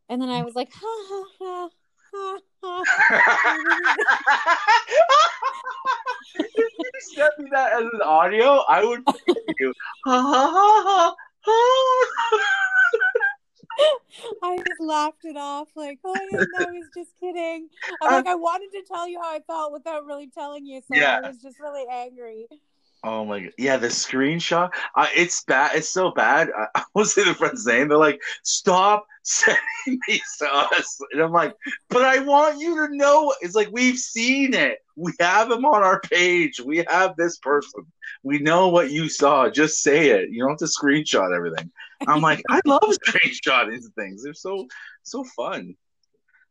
and 0.08 0.22
then 0.22 0.28
I 0.28 0.42
was 0.42 0.54
like, 0.54 0.70
ha 0.72 0.80
ha 0.80 1.24
ha. 1.38 1.68
ha, 2.12 2.38
ha. 2.62 2.82
if 6.34 6.52
you 6.56 6.90
sent 7.16 7.38
me 7.38 7.50
that 7.52 7.72
as 7.72 7.84
an 7.92 8.02
audio, 8.04 8.62
I 8.68 8.84
would 8.84 9.02
you. 9.58 9.72
Ha 10.04 10.22
ha 10.22 10.52
ha 10.52 11.14
ha 11.40 11.50
ha. 11.50 13.23
I 14.42 14.56
just 14.58 14.80
laughed 14.80 15.24
it 15.24 15.36
off, 15.36 15.68
like, 15.74 15.98
oh, 16.04 16.14
I, 16.14 16.26
didn't 16.30 16.48
know, 16.58 16.66
I 16.66 16.72
was 16.72 16.88
just 16.94 17.10
kidding. 17.18 17.68
I'm 18.02 18.12
like, 18.12 18.26
uh 18.26 18.30
I 18.30 18.34
wanted 18.34 18.70
to 18.72 18.82
tell 18.86 19.08
you 19.08 19.20
how 19.20 19.34
I 19.34 19.40
felt 19.40 19.72
without 19.72 20.06
really 20.06 20.28
telling 20.28 20.66
you, 20.66 20.80
so 20.80 20.96
Yeah. 20.98 21.20
I 21.22 21.28
was 21.28 21.42
just 21.42 21.60
really 21.60 21.84
angry. 21.90 22.46
Oh 23.06 23.24
my 23.26 23.40
god! 23.40 23.52
Yeah, 23.58 23.76
the 23.76 23.88
screenshot. 23.88 24.70
Uh, 24.96 25.06
it's 25.14 25.44
bad. 25.44 25.72
It's 25.76 25.90
so 25.90 26.10
bad. 26.10 26.48
I, 26.58 26.66
I 26.80 26.84
won't 26.94 27.08
say 27.08 27.22
the 27.24 27.34
friend's 27.34 27.66
name. 27.66 27.88
They're 27.88 27.98
like, 27.98 28.20
"Stop 28.44 29.06
sending 29.22 29.98
these 30.08 30.22
to 30.38 30.46
us," 30.52 30.98
and 31.12 31.20
I'm 31.22 31.30
like, 31.32 31.54
"But 31.90 32.02
I 32.04 32.20
want 32.20 32.58
you 32.60 32.74
to 32.86 32.96
know." 32.96 33.34
It's 33.42 33.54
like 33.54 33.68
we've 33.72 33.98
seen 33.98 34.54
it. 34.54 34.78
We 34.96 35.12
have 35.20 35.50
him 35.50 35.64
on 35.66 35.82
our 35.82 36.00
page. 36.00 36.60
We 36.60 36.78
have 36.88 37.14
this 37.16 37.36
person. 37.38 37.84
We 38.22 38.38
know 38.38 38.68
what 38.68 38.90
you 38.90 39.08
saw. 39.10 39.50
Just 39.50 39.82
say 39.82 40.08
it. 40.08 40.30
You 40.30 40.40
don't 40.42 40.50
have 40.52 40.58
to 40.60 40.64
screenshot 40.64 41.36
everything. 41.36 41.70
I'm 42.08 42.22
like, 42.22 42.42
I 42.48 42.60
love 42.66 42.80
screenshotting 42.82 43.82
things. 43.96 44.22
They're 44.22 44.32
so 44.34 44.66
so 45.02 45.24
fun. 45.36 45.74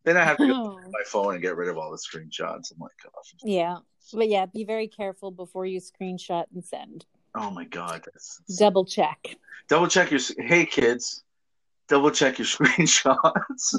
Then 0.05 0.17
I 0.17 0.23
have 0.23 0.37
to 0.37 0.45
go 0.47 0.53
Oh. 0.53 0.77
to 0.79 0.87
my 0.91 1.03
phone 1.07 1.33
and 1.33 1.41
get 1.41 1.55
rid 1.55 1.69
of 1.69 1.77
all 1.77 1.89
the 1.89 1.97
screenshots. 1.97 2.71
I'm 2.71 2.77
like, 2.79 2.91
gosh. 3.01 3.33
Yeah, 3.43 3.77
but 4.11 4.27
yeah, 4.29 4.45
be 4.45 4.63
very 4.63 4.87
careful 4.87 5.31
before 5.31 5.65
you 5.65 5.79
screenshot 5.79 6.45
and 6.53 6.63
send. 6.63 7.05
Oh 7.35 7.49
my 7.51 7.63
god. 7.65 8.01
That's 8.05 8.41
Double 8.57 8.85
check. 8.85 9.37
double 9.69 9.87
check 9.87 10.11
your 10.11 10.19
hey 10.39 10.65
kids 10.65 11.23
double 11.89 12.11
check 12.11 12.37
your 12.39 12.45
screenshots 12.55 13.73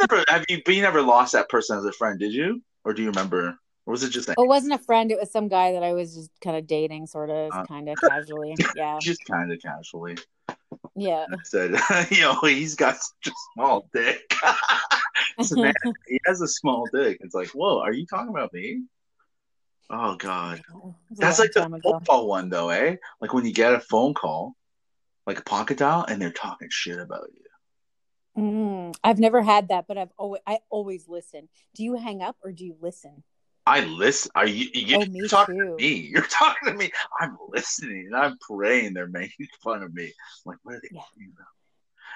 never, 0.00 0.24
have 0.28 0.44
you 0.48 0.60
but 0.64 0.74
you 0.74 0.82
never 0.82 1.02
lost 1.02 1.32
that 1.32 1.48
person 1.48 1.76
as 1.78 1.84
a 1.84 1.92
friend 1.92 2.18
did 2.18 2.32
you 2.32 2.62
or 2.84 2.92
do 2.94 3.02
you 3.02 3.08
remember 3.08 3.58
or 3.86 3.90
was 3.92 4.02
it 4.02 4.10
just 4.10 4.28
It 4.28 4.34
wasn't 4.38 4.72
a 4.74 4.78
friend; 4.78 5.10
it 5.10 5.18
was 5.18 5.30
some 5.32 5.48
guy 5.48 5.72
that 5.72 5.82
I 5.82 5.92
was 5.94 6.14
just 6.14 6.30
kind 6.42 6.56
of 6.56 6.66
dating, 6.66 7.06
sort 7.06 7.30
of, 7.30 7.50
Uh. 7.52 7.64
kind 7.66 7.88
of 7.88 7.96
casually. 8.00 8.54
Yeah, 8.76 8.98
just 9.00 9.24
kind 9.24 9.50
of 9.52 9.60
casually 9.60 10.16
yeah. 10.94 11.24
I 11.32 11.36
said 11.44 11.70
you 12.10 12.20
know 12.20 12.34
he's 12.42 12.74
got 12.76 12.96
such 12.96 13.26
a 13.28 13.32
small 13.54 13.88
dick 13.92 14.32
So, 15.42 15.56
man, 15.56 15.74
he 16.06 16.18
has 16.26 16.40
a 16.40 16.48
small 16.48 16.88
dick 16.92 17.18
it's 17.20 17.34
like 17.34 17.48
whoa 17.48 17.80
are 17.80 17.92
you 17.92 18.06
talking 18.06 18.30
about 18.30 18.52
me 18.52 18.82
oh 19.90 20.16
god 20.16 20.58
It 20.58 20.64
was 21.10 21.18
a 21.18 21.22
that's 21.22 21.38
like 21.38 21.52
the 21.52 21.62
ago. 21.62 21.78
phone 21.82 22.00
call 22.06 22.28
one 22.28 22.48
though 22.48 22.68
eh 22.70 22.96
like 23.20 23.32
when 23.32 23.44
you 23.46 23.52
get 23.52 23.74
a 23.74 23.80
phone 23.80 24.14
call 24.14 24.54
like 25.26 25.38
a 25.38 25.42
pocket 25.42 25.78
dial 25.78 26.04
and 26.08 26.20
they're 26.20 26.30
talking 26.32 26.68
shit 26.70 26.98
about 26.98 27.28
you 27.34 27.40
Mm, 28.38 28.94
I've 29.02 29.18
never 29.18 29.42
had 29.42 29.68
that, 29.68 29.86
but 29.88 29.98
I've 29.98 30.12
always 30.16 30.40
I 30.46 30.60
always 30.70 31.08
listen. 31.08 31.48
Do 31.74 31.82
you 31.82 31.96
hang 31.96 32.22
up 32.22 32.36
or 32.44 32.52
do 32.52 32.64
you 32.64 32.76
listen? 32.80 33.24
I 33.66 33.80
listen. 33.84 34.30
Are 34.34 34.46
you? 34.46 34.68
you 34.72 34.96
Oh, 34.96 35.04
me 35.04 35.28
talking 35.28 35.58
too. 35.58 35.76
to 35.76 35.82
me. 35.82 35.94
You're 36.12 36.22
talking 36.22 36.72
to 36.72 36.74
me. 36.74 36.90
I'm 37.20 37.36
listening 37.48 38.06
and 38.06 38.16
I'm 38.16 38.38
praying. 38.40 38.94
They're 38.94 39.08
making 39.08 39.48
fun 39.62 39.82
of 39.82 39.92
me. 39.92 40.04
I'm 40.04 40.12
like, 40.46 40.58
what 40.62 40.76
are 40.76 40.80
they 40.80 40.88
Yeah. 40.92 41.00
talking 41.02 41.32
about? 41.34 41.46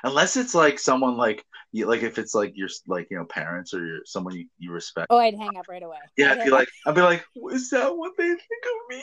Unless 0.04 0.36
it's 0.36 0.54
like 0.54 0.78
someone 0.78 1.16
like 1.16 1.44
you, 1.72 1.86
like 1.86 2.02
if 2.02 2.18
it's 2.18 2.34
like 2.34 2.52
your 2.54 2.68
like 2.86 3.08
you 3.10 3.16
know 3.18 3.24
parents 3.24 3.74
or 3.74 3.84
your 3.84 4.00
someone 4.04 4.34
you, 4.36 4.46
you 4.58 4.70
respect. 4.70 5.08
Oh, 5.10 5.18
I'd 5.18 5.34
hang 5.34 5.56
up 5.56 5.66
right 5.68 5.82
away. 5.82 5.96
yeah, 6.16 6.32
I'd 6.32 6.38
I'd 6.38 6.44
be 6.44 6.50
like, 6.50 6.68
I'd 6.86 6.94
be 6.94 7.00
like, 7.00 7.24
is 7.52 7.70
that 7.70 7.96
what 7.96 8.12
they 8.16 8.28
think 8.28 8.38
of 8.38 8.96
me? 8.96 9.02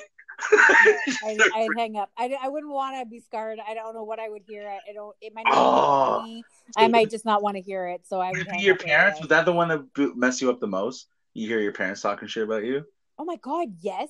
yeah, 0.54 0.93
I'd, 1.26 1.38
I'd 1.56 1.70
hang 1.78 1.97
up. 1.97 2.10
I, 2.18 2.36
I 2.41 2.47
wouldn't 2.49 2.72
want 2.72 2.97
to 2.99 3.06
be 3.06 3.20
scarred. 3.20 3.60
I 3.68 3.74
don't 3.74 3.93
know 3.93 4.04
what 4.04 4.20
I 4.20 4.30
would 4.30 4.43
hear. 4.47 4.68
I 4.70 4.93
don't. 4.93 5.16
It 5.22 5.34
might 5.36 5.45
not 5.45 5.54
Oh. 5.56 5.58
be 5.58 5.60
ah. 5.68 6.20
funny. 6.22 6.43
I 6.78 6.88
might 6.88 7.10
just 7.10 7.26
not 7.26 7.41
want 7.43 7.58
to 7.58 7.62
hear 7.62 7.88
it. 7.89 8.02
So 8.08 8.20
I 8.22 8.32
would 8.32 8.47
hang 8.47 8.60
your 8.62 8.76
up 8.76 8.80
right 8.82 8.88
parents 8.88 9.20
away. 9.20 9.24
was 9.24 9.30
that 9.30 9.45
the 9.45 9.54
one 9.54 9.68
that 9.68 10.16
messed 10.16 10.41
you 10.41 10.49
up 10.49 10.60
the 10.60 10.68
most? 10.68 11.08
You 11.34 11.47
hear 11.47 11.60
your 11.60 11.74
parents 11.74 12.02
talking 12.02 12.28
shit 12.28 12.43
about 12.43 12.64
you? 12.64 12.86
Oh 13.18 13.26
my 13.26 13.38
god, 13.38 13.70
yes. 13.82 14.10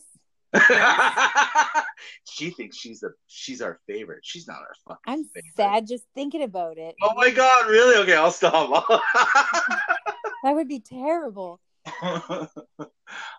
she 2.29 2.49
thinks 2.49 2.77
she's 2.77 2.99
the 2.99 3.13
she's 3.27 3.61
our 3.61 3.79
favorite. 3.87 4.19
She's 4.23 4.47
not 4.47 4.57
our 4.57 4.73
fucking 4.87 5.01
I'm 5.05 5.23
favorite. 5.25 5.53
sad 5.55 5.87
just 5.87 6.03
thinking 6.13 6.43
about 6.43 6.77
it. 6.77 6.95
Oh 7.01 7.13
my 7.15 7.29
god, 7.31 7.69
really? 7.69 7.95
Okay, 8.03 8.15
I'll 8.15 8.31
stop. 8.31 8.85
That 10.43 10.55
would 10.55 10.67
be 10.67 10.79
terrible. 10.79 11.59
uh, 12.01 12.47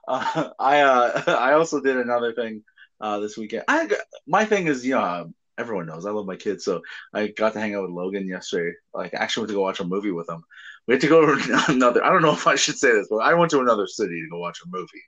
I 0.08 0.80
uh, 0.80 1.22
I 1.26 1.52
also 1.54 1.80
did 1.80 1.96
another 1.96 2.32
thing 2.32 2.62
uh, 3.00 3.18
this 3.18 3.36
weekend. 3.36 3.64
I 3.68 3.90
my 4.26 4.44
thing 4.44 4.68
is, 4.68 4.86
you 4.86 4.94
know, 4.94 5.32
everyone 5.58 5.86
knows 5.86 6.06
I 6.06 6.10
love 6.10 6.26
my 6.26 6.36
kids, 6.36 6.64
so 6.64 6.82
I 7.12 7.28
got 7.28 7.54
to 7.54 7.60
hang 7.60 7.74
out 7.74 7.82
with 7.82 7.90
Logan 7.90 8.28
yesterday. 8.28 8.76
Like, 8.94 9.14
I 9.14 9.18
actually 9.18 9.42
went 9.42 9.48
to 9.50 9.54
go 9.56 9.62
watch 9.62 9.80
a 9.80 9.84
movie 9.84 10.12
with 10.12 10.28
him. 10.28 10.44
We 10.86 10.94
had 10.94 11.00
to 11.02 11.08
go 11.08 11.26
to 11.26 11.64
another. 11.68 12.04
I 12.04 12.10
don't 12.10 12.22
know 12.22 12.32
if 12.32 12.46
I 12.46 12.54
should 12.54 12.78
say 12.78 12.92
this, 12.92 13.08
but 13.10 13.16
I 13.18 13.34
went 13.34 13.50
to 13.50 13.60
another 13.60 13.86
city 13.86 14.20
to 14.22 14.28
go 14.30 14.38
watch 14.38 14.60
a 14.64 14.68
movie. 14.68 15.02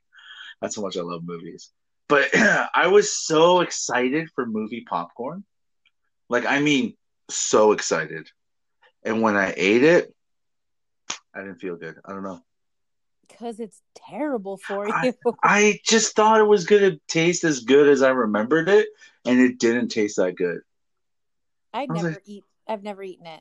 That's 0.60 0.76
how 0.76 0.82
much 0.82 0.96
I 0.96 1.02
love 1.02 1.22
movies. 1.24 1.70
But 2.08 2.28
I 2.74 2.88
was 2.88 3.14
so 3.16 3.60
excited 3.60 4.28
for 4.34 4.46
movie 4.46 4.82
popcorn. 4.82 5.44
Like, 6.28 6.46
I 6.46 6.60
mean, 6.60 6.96
so 7.30 7.72
excited. 7.72 8.28
And 9.02 9.22
when 9.22 9.36
I 9.36 9.54
ate 9.56 9.84
it, 9.84 10.14
I 11.34 11.40
didn't 11.40 11.60
feel 11.60 11.76
good. 11.76 11.96
I 12.04 12.12
don't 12.12 12.22
know. 12.22 12.40
Because 13.28 13.58
it's 13.58 13.80
terrible 13.94 14.56
for 14.56 14.88
I- 14.88 15.06
you. 15.06 15.34
I 15.42 15.80
just 15.84 16.14
thought 16.14 16.40
it 16.40 16.46
was 16.46 16.64
gonna 16.66 16.98
taste 17.08 17.44
as 17.44 17.60
good 17.60 17.88
as 17.88 18.02
I 18.02 18.10
remembered 18.10 18.68
it, 18.68 18.88
and 19.24 19.40
it 19.40 19.58
didn't 19.58 19.88
taste 19.88 20.16
that 20.16 20.36
good. 20.36 20.60
I'd 21.72 21.90
never 21.90 22.10
like, 22.10 22.22
eat. 22.26 22.44
I've 22.68 22.82
never 22.82 23.02
eaten 23.02 23.26
it. 23.26 23.40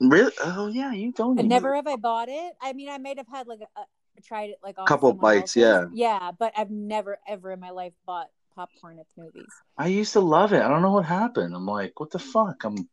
Really? 0.00 0.32
Oh 0.42 0.68
yeah, 0.68 0.92
you 0.92 1.12
don't. 1.12 1.36
Never 1.36 1.72
it. 1.72 1.76
have 1.76 1.86
I 1.86 1.96
bought 1.96 2.28
it. 2.28 2.52
I 2.60 2.72
mean, 2.74 2.88
I 2.88 2.98
might 2.98 3.18
have 3.18 3.28
had 3.28 3.48
like 3.48 3.60
a 3.60 3.80
tried 4.22 4.50
it 4.50 4.58
like 4.62 4.78
on 4.78 4.86
Couple 4.86 5.12
bites, 5.12 5.56
else's. 5.56 5.90
Yeah, 5.94 6.32
but 6.38 6.52
I've 6.56 6.70
never 6.70 7.18
ever 7.28 7.52
in 7.52 7.60
my 7.60 7.70
life 7.70 7.92
bought 8.06 8.28
popcorn 8.54 8.98
at 8.98 9.06
the 9.14 9.22
movies. 9.24 9.52
I 9.76 9.88
used 9.88 10.14
to 10.14 10.20
love 10.20 10.52
it. 10.52 10.62
I 10.62 10.68
don't 10.68 10.82
know 10.82 10.92
what 10.92 11.04
happened. 11.04 11.54
I'm 11.54 11.66
like, 11.66 12.00
what 12.00 12.10
the 12.10 12.18
fuck? 12.18 12.64
I'm 12.64 12.88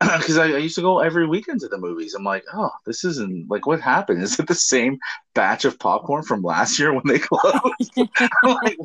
because 0.18 0.38
I, 0.38 0.44
I 0.44 0.58
used 0.58 0.76
to 0.76 0.80
go 0.80 1.00
every 1.00 1.26
weekend 1.26 1.60
to 1.60 1.68
the 1.68 1.76
movies. 1.76 2.14
I'm 2.14 2.24
like, 2.24 2.44
oh, 2.54 2.70
this 2.86 3.04
isn't 3.04 3.50
like 3.50 3.66
what 3.66 3.80
happened. 3.80 4.22
Is 4.22 4.38
it 4.38 4.46
the 4.46 4.54
same 4.54 4.98
batch 5.34 5.64
of 5.66 5.78
popcorn 5.78 6.22
from 6.22 6.42
last 6.42 6.78
year 6.78 6.92
when 6.92 7.06
they 7.06 7.18
closed? 7.20 7.92
Like, 8.42 8.78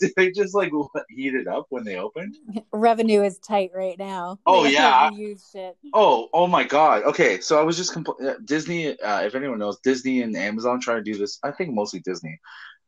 did 0.00 0.12
they 0.16 0.30
just 0.32 0.54
like 0.54 0.72
heat 1.10 1.34
it 1.34 1.46
up 1.46 1.66
when 1.70 1.84
they 1.84 1.96
opened? 1.96 2.36
Revenue 2.72 3.22
is 3.22 3.38
tight 3.38 3.70
right 3.74 3.98
now. 3.98 4.38
Oh, 4.46 4.64
They 4.64 4.72
yeah. 4.72 5.02
have 5.02 5.12
to 5.12 5.16
use 5.16 5.48
shit. 5.52 5.76
Oh, 5.94 6.28
oh 6.32 6.46
my 6.46 6.64
God. 6.64 7.04
Okay, 7.04 7.40
so 7.40 7.58
I 7.58 7.62
was 7.62 7.76
just 7.76 7.94
compl- 7.94 8.22
uh, 8.24 8.38
Disney. 8.44 8.98
Uh, 9.00 9.22
if 9.22 9.34
anyone 9.34 9.58
knows, 9.58 9.78
Disney 9.80 10.22
and 10.22 10.36
Amazon 10.36 10.80
try 10.80 10.94
to 10.96 11.02
do 11.02 11.16
this. 11.16 11.38
I 11.42 11.52
think 11.52 11.72
mostly 11.72 12.00
Disney. 12.00 12.38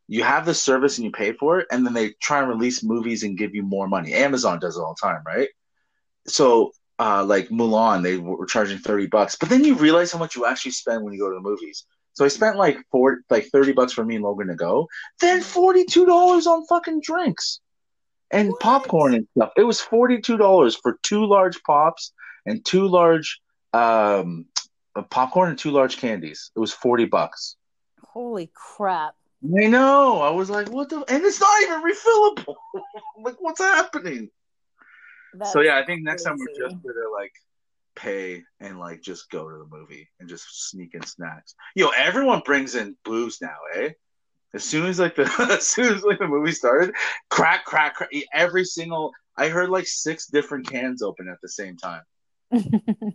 You 0.08 0.24
have 0.24 0.44
the 0.44 0.54
service 0.54 0.98
and 0.98 1.04
you 1.04 1.12
pay 1.12 1.32
for 1.32 1.60
it, 1.60 1.68
and 1.70 1.86
then 1.86 1.94
they 1.94 2.10
try 2.20 2.40
and 2.40 2.48
release 2.48 2.82
movies 2.82 3.22
and 3.22 3.38
give 3.38 3.54
you 3.54 3.62
more 3.62 3.86
money. 3.86 4.12
Amazon 4.12 4.58
does 4.58 4.76
it 4.76 4.80
all 4.80 4.96
the 5.00 5.06
time, 5.06 5.22
right? 5.24 5.48
So, 6.26 6.72
uh, 7.01 7.24
like 7.24 7.48
Mulan, 7.48 8.03
they 8.03 8.18
were 8.18 8.46
charging 8.46 8.78
thirty 8.78 9.07
bucks, 9.07 9.36
but 9.36 9.48
then 9.48 9.64
you 9.64 9.74
realize 9.74 10.12
how 10.12 10.18
much 10.18 10.36
you 10.36 10.46
actually 10.46 10.72
spend 10.72 11.03
when 11.05 11.14
you 11.14 11.20
go 11.20 11.30
to 11.30 11.36
the 11.36 11.40
movies. 11.40 11.86
So 12.12 12.24
I 12.24 12.28
spent 12.28 12.57
like 12.59 12.78
four, 12.92 13.20
like 13.30 13.46
thirty 13.46 13.72
bucks 13.72 13.92
for 13.94 14.05
me 14.05 14.16
and 14.16 14.24
Logan 14.24 14.48
to 14.48 14.55
go, 14.57 14.88
then 15.20 15.40
forty 15.42 15.84
two 15.84 16.07
dollars 16.07 16.46
on 16.46 16.66
fucking 16.66 17.01
drinks 17.03 17.61
and 18.30 18.51
What? 18.51 18.61
popcorn 18.61 19.14
and 19.14 19.28
stuff. 19.36 19.53
It 19.57 19.64
was 19.64 19.80
forty 19.80 20.20
two 20.20 20.36
dollars 20.36 20.76
for 20.76 20.98
two 21.03 21.24
large 21.26 21.62
pops 21.62 22.12
and 22.46 22.64
two 22.64 22.86
large 22.88 23.40
um 23.72 24.46
uh, 24.96 25.03
popcorn 25.03 25.51
and 25.51 25.59
two 25.59 25.70
large 25.70 25.96
candies. 25.98 26.51
It 26.57 26.61
was 26.61 26.72
forty 26.72 27.07
bucks. 27.07 27.57
Holy 28.03 28.51
crap. 28.55 29.14
I 29.44 29.66
know. 29.68 30.20
I 30.20 30.30
was 30.30 30.51
like, 30.51 30.68
what 30.70 30.90
the? 30.90 31.05
And 31.09 31.24
it's 31.24 31.40
not 31.40 31.62
even 31.62 31.82
refillable. 31.82 32.57
like, 33.24 33.36
what's 33.40 33.61
happening? 33.61 34.30
That's 35.35 35.53
so 35.53 35.61
yeah, 35.61 35.78
I 35.78 35.85
think 35.85 36.03
next 36.03 36.24
time 36.24 36.37
we're 36.39 36.68
just 36.68 36.83
gonna 36.83 37.11
like 37.12 37.33
pay 37.97 38.43
and 38.61 38.78
like 38.78 39.03
just 39.03 39.31
go 39.31 39.49
to 39.51 39.59
the 39.59 39.76
movie 39.76 40.09
and 40.18 40.28
just 40.28 40.70
sneak 40.70 40.95
in 40.95 41.03
snacks. 41.03 41.55
Yo, 41.74 41.89
everyone 41.91 42.43
brings 42.45 42.74
in 42.74 42.97
booze 43.05 43.41
now, 43.41 43.57
eh? 43.74 43.91
As 44.55 44.64
soon 44.64 44.87
as 44.87 44.99
like 44.99 45.14
the 45.14 45.22
as 45.51 45.66
soon 45.66 45.95
as 45.95 46.03
like 46.03 46.18
the 46.18 46.26
movie 46.26 46.53
started, 46.53 46.95
crack, 47.28 47.64
crack, 47.64 47.95
crack. 47.95 48.11
Every 48.33 48.64
single 48.64 49.12
I 49.37 49.49
heard 49.49 49.70
like 49.70 49.87
six 49.87 50.26
different 50.26 50.68
cans 50.68 51.03
open 51.03 51.28
at 51.28 51.41
the 51.43 51.49
same 51.49 51.76
time. 51.76 52.03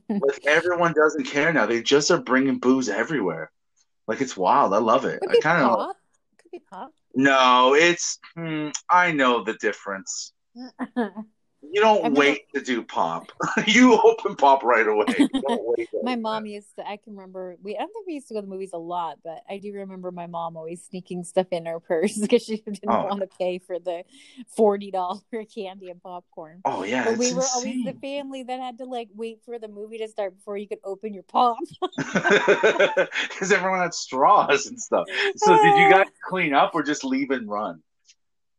Like 0.08 0.46
everyone 0.46 0.94
doesn't 0.94 1.26
care 1.26 1.52
now. 1.52 1.66
They 1.66 1.82
just 1.82 2.10
are 2.10 2.22
bringing 2.22 2.58
booze 2.60 2.88
everywhere. 2.88 3.52
Like 4.08 4.22
it's 4.22 4.38
wild. 4.38 4.74
I 4.74 4.78
love 4.78 5.04
it. 5.06 5.20
Could 5.20 5.30
I 5.30 5.34
be 5.34 5.42
kind 5.42 5.66
of. 5.66 5.96
Could 6.42 6.52
be 6.52 6.60
pop. 6.60 6.94
no. 7.16 7.76
It's 7.76 8.18
hmm, 8.36 8.70
I 8.90 9.12
know 9.12 9.44
the 9.44 9.56
difference. 9.56 10.32
You 11.72 11.82
don't 11.82 12.04
never- 12.04 12.16
wait 12.16 12.52
to 12.54 12.62
do 12.62 12.84
pop. 12.84 13.32
you 13.68 14.00
open 14.02 14.36
pop 14.36 14.64
right 14.64 14.88
away. 14.88 15.06
Don't 15.18 15.62
wait 15.78 15.90
my 16.04 16.16
mom 16.16 16.46
used 16.46 16.76
to. 16.78 16.88
I 16.88 16.98
can 16.98 17.16
remember. 17.16 17.58
We. 17.62 17.76
I 17.76 17.80
don't 17.80 17.92
think 17.94 18.08
we 18.08 18.14
used 18.14 18.28
to 18.30 18.34
go 18.36 18.42
to 18.42 18.46
the 18.46 18.52
movies 18.52 18.72
a 18.74 18.78
lot, 18.78 19.20
but 19.24 19.40
I 19.50 19.58
do 19.58 19.74
remember 19.74 20.12
my 20.12 20.28
mom 20.28 20.56
always 20.58 20.84
sneaking 20.84 21.24
stuff 21.24 21.48
in 21.52 21.66
her 21.66 21.80
purse 21.80 22.18
because 22.22 22.44
she 22.44 22.58
didn't 22.58 22.80
Oh. 22.88 23.06
want 23.06 23.22
to 23.22 23.28
pay 23.40 23.60
for 23.60 23.80
the 23.80 24.04
forty 24.56 24.92
dollar 24.92 25.20
candy 25.54 25.90
and 25.90 26.02
popcorn. 26.02 26.62
Oh 26.66 26.84
yeah, 26.84 27.06
but 27.06 27.18
we 27.18 27.34
were 27.34 27.44
always 27.56 27.84
the 27.84 27.96
family 28.02 28.44
that 28.44 28.60
had 28.60 28.78
to 28.80 28.86
like 28.86 29.10
wait 29.16 29.40
for 29.46 29.58
the 29.60 29.68
movie 29.68 29.98
to 30.00 30.08
start 30.08 30.36
before 30.36 30.58
you 30.58 30.68
could 30.68 30.80
open 30.84 31.14
your 31.14 31.24
pop. 31.24 31.58
because 31.98 33.52
everyone 33.52 33.80
had 33.80 33.94
straws 33.94 34.68
and 34.68 34.80
stuff. 34.80 35.06
So 35.38 35.56
did 35.56 35.78
you 35.78 35.86
uh. 35.86 35.90
guys 35.92 36.08
clean 36.28 36.54
up 36.54 36.72
or 36.76 36.84
just 36.84 37.04
leave 37.04 37.32
and 37.32 37.50
run? 37.50 37.82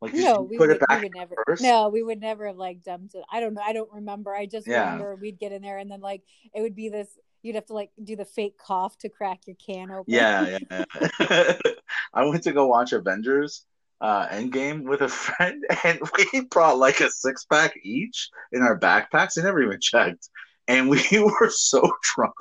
Like 0.01 0.13
no, 0.15 0.43
we 0.43 0.59
put 0.59 0.69
would, 0.69 0.77
it 0.77 0.81
back 0.89 1.03
we 1.03 1.09
would 1.09 1.15
never. 1.15 1.35
first? 1.47 1.63
No, 1.63 1.89
we 1.89 2.03
would 2.03 2.21
never 2.21 2.47
have 2.47 2.57
like 2.57 2.83
dumped 2.83 3.15
it. 3.15 3.25
I 3.31 3.41
don't 3.41 3.55
know. 3.55 3.63
I 3.65 3.73
don't 3.73 3.93
remember. 3.93 4.35
I 4.35 4.47
just 4.47 4.67
Yeah. 4.67 4.81
remember 4.91 5.17
we'd 5.17 5.39
get 5.39 5.53
in 5.53 5.63
there 5.63 5.79
and 5.79 5.91
then 5.91 6.01
like 6.01 6.23
it 6.55 6.61
would 6.61 6.75
be 6.75 6.89
this. 6.89 7.09
You'd 7.43 7.55
have 7.55 7.67
to 7.67 7.75
like 7.75 7.91
do 8.03 8.17
the 8.17 8.25
fake 8.25 8.59
cough 8.59 8.99
to 8.99 9.09
crack 9.09 9.47
your 9.47 9.57
can 9.57 9.91
open. 9.91 10.05
Yeah, 10.15 10.59
yeah. 10.71 10.85
yeah. 11.21 11.55
I 12.15 12.25
went 12.25 12.43
to 12.45 12.53
go 12.53 12.67
watch 12.67 12.93
Avengers 12.93 13.65
uh 14.01 14.29
Endgame 14.29 14.83
with 14.83 15.01
a 15.01 15.09
friend 15.09 15.65
and 15.85 15.99
we 16.35 16.43
brought 16.43 16.77
like 16.77 17.01
a 17.01 17.11
six 17.11 17.47
pack 17.47 17.75
each 17.83 18.29
in 18.53 18.63
our 18.63 18.79
backpacks. 18.79 19.39
I 19.39 19.43
never 19.43 19.63
even 19.63 19.81
checked. 19.81 20.29
And 20.69 20.89
we 20.89 21.01
were 21.41 21.51
so 21.51 21.81
drunk. 22.15 22.35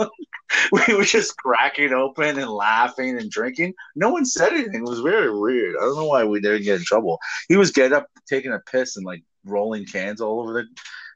We 0.71 0.95
were 0.95 1.03
just 1.03 1.38
cracking 1.38 1.93
open 1.93 2.39
and 2.39 2.49
laughing 2.49 3.19
and 3.19 3.30
drinking. 3.30 3.73
No 3.95 4.09
one 4.09 4.26
said 4.26 4.53
anything. 4.53 4.86
It 4.86 4.89
was 4.89 4.99
very 5.01 5.38
weird. 5.38 5.76
I 5.78 5.82
don't 5.82 5.95
know 5.95 6.07
why 6.07 6.23
we 6.23 6.39
didn't 6.39 6.63
get 6.63 6.80
in 6.80 6.86
trouble. 6.86 7.19
He 7.49 7.57
was 7.57 7.71
getting 7.71 7.93
up, 7.93 8.07
taking 8.28 8.53
a 8.53 8.59
piss, 8.59 8.95
and 8.95 9.05
like 9.05 9.23
rolling 9.43 9.86
cans 9.86 10.21
all 10.21 10.41
over 10.41 10.53
the. 10.53 10.67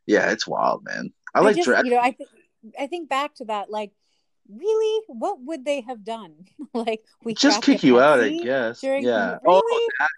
Yeah, 0.05 0.31
it's 0.31 0.47
wild, 0.47 0.83
man. 0.83 1.13
I 1.35 1.41
like 1.41 1.55
just, 1.57 1.67
drag. 1.67 1.85
you 1.85 1.91
know, 1.91 1.99
I 1.99 2.11
think 2.11 2.29
I 2.79 2.87
think 2.87 3.09
back 3.09 3.35
to 3.35 3.45
that. 3.45 3.69
Like, 3.69 3.91
really, 4.49 5.03
what 5.07 5.39
would 5.41 5.63
they 5.65 5.81
have 5.81 6.03
done? 6.03 6.33
like, 6.73 7.03
we 7.23 7.33
just 7.33 7.61
kick 7.61 7.83
you 7.83 7.99
out, 7.99 8.19
I 8.19 8.37
guess. 8.37 8.81
during- 8.81 9.03
yeah. 9.03 9.37
Oh, 9.45 9.61
really? 9.63 9.85
Oh, 9.85 9.89
that- 9.99 10.09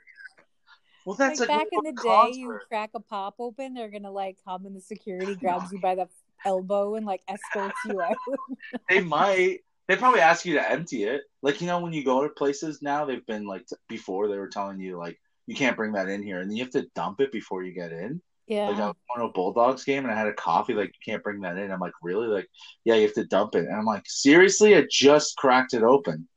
well, 1.03 1.15
that's 1.15 1.39
like, 1.39 1.49
like, 1.49 1.59
back 1.59 1.67
in 1.71 1.95
the 1.95 2.01
day, 2.01 2.31
to 2.31 2.37
you 2.37 2.59
crack 2.67 2.91
a 2.93 2.99
pop 2.99 3.35
open, 3.39 3.73
they're 3.73 3.89
gonna 3.89 4.11
like 4.11 4.37
come 4.45 4.65
and 4.67 4.75
the 4.75 4.81
security 4.81 5.35
grabs 5.35 5.71
you 5.71 5.79
by 5.79 5.95
the 5.95 6.07
elbow 6.45 6.95
and 6.95 7.05
like 7.05 7.21
escorts 7.27 7.77
you 7.85 8.01
out. 8.01 8.15
they 8.89 9.01
might. 9.01 9.59
They 9.87 9.95
probably 9.97 10.21
ask 10.21 10.45
you 10.45 10.53
to 10.53 10.71
empty 10.71 11.03
it. 11.03 11.21
Like 11.41 11.61
you 11.61 11.67
know, 11.67 11.79
when 11.79 11.93
you 11.93 12.03
go 12.03 12.23
to 12.23 12.29
places 12.29 12.81
now, 12.81 13.05
they've 13.05 13.25
been 13.25 13.45
like 13.45 13.65
t- 13.67 13.75
before 13.89 14.27
they 14.27 14.37
were 14.37 14.47
telling 14.47 14.79
you 14.79 14.97
like 14.97 15.19
you 15.47 15.55
can't 15.55 15.75
bring 15.75 15.93
that 15.93 16.07
in 16.07 16.23
here, 16.23 16.39
and 16.39 16.55
you 16.55 16.63
have 16.63 16.71
to 16.73 16.87
dump 16.95 17.19
it 17.19 17.31
before 17.31 17.63
you 17.63 17.73
get 17.73 17.91
in. 17.91 18.21
yeah. 18.47 18.67
Like 18.69 18.77
I 18.77 18.87
was 18.87 18.95
going 19.09 19.19
to 19.19 19.29
a 19.29 19.33
Bulldogs 19.33 19.83
game 19.83 20.03
and 20.03 20.13
I 20.13 20.17
had 20.17 20.27
a 20.27 20.33
coffee. 20.33 20.73
Like 20.73 20.89
you 20.89 21.11
can't 21.11 21.23
bring 21.23 21.41
that 21.41 21.57
in. 21.57 21.71
I'm 21.71 21.79
like, 21.79 21.93
really? 22.01 22.27
Like, 22.27 22.47
yeah, 22.85 22.95
you 22.95 23.03
have 23.03 23.13
to 23.15 23.25
dump 23.25 23.55
it. 23.55 23.65
And 23.65 23.75
I'm 23.75 23.85
like, 23.85 24.03
seriously? 24.05 24.75
I 24.75 24.85
just 24.89 25.35
cracked 25.37 25.73
it 25.73 25.83
open. 25.83 26.27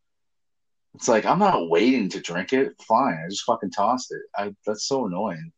It's 0.94 1.08
like 1.08 1.26
I'm 1.26 1.38
not 1.40 1.68
waiting 1.68 2.08
to 2.10 2.20
drink 2.20 2.52
it. 2.52 2.72
Fine, 2.86 3.18
I 3.24 3.28
just 3.28 3.44
fucking 3.44 3.70
tossed 3.72 4.12
it. 4.12 4.22
I 4.36 4.54
that's 4.66 4.86
so 4.86 5.06
annoying. 5.06 5.52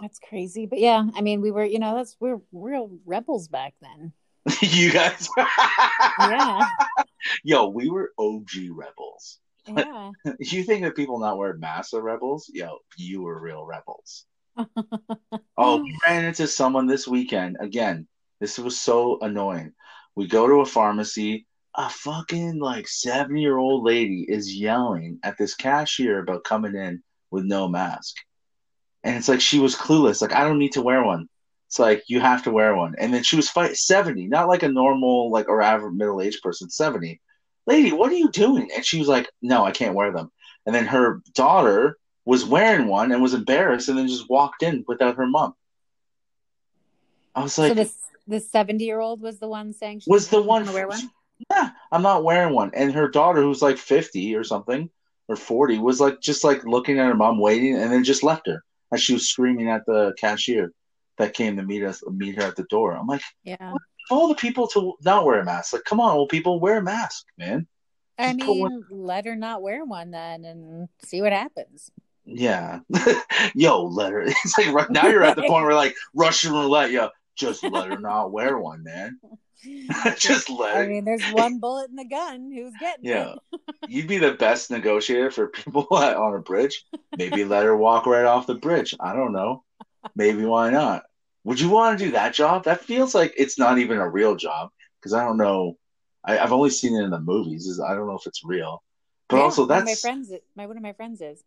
That's 0.00 0.18
crazy. 0.18 0.66
But 0.66 0.78
yeah, 0.78 1.04
I 1.14 1.20
mean, 1.20 1.40
we 1.40 1.50
were, 1.50 1.64
you 1.64 1.78
know, 1.78 1.94
that's 1.94 2.16
we're 2.20 2.40
real 2.52 2.90
rebels 3.04 3.48
back 3.48 3.74
then. 3.80 4.12
you 4.60 4.90
guys, 4.92 5.28
Yeah. 6.18 6.66
yo, 7.44 7.68
we 7.68 7.90
were 7.90 8.12
OG 8.18 8.50
rebels. 8.72 9.38
Yeah. 9.66 10.10
You 10.38 10.64
think 10.64 10.82
that 10.82 10.96
people 10.96 11.18
not 11.18 11.36
wearing 11.36 11.60
masks 11.60 11.92
are 11.92 12.00
rebels? 12.00 12.50
Yo, 12.52 12.78
you 12.96 13.22
were 13.22 13.40
real 13.40 13.64
rebels. 13.66 14.24
Oh, 15.56 15.82
we 15.82 15.96
ran 16.06 16.24
into 16.24 16.46
someone 16.46 16.86
this 16.86 17.06
weekend. 17.06 17.58
Again, 17.60 18.06
this 18.40 18.58
was 18.58 18.80
so 18.80 19.18
annoying. 19.20 19.72
We 20.16 20.26
go 20.26 20.46
to 20.46 20.60
a 20.60 20.66
pharmacy. 20.66 21.46
A 21.76 21.88
fucking 21.88 22.58
like 22.58 22.88
70 22.88 23.40
year 23.40 23.56
old 23.58 23.84
lady 23.84 24.26
is 24.28 24.54
yelling 24.56 25.20
at 25.22 25.38
this 25.38 25.54
cashier 25.54 26.18
about 26.18 26.42
coming 26.44 26.74
in 26.74 27.02
with 27.30 27.44
no 27.44 27.68
mask. 27.68 28.16
And 29.04 29.16
it's 29.16 29.28
like 29.28 29.40
she 29.40 29.58
was 29.58 29.74
clueless. 29.76 30.20
Like, 30.20 30.34
I 30.34 30.44
don't 30.44 30.58
need 30.58 30.72
to 30.72 30.82
wear 30.82 31.02
one. 31.04 31.28
It's 31.68 31.78
like, 31.78 32.02
you 32.08 32.20
have 32.20 32.42
to 32.44 32.50
wear 32.50 32.74
one. 32.74 32.94
And 32.98 33.14
then 33.14 33.22
she 33.22 33.36
was 33.36 33.48
fight 33.48 33.76
70, 33.76 34.26
not 34.26 34.48
like 34.48 34.62
a 34.62 34.68
normal, 34.68 35.30
like, 35.30 35.48
or 35.48 35.62
average 35.62 35.94
middle 35.94 36.20
aged 36.20 36.42
person, 36.42 36.68
70. 36.68 37.20
Lady, 37.66 37.92
what 37.92 38.10
are 38.10 38.16
you 38.16 38.30
doing? 38.30 38.68
And 38.74 38.84
she 38.84 38.98
was 38.98 39.08
like, 39.08 39.30
no, 39.40 39.64
I 39.64 39.70
can't 39.70 39.94
wear 39.94 40.12
them. 40.12 40.30
and 40.66 40.74
then 40.74 40.86
her 40.86 41.22
daughter 41.34 41.96
was 42.24 42.44
wearing 42.44 42.86
one 42.88 43.12
and 43.12 43.22
was 43.22 43.34
embarrassed, 43.34 43.88
and 43.88 43.96
then 43.98 44.06
just 44.08 44.28
walked 44.28 44.62
in 44.62 44.84
without 44.86 45.16
her 45.16 45.26
mom. 45.26 45.54
I 47.34 47.42
was 47.42 47.56
like, 47.58 47.70
so 47.70 47.74
this 47.74 47.94
the 48.26 48.40
seventy 48.40 48.84
year 48.84 49.00
old 49.00 49.20
was 49.20 49.38
the 49.38 49.48
one 49.48 49.72
saying 49.72 50.00
she 50.00 50.10
was 50.10 50.28
the 50.28 50.40
one 50.42 50.70
wear 50.72 50.86
one. 50.88 51.10
Yeah, 51.50 51.70
I'm 51.90 52.02
not 52.02 52.22
wearing 52.22 52.54
one. 52.54 52.70
And 52.74 52.92
her 52.92 53.08
daughter, 53.08 53.40
who's 53.40 53.62
like 53.62 53.78
50 53.78 54.34
or 54.36 54.44
something, 54.44 54.90
or 55.28 55.36
40, 55.36 55.78
was 55.78 56.00
like 56.00 56.20
just 56.20 56.44
like 56.44 56.64
looking 56.64 56.98
at 56.98 57.06
her 57.06 57.14
mom, 57.14 57.38
waiting, 57.38 57.76
and 57.76 57.90
then 57.90 58.04
just 58.04 58.22
left 58.22 58.46
her 58.46 58.62
as 58.92 59.02
she 59.02 59.12
was 59.12 59.28
screaming 59.28 59.70
at 59.70 59.86
the 59.86 60.14
cashier 60.18 60.72
that 61.18 61.34
came 61.34 61.56
to 61.56 61.62
meet 61.62 61.82
us, 61.84 62.02
meet 62.10 62.36
her 62.36 62.42
at 62.42 62.56
the 62.56 62.64
door. 62.64 62.92
I'm 62.96 63.06
like, 63.06 63.22
Yeah, 63.44 63.74
all 64.10 64.28
the 64.28 64.34
people 64.34 64.66
to 64.68 64.94
not 65.04 65.24
wear 65.24 65.40
a 65.40 65.44
mask. 65.44 65.72
Like, 65.72 65.84
come 65.84 66.00
on, 66.00 66.16
old 66.16 66.28
people, 66.30 66.60
wear 66.60 66.78
a 66.78 66.82
mask, 66.82 67.26
man. 67.38 67.66
I 68.18 68.32
Just 68.34 68.48
one- 68.48 68.70
mean, 68.70 68.84
let 68.90 69.24
her 69.26 69.36
not 69.36 69.62
wear 69.62 69.84
one 69.84 70.10
then, 70.10 70.44
and 70.44 70.88
see 71.04 71.22
what 71.22 71.32
happens. 71.32 71.90
Yeah, 72.24 72.80
yo, 73.54 73.84
let 73.84 74.12
her. 74.12 74.22
It's 74.44 74.58
like 74.58 74.72
right 74.72 74.90
now 74.90 75.06
you're 75.08 75.24
at 75.24 75.36
the 75.36 75.42
point 75.42 75.64
where 75.64 75.74
like 75.74 75.94
Russian 76.14 76.52
roulette, 76.52 76.90
yo, 76.90 77.08
just 77.34 77.62
let 77.64 77.88
her 77.88 77.98
not 77.98 78.30
wear 78.32 78.58
one, 78.58 78.82
man. 78.82 79.18
just 80.18 80.50
let 80.50 80.76
I 80.76 80.86
mean, 80.86 81.04
there's 81.04 81.24
one 81.32 81.58
bullet 81.58 81.90
in 81.90 81.96
the 81.96 82.04
gun. 82.04 82.50
Who's 82.52 82.74
getting 82.76 83.04
Yeah, 83.04 83.34
you'd 83.86 84.08
be 84.08 84.18
the 84.18 84.32
best 84.32 84.70
negotiator 84.70 85.30
for 85.30 85.48
people 85.48 85.86
on 85.90 86.34
a 86.34 86.38
bridge. 86.38 86.84
Maybe 87.16 87.44
let 87.44 87.64
her 87.64 87.76
walk 87.76 88.06
right 88.06 88.24
off 88.24 88.46
the 88.46 88.54
bridge. 88.54 88.94
I 89.00 89.14
don't 89.14 89.32
know. 89.32 89.64
Maybe 90.16 90.44
why 90.44 90.70
not? 90.70 91.04
Would 91.44 91.60
you 91.60 91.70
want 91.70 91.98
to 91.98 92.04
do 92.04 92.12
that 92.12 92.34
job? 92.34 92.64
That 92.64 92.84
feels 92.84 93.14
like 93.14 93.34
it's 93.36 93.58
not 93.58 93.78
even 93.78 93.98
a 93.98 94.08
real 94.08 94.36
job 94.36 94.70
because 95.00 95.12
I 95.12 95.24
don't 95.24 95.38
know. 95.38 95.76
I, 96.24 96.38
I've 96.38 96.52
only 96.52 96.70
seen 96.70 96.96
it 96.96 97.02
in 97.04 97.10
the 97.10 97.20
movies. 97.20 97.66
Is 97.66 97.80
I 97.80 97.94
don't 97.94 98.06
know 98.06 98.16
if 98.16 98.26
it's 98.26 98.44
real. 98.44 98.82
But 99.28 99.36
Yeah, 99.36 99.42
also, 99.42 99.62
of 99.62 99.84
my 99.84 99.94
friends. 99.94 100.32
My 100.56 100.66
one 100.66 100.76
of 100.76 100.82
my 100.82 100.92
friends 100.92 101.20
is. 101.20 101.42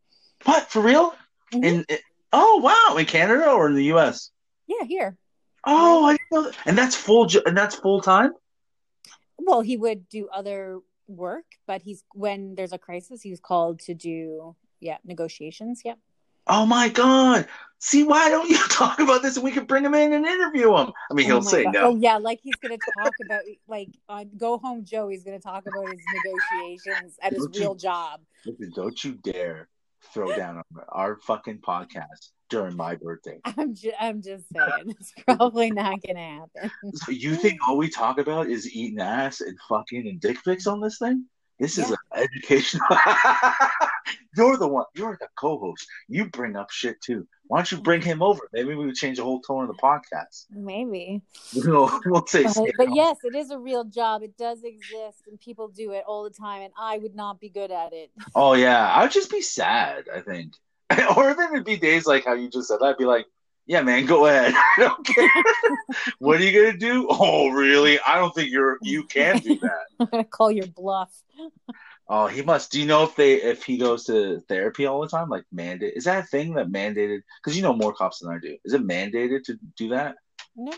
what 0.46 0.70
for 0.70 0.82
real. 0.82 1.14
Mhm. 1.54 1.64
In 1.66 1.86
it, 1.90 2.02
oh 2.32 2.58
wow, 2.58 2.98
in 2.98 3.06
Canada 3.06 3.52
or 3.52 3.68
in 3.68 3.76
the 3.76 3.86
U.S. 3.86 4.32
Yeah, 4.68 4.86
here. 4.86 5.18
Oh, 5.66 6.06
I 6.06 6.18
know 6.32 6.44
that. 6.44 6.56
And 6.66 6.78
that's 6.78 6.96
full. 6.96 7.28
And 7.46 7.58
that's 7.58 7.76
full 7.76 8.02
time. 8.02 8.32
Well, 9.38 9.62
he 9.62 9.78
would 9.78 10.08
do 10.10 10.28
other 10.34 10.80
work, 11.08 11.46
but 11.68 11.82
he's 11.82 12.04
when 12.14 12.56
there's 12.56 12.74
a 12.74 12.78
crisis, 12.78 13.22
he's 13.22 13.40
called 13.40 13.80
to 13.82 13.94
do 13.94 14.56
yeah 14.80 14.98
negotiations. 15.06 15.82
Yeah. 15.84 15.96
Oh 16.46 16.66
my 16.66 16.90
god! 16.90 17.48
See, 17.80 18.04
why 18.04 18.30
don't 18.30 18.50
you 18.50 18.58
talk 18.70 19.00
about 19.00 19.22
this 19.22 19.36
and 19.38 19.44
we 19.46 19.52
can 19.52 19.64
bring 19.66 19.86
him 19.86 19.94
in 19.94 20.12
and 20.14 20.26
interview 20.26 20.76
him? 20.76 20.92
I 21.10 21.14
mean, 21.14 21.26
Oh 21.32 21.36
he'll 21.36 21.42
my 21.42 21.52
say 21.52 21.64
God. 21.64 21.74
no. 21.74 21.82
Oh 21.92 21.96
yeah, 21.96 22.18
like 22.18 22.40
he's 22.44 22.56
gonna 22.56 22.78
talk 23.02 23.14
about 23.26 23.42
like 23.68 23.90
on 24.10 24.30
Go 24.38 24.58
Home 24.58 24.84
Joe. 24.84 25.08
He's 25.08 25.24
gonna 25.24 25.40
talk 25.40 25.64
about 25.66 25.88
his 25.90 26.02
negotiations 26.14 27.16
at 27.22 27.32
his 27.34 27.44
Don't 27.46 27.56
you- 27.56 27.62
real 27.62 27.76
job. 27.76 28.20
Don't 28.76 29.02
you 29.04 29.14
dare 29.14 29.70
throw 30.14 30.36
down 30.36 30.58
on 30.58 30.64
our 30.90 31.18
fucking 31.18 31.60
podcast 31.60 32.30
during 32.50 32.76
my 32.76 32.96
birthday. 32.96 33.40
I'm 33.46 33.74
just, 33.74 33.96
I'm 34.00 34.22
just 34.22 34.46
saying, 34.54 34.86
it's 34.88 35.14
probably 35.26 35.72
not 35.72 36.00
gonna 36.06 36.42
happen. 36.56 36.72
So 36.94 37.12
you 37.12 37.36
think 37.36 37.60
all 37.68 37.78
we 37.78 37.90
talk 37.90 38.20
about 38.20 38.50
is 38.50 38.74
eating 38.74 39.00
ass 39.00 39.42
and 39.42 39.58
fucking 39.70 40.08
and 40.08 40.20
dick 40.20 40.38
pics 40.44 40.68
on 40.68 40.82
this 40.82 40.98
thing? 41.00 41.26
This 41.64 41.78
is 41.78 41.90
Yeah. 41.90 41.96
an 42.12 42.24
educational. 42.24 42.86
you're 44.36 44.58
the 44.58 44.68
one. 44.68 44.84
You're 44.96 45.18
the 45.18 45.30
co-host. 45.40 45.88
You 46.10 46.26
bring 46.26 46.58
up 46.58 46.70
shit 46.72 47.00
too. 47.02 47.26
Why 47.48 47.60
don't 47.60 47.72
you 47.72 47.78
bring 47.78 48.02
him 48.02 48.22
over? 48.22 48.42
Maybe 48.52 48.76
we 48.76 48.86
would 48.86 48.96
change 48.96 49.16
the 49.18 49.24
whole 49.24 49.40
tone 49.40 49.64
of 49.64 49.70
the 49.70 49.82
podcast. 49.82 50.48
Maybe, 50.52 51.22
We'll, 51.56 51.90
we'll 52.06 52.26
say. 52.26 52.44
but, 52.44 52.70
but 52.78 52.94
yes, 52.94 53.16
it 53.24 53.34
is 53.34 53.50
a 53.52 53.58
real 53.58 53.86
job. 53.86 54.24
It 54.24 54.36
does 54.38 54.62
exist, 54.66 55.24
and 55.30 55.40
people 55.40 55.70
do 55.70 55.92
it 55.92 56.04
all 56.06 56.26
the 56.26 56.32
time. 56.32 56.64
And 56.64 56.74
I 56.78 56.98
would 56.98 57.16
not 57.16 57.40
be 57.40 57.48
good 57.48 57.72
at 57.72 57.94
it. 57.94 58.12
Oh 58.36 58.56
yeah, 58.56 58.90
I 58.92 59.04
would 59.04 59.12
just 59.14 59.32
be 59.32 59.42
sad. 59.42 60.04
I 60.14 60.20
think, 60.20 60.56
or 61.16 61.34
then 61.34 61.54
it'd 61.54 61.64
be 61.66 61.78
days 61.78 62.06
like 62.06 62.26
how 62.26 62.34
you 62.34 62.50
just 62.50 62.68
said. 62.68 62.80
I'd 62.82 62.98
be 62.98 63.06
like, 63.06 63.26
"Yeah, 63.68 63.84
man, 63.84 64.06
go 64.06 64.26
ahead. 64.26 64.54
I 64.54 64.76
don't 64.80 65.06
care. 65.06 65.30
what 66.20 66.42
are 66.42 66.44
you 66.44 66.52
gonna 66.66 66.78
do? 66.78 67.08
Oh, 67.10 67.48
really? 67.52 68.00
I 68.06 68.16
don't 68.16 68.36
think 68.36 68.52
you're. 68.52 68.80
You 68.82 69.04
can 69.06 69.38
do 69.40 69.56
that. 69.60 69.83
I'm 70.00 70.08
gonna 70.08 70.24
call 70.24 70.52
your 70.52 70.68
bluff. 70.68 71.12
Oh, 72.08 72.28
he 72.28 72.42
must. 72.42 72.72
Do 72.72 72.80
you 72.80 72.86
know 72.86 73.04
if 73.04 73.16
they 73.16 73.36
if 73.36 73.64
he 73.64 73.78
goes 73.78 74.06
to 74.06 74.42
therapy 74.50 74.86
all 74.86 75.02
the 75.02 75.08
time? 75.08 75.30
Like 75.30 75.46
mandate? 75.52 75.94
Is 75.96 76.04
that 76.04 76.24
a 76.24 76.28
thing 76.28 76.54
that 76.56 76.68
mandated? 76.68 77.22
Because 77.42 77.56
you 77.56 77.64
know 77.64 77.74
more 77.74 77.94
cops 77.94 78.20
than 78.20 78.34
I 78.34 78.40
do. 78.40 78.58
Is 78.66 78.74
it 78.74 78.86
mandated 78.86 79.44
to 79.46 79.58
do 79.78 79.90
that? 79.90 80.16
No, 80.56 80.74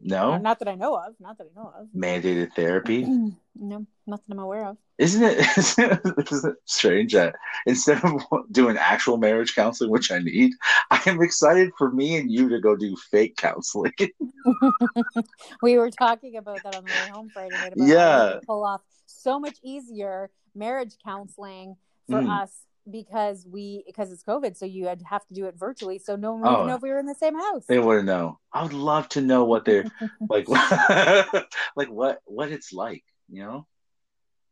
No, 0.00 0.36
not 0.38 0.58
that 0.60 0.68
I 0.68 0.74
know 0.74 0.94
of. 0.96 1.14
Not 1.18 1.38
that 1.38 1.48
I 1.54 1.60
know 1.60 1.72
of. 1.78 1.88
mandated 1.96 2.54
therapy. 2.54 3.04
no, 3.54 3.86
nothing 4.06 4.24
I'm 4.30 4.38
aware 4.38 4.66
of. 4.66 4.76
Isn't 4.98 5.22
it, 5.22 5.38
isn't 5.58 5.92
it, 5.92 6.32
isn't 6.32 6.50
it 6.52 6.56
strange 6.66 7.12
that 7.14 7.34
instead 7.66 8.02
of 8.04 8.22
doing 8.52 8.76
actual 8.76 9.16
marriage 9.16 9.54
counseling, 9.54 9.90
which 9.90 10.10
I 10.10 10.18
need, 10.20 10.52
I 10.90 11.00
am 11.06 11.22
excited 11.22 11.70
for 11.78 11.90
me 11.90 12.16
and 12.16 12.30
you 12.30 12.48
to 12.50 12.60
go 12.60 12.76
do 12.76 12.96
fake 13.10 13.36
counseling. 13.36 13.92
we 15.62 15.76
were 15.78 15.90
talking 15.90 16.36
about 16.36 16.62
that 16.62 16.74
on 16.74 16.84
the 16.84 16.90
way 16.90 17.08
home 17.10 17.30
Friday 17.32 17.56
night. 17.56 17.72
Yeah. 17.76 18.40
pull 18.46 18.64
off 18.64 18.82
so 19.06 19.38
much 19.40 19.58
easier 19.62 20.30
marriage 20.54 20.94
counseling 21.04 21.76
for 22.08 22.22
Mm. 22.22 22.42
us 22.42 22.65
because 22.90 23.46
we 23.50 23.82
because 23.86 24.12
it's 24.12 24.22
COVID, 24.24 24.56
so 24.56 24.64
you 24.66 24.86
had 24.86 25.02
have 25.02 25.26
to 25.26 25.34
do 25.34 25.46
it 25.46 25.54
virtually, 25.56 25.98
so 25.98 26.16
no 26.16 26.32
one 26.32 26.42
would 26.42 26.48
Oh. 26.48 26.66
know 26.66 26.74
if 26.76 26.82
we 26.82 26.90
were 26.90 26.98
in 26.98 27.06
the 27.06 27.14
same 27.14 27.34
house. 27.34 27.64
they 27.66 27.78
wouldn't 27.78 28.06
know. 28.06 28.38
I 28.52 28.62
would 28.62 28.72
love 28.72 29.08
to 29.10 29.20
know 29.20 29.44
what 29.44 29.64
they're 29.64 29.84
like, 30.30 30.48
like 31.76 31.88
what 31.88 32.20
what 32.24 32.50
it's 32.50 32.72
like, 32.72 33.04
you 33.28 33.42
know. 33.42 33.66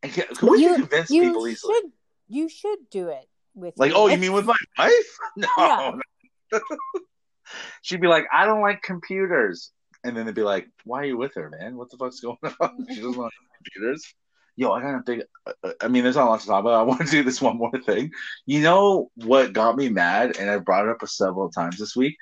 And 0.03 0.13
can, 0.13 0.27
can 0.35 0.51
we 0.51 0.63
You- 0.63 0.75
convince 0.75 1.11
you 1.11 1.23
people 1.23 1.49
easily? 1.49 1.75
should 1.75 1.93
you 2.29 2.49
should 2.49 2.79
do 2.91 3.09
it 3.09 3.29
with 3.55 3.75
Like, 3.77 3.91
your 3.93 3.99
oh, 4.01 4.07
you 4.09 4.19
mean 4.19 4.33
with 4.33 4.47
my 4.47 4.57
wife? 4.79 5.19
No. 5.37 5.49
Yeah. 6.53 6.59
She'd 7.83 8.01
be 8.01 8.07
like, 8.09 8.25
I 8.33 8.47
don't 8.47 8.63
like 8.63 8.83
computers. 8.83 9.71
And 10.03 10.17
then 10.17 10.27
they'd 10.27 10.35
be 10.35 10.43
like, 10.43 10.67
Why 10.85 11.01
are 11.01 11.05
you 11.05 11.17
with 11.17 11.35
her, 11.35 11.51
man? 11.51 11.77
What 11.77 11.91
the 11.91 11.97
fuck's 11.97 12.21
going 12.21 12.37
on? 12.61 12.87
She 12.89 12.97
doesn't 12.97 13.17
like 13.17 13.33
computers. 13.57 14.15
Yo, 14.57 14.71
I 14.73 14.81
got 14.83 14.95
a 14.95 15.03
big. 15.05 15.23
uh, 15.47 15.73
I 15.81 15.89
mean, 15.89 16.03
there's 16.05 16.17
not 16.17 16.27
a 16.29 16.31
lot 16.31 16.41
to 16.41 16.47
talk 16.47 16.61
about. 16.61 16.75
I 16.81 16.83
want 16.83 17.01
to 17.01 17.07
do 17.11 17.23
this 17.23 17.43
one 17.43 17.57
more 17.59 17.73
thing. 17.85 18.11
You 18.47 18.61
know 18.63 19.11
what 19.17 19.53
got 19.53 19.77
me 19.77 19.89
mad, 19.89 20.37
and 20.39 20.49
I 20.51 20.59
brought 20.59 20.87
it 20.87 20.91
up 20.91 21.09
several 21.09 21.51
times 21.51 21.79
this 21.79 21.97
week. 21.97 22.17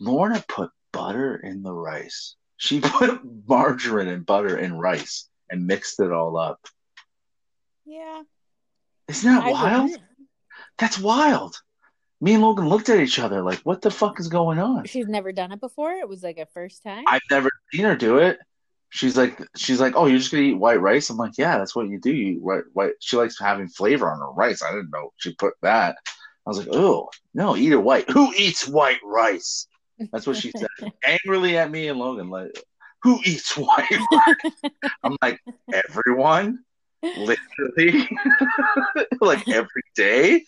Lorna 0.00 0.42
put 0.48 0.70
butter 0.92 1.36
in 1.36 1.62
the 1.62 1.72
rice. 1.72 2.34
She 2.56 2.80
put 2.84 3.20
margarine 3.46 4.08
and 4.08 4.26
butter 4.26 4.56
in 4.56 4.76
rice 4.78 5.28
and 5.50 5.66
mixed 5.66 6.00
it 6.00 6.12
all 6.12 6.36
up. 6.36 6.60
yeah, 7.84 8.22
Isn't 9.08 9.32
that 9.32 9.44
I 9.44 9.50
wild? 9.50 9.82
wouldn't. 9.90 10.02
That's 10.78 10.98
wild. 10.98 11.56
Me 12.22 12.34
and 12.34 12.42
Logan 12.42 12.68
looked 12.68 12.88
at 12.90 13.00
each 13.00 13.18
other 13.18 13.42
like, 13.42 13.58
what 13.60 13.80
the 13.80 13.90
fuck 13.90 14.20
is 14.20 14.28
going 14.28 14.58
on? 14.58 14.84
She's 14.84 15.08
never 15.08 15.32
done 15.32 15.52
it 15.52 15.60
before. 15.60 15.92
It 15.92 16.08
was 16.08 16.22
like 16.22 16.38
a 16.38 16.46
first 16.46 16.82
time. 16.82 17.04
I've 17.06 17.20
never 17.30 17.48
seen 17.72 17.84
her 17.84 17.96
do 17.96 18.18
it. 18.18 18.38
She's 18.90 19.16
like, 19.16 19.40
she's 19.56 19.80
like, 19.80 19.94
oh, 19.96 20.06
you're 20.06 20.18
just 20.18 20.30
gonna 20.30 20.42
eat 20.42 20.54
white 20.54 20.80
rice. 20.80 21.10
I'm 21.10 21.16
like, 21.16 21.38
yeah, 21.38 21.58
that's 21.58 21.74
what 21.76 21.88
you 21.88 22.00
do. 22.00 22.12
You 22.12 22.40
white, 22.40 22.64
white. 22.72 22.92
She 23.00 23.16
likes 23.16 23.38
having 23.38 23.68
flavor 23.68 24.10
on 24.10 24.18
her 24.18 24.32
rice. 24.32 24.62
I 24.62 24.70
didn't 24.72 24.90
know 24.90 25.12
she 25.16 25.34
put 25.34 25.54
that. 25.62 25.96
I 26.46 26.50
was 26.50 26.58
like, 26.58 26.68
oh, 26.72 27.08
no, 27.32 27.56
eat 27.56 27.72
it 27.72 27.76
white. 27.76 28.10
Who 28.10 28.32
eats 28.34 28.66
white 28.66 28.98
rice? 29.04 29.68
That's 30.12 30.26
what 30.26 30.36
she 30.36 30.52
said 30.56 30.68
angrily 31.04 31.56
at 31.56 31.70
me 31.70 31.88
and 31.88 31.98
Logan. 31.98 32.30
Like, 32.30 32.50
who 33.02 33.20
eats 33.24 33.56
white 33.56 33.90
rice? 33.90 34.54
I'm 35.04 35.16
like, 35.22 35.38
everyone, 35.72 36.64
literally, 37.02 38.08
like 39.20 39.48
every 39.48 39.82
day. 39.94 40.44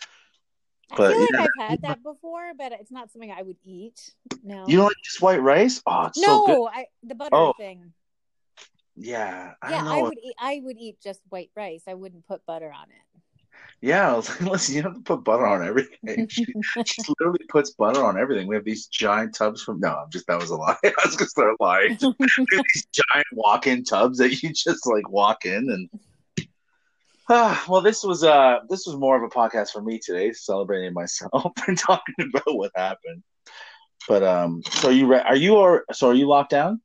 But 0.97 1.13
I 1.13 1.15
feel 1.15 1.21
like 1.21 1.31
yeah, 1.33 1.63
I've 1.65 1.71
had 1.71 1.83
that 1.83 2.03
before, 2.03 2.53
but 2.57 2.73
it's 2.73 2.91
not 2.91 3.11
something 3.11 3.31
I 3.31 3.43
would 3.43 3.57
eat. 3.65 4.13
No, 4.43 4.65
you 4.67 4.77
don't 4.77 4.87
like 4.87 4.97
just 5.05 5.23
white 5.23 5.41
rice? 5.41 5.83
Oh, 5.87 6.07
it's 6.07 6.21
so 6.21 6.45
good. 6.45 6.53
no, 6.53 6.69
I 6.69 6.87
the 7.03 7.15
butter 7.15 7.31
Oh, 7.33 7.55
thing. 7.57 7.93
Yeah, 8.97 9.55
I 9.63 9.71
Yeah. 9.71 9.85
I 9.87 10.03
would 10.03 10.19
eat. 10.23 10.35
I 10.39 10.61
would 10.63 10.77
eat 10.79 11.01
just 11.03 11.21
white 11.29 11.51
rice. 11.57 11.85
I 11.89 11.95
wouldn't 11.95 12.27
put 12.27 12.45
butter 12.47 12.73
on 12.73 12.85
it. 12.85 13.21
Yeah, 13.81 14.13
I 14.13 14.17
was 14.17 14.29
like, 14.29 14.41
listen, 14.43 14.77
you 14.77 14.83
have 14.83 14.95
to 14.95 15.01
put 15.01 15.25
butter 15.25 15.47
on 15.47 15.67
everything. 15.67 16.27
She, 16.31 16.45
she 16.87 17.03
literally 17.21 17.45
puts 17.49 17.71
butter 17.73 18.05
on 18.05 18.19
everything. 18.19 18.47
We 18.47 18.55
have 18.55 18.65
these 18.65 18.87
giant 18.87 19.35
tubs 19.35 19.63
from. 19.63 19.81
No, 19.81 19.89
I'm 19.89 20.11
just 20.11 20.27
that 20.29 20.41
was 20.41 20.51
a 20.51 20.57
lie. 20.57 20.77
I 20.85 20.93
was 21.05 21.17
gonna 21.17 21.29
start 21.29 21.57
lying. 21.61 21.99
these 21.99 22.87
giant 22.93 23.27
walk-in 23.33 23.85
tubs 23.85 24.19
that 24.19 24.43
you 24.43 24.51
just 24.53 24.87
like 24.87 25.09
walk 25.09 25.45
in 25.45 25.71
and. 25.71 25.91
Ah, 27.29 27.65
well, 27.69 27.81
this 27.81 28.05
was 28.05 28.25
uh 28.25 28.59
this 28.69 28.87
was 28.87 28.97
more 28.97 29.17
of 29.17 29.23
a 29.23 29.35
podcast 29.35 29.71
for 29.71 29.83
me 29.83 29.99
today, 29.99 30.33
celebrating 30.33 30.93
myself 30.93 31.53
and 31.67 31.79
talking 31.79 32.15
about 32.21 32.57
what 32.57 32.71
happened. 32.77 33.23
But 34.09 34.23
um, 34.23 34.63
so 34.71 34.91
you 34.91 35.07
re- 35.07 35.21
are 35.21 35.37
you 35.37 35.57
or 35.57 35.85
so 35.93 36.09
are 36.09 36.15
you 36.15 36.29
locked 36.29 36.51
down? 36.51 36.81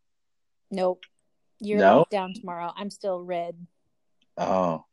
Nope. 0.71 1.03
You're 1.59 1.79
No? 1.79 2.05
down 2.09 2.33
tomorrow. 2.33 2.71
I'm 2.75 2.89
still 2.89 3.21
red. 3.21 3.55
Oh, 4.37 4.85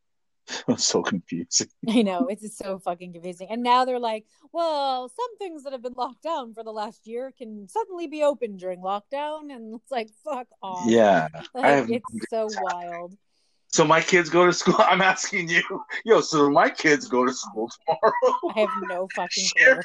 it's 0.67 0.85
so 0.85 1.03
confusing. 1.03 1.67
I 1.89 2.01
know 2.01 2.27
it's 2.27 2.41
just 2.41 2.57
so 2.57 2.79
fucking 2.79 3.13
confusing. 3.13 3.47
And 3.49 3.63
now 3.63 3.85
they're 3.85 3.99
like, 3.99 4.25
well, 4.51 5.09
some 5.09 5.37
things 5.37 5.63
that 5.63 5.73
have 5.73 5.81
been 5.81 5.93
locked 5.93 6.23
down 6.23 6.53
for 6.53 6.63
the 6.63 6.71
last 6.71 7.07
year 7.07 7.33
can 7.37 7.67
suddenly 7.67 8.07
be 8.07 8.23
open 8.23 8.57
during 8.57 8.79
lockdown, 8.79 9.53
and 9.53 9.75
it's 9.75 9.91
like, 9.91 10.09
fuck 10.23 10.47
off. 10.61 10.89
Yeah, 10.89 11.27
like, 11.53 11.89
it's 11.89 12.29
so 12.29 12.47
wild. 12.61 13.15
So 13.67 13.83
my 13.83 13.99
kids 13.99 14.29
go 14.29 14.45
to 14.45 14.53
school. 14.53 14.75
I'm 14.79 15.01
asking 15.01 15.49
you, 15.49 15.61
yo. 16.05 16.21
So 16.21 16.49
my 16.49 16.69
kids 16.69 17.07
go 17.07 17.25
to 17.25 17.33
school 17.33 17.69
tomorrow. 17.85 18.53
I 18.55 18.61
have 18.61 18.69
no 18.89 19.07
fucking 19.13 19.45
clue. 19.57 19.81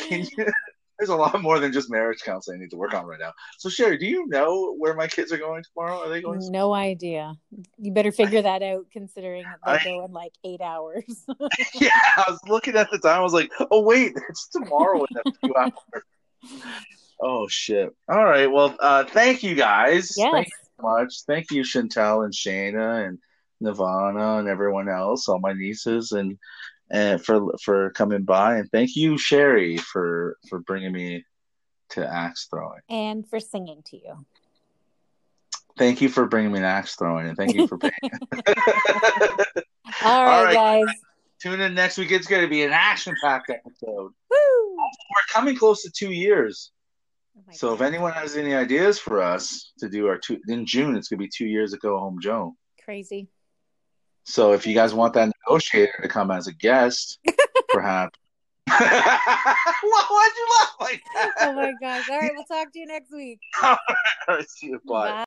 Can 0.00 0.26
you? 0.36 0.52
There's 0.98 1.08
a 1.10 1.16
lot 1.16 1.42
more 1.42 1.58
than 1.58 1.72
just 1.72 1.90
marriage 1.90 2.20
counseling 2.24 2.58
I 2.58 2.60
need 2.62 2.70
to 2.70 2.76
work 2.76 2.94
on 2.94 3.04
right 3.06 3.18
now. 3.18 3.32
So 3.58 3.68
Sherry, 3.68 3.98
do 3.98 4.06
you 4.06 4.26
know 4.28 4.74
where 4.76 4.94
my 4.94 5.08
kids 5.08 5.32
are 5.32 5.38
going 5.38 5.64
tomorrow? 5.64 5.98
Are 6.04 6.08
they 6.08 6.22
going? 6.22 6.40
To 6.40 6.50
No 6.50 6.72
idea. 6.72 7.34
You 7.78 7.90
better 7.92 8.12
figure 8.12 8.42
that 8.42 8.62
out 8.62 8.86
considering 8.92 9.44
they 9.66 9.72
I- 9.72 9.84
go 9.84 10.04
in 10.04 10.12
like 10.12 10.32
eight 10.44 10.60
hours. 10.60 11.24
yeah, 11.74 11.90
I 12.16 12.24
was 12.28 12.40
looking 12.46 12.76
at 12.76 12.90
the 12.90 12.98
time. 12.98 13.18
I 13.18 13.22
was 13.22 13.32
like, 13.34 13.50
oh 13.70 13.82
wait, 13.82 14.12
it's 14.28 14.48
tomorrow 14.48 15.04
in 15.04 15.16
a 15.26 15.32
few 15.40 15.54
hours. 15.58 16.04
Oh 17.20 17.46
shit! 17.48 17.90
All 18.08 18.24
right. 18.24 18.46
Well, 18.50 18.76
uh, 18.80 19.04
thank 19.04 19.42
you 19.42 19.54
guys. 19.54 20.12
yes. 20.16 20.30
Thank 20.32 20.46
you 20.46 20.52
so 20.78 20.82
much. 20.82 21.14
Thank 21.26 21.50
you, 21.50 21.62
Chantel 21.62 22.24
and 22.24 22.32
Shayna 22.34 23.06
and 23.08 23.18
Nirvana 23.60 24.38
and 24.38 24.48
everyone 24.48 24.88
else, 24.88 25.28
all 25.28 25.38
my 25.38 25.52
nieces, 25.54 26.12
and 26.12 26.36
and 26.94 27.22
for 27.24 27.52
for 27.60 27.90
coming 27.90 28.22
by, 28.22 28.56
and 28.58 28.70
thank 28.70 28.94
you, 28.94 29.18
Sherry, 29.18 29.76
for 29.78 30.38
for 30.48 30.60
bringing 30.60 30.92
me 30.92 31.24
to 31.90 32.06
axe 32.06 32.46
throwing. 32.48 32.80
And 32.88 33.28
for 33.28 33.40
singing 33.40 33.82
to 33.86 33.96
you. 33.96 34.24
Thank 35.76 36.00
you 36.00 36.08
for 36.08 36.26
bringing 36.26 36.52
me 36.52 36.60
to 36.60 36.66
axe 36.66 36.94
throwing, 36.94 37.26
and 37.26 37.36
thank 37.36 37.54
you 37.54 37.66
for 37.66 37.78
being 37.78 37.92
All 40.04 40.24
right, 40.24 40.44
right. 40.44 40.54
guys. 40.54 40.94
Tune 41.42 41.60
in 41.60 41.74
next 41.74 41.98
week. 41.98 42.12
It's 42.12 42.28
going 42.28 42.42
to 42.42 42.48
be 42.48 42.62
an 42.62 42.70
action-packed 42.70 43.50
episode. 43.50 44.12
Woo! 44.30 44.76
We're 44.76 45.32
coming 45.32 45.56
close 45.56 45.82
to 45.82 45.90
two 45.90 46.12
years. 46.12 46.70
Oh 47.36 47.42
So 47.52 47.74
if 47.74 47.80
anyone 47.80 48.12
has 48.12 48.36
any 48.36 48.54
ideas 48.54 48.98
for 49.00 49.20
us 49.20 49.72
to 49.80 49.88
do 49.88 50.06
our 50.06 50.16
two 50.16 50.40
in 50.46 50.64
June, 50.64 50.96
it's 50.96 51.08
gonna 51.08 51.18
be 51.18 51.28
two 51.28 51.46
years 51.46 51.72
ago 51.72 51.98
home 51.98 52.20
Joe. 52.20 52.54
Crazy. 52.84 53.28
So 54.24 54.52
if 54.52 54.66
you 54.66 54.74
guys 54.74 54.92
want 54.94 55.14
that 55.14 55.30
negotiator 55.46 55.98
to 56.02 56.08
come 56.08 56.30
as 56.30 56.46
a 56.46 56.52
guest, 56.52 57.18
perhaps. 57.68 58.18
Why- 58.66 58.78
Why'd 59.82 60.32
you 60.36 60.46
laugh 60.58 60.74
like 60.80 61.02
that? 61.14 61.30
Oh 61.42 61.52
my 61.52 61.72
gosh. 61.80 62.04
All 62.10 62.18
right, 62.18 62.30
we'll 62.34 62.44
talk 62.44 62.72
to 62.72 62.78
you 62.78 62.86
next 62.86 63.12
week. 63.12 63.38
All 63.62 63.76
right, 64.28 64.48
see 64.48 64.68
you. 64.68 64.80
Bye. 64.86 65.10
Bye. 65.10 65.22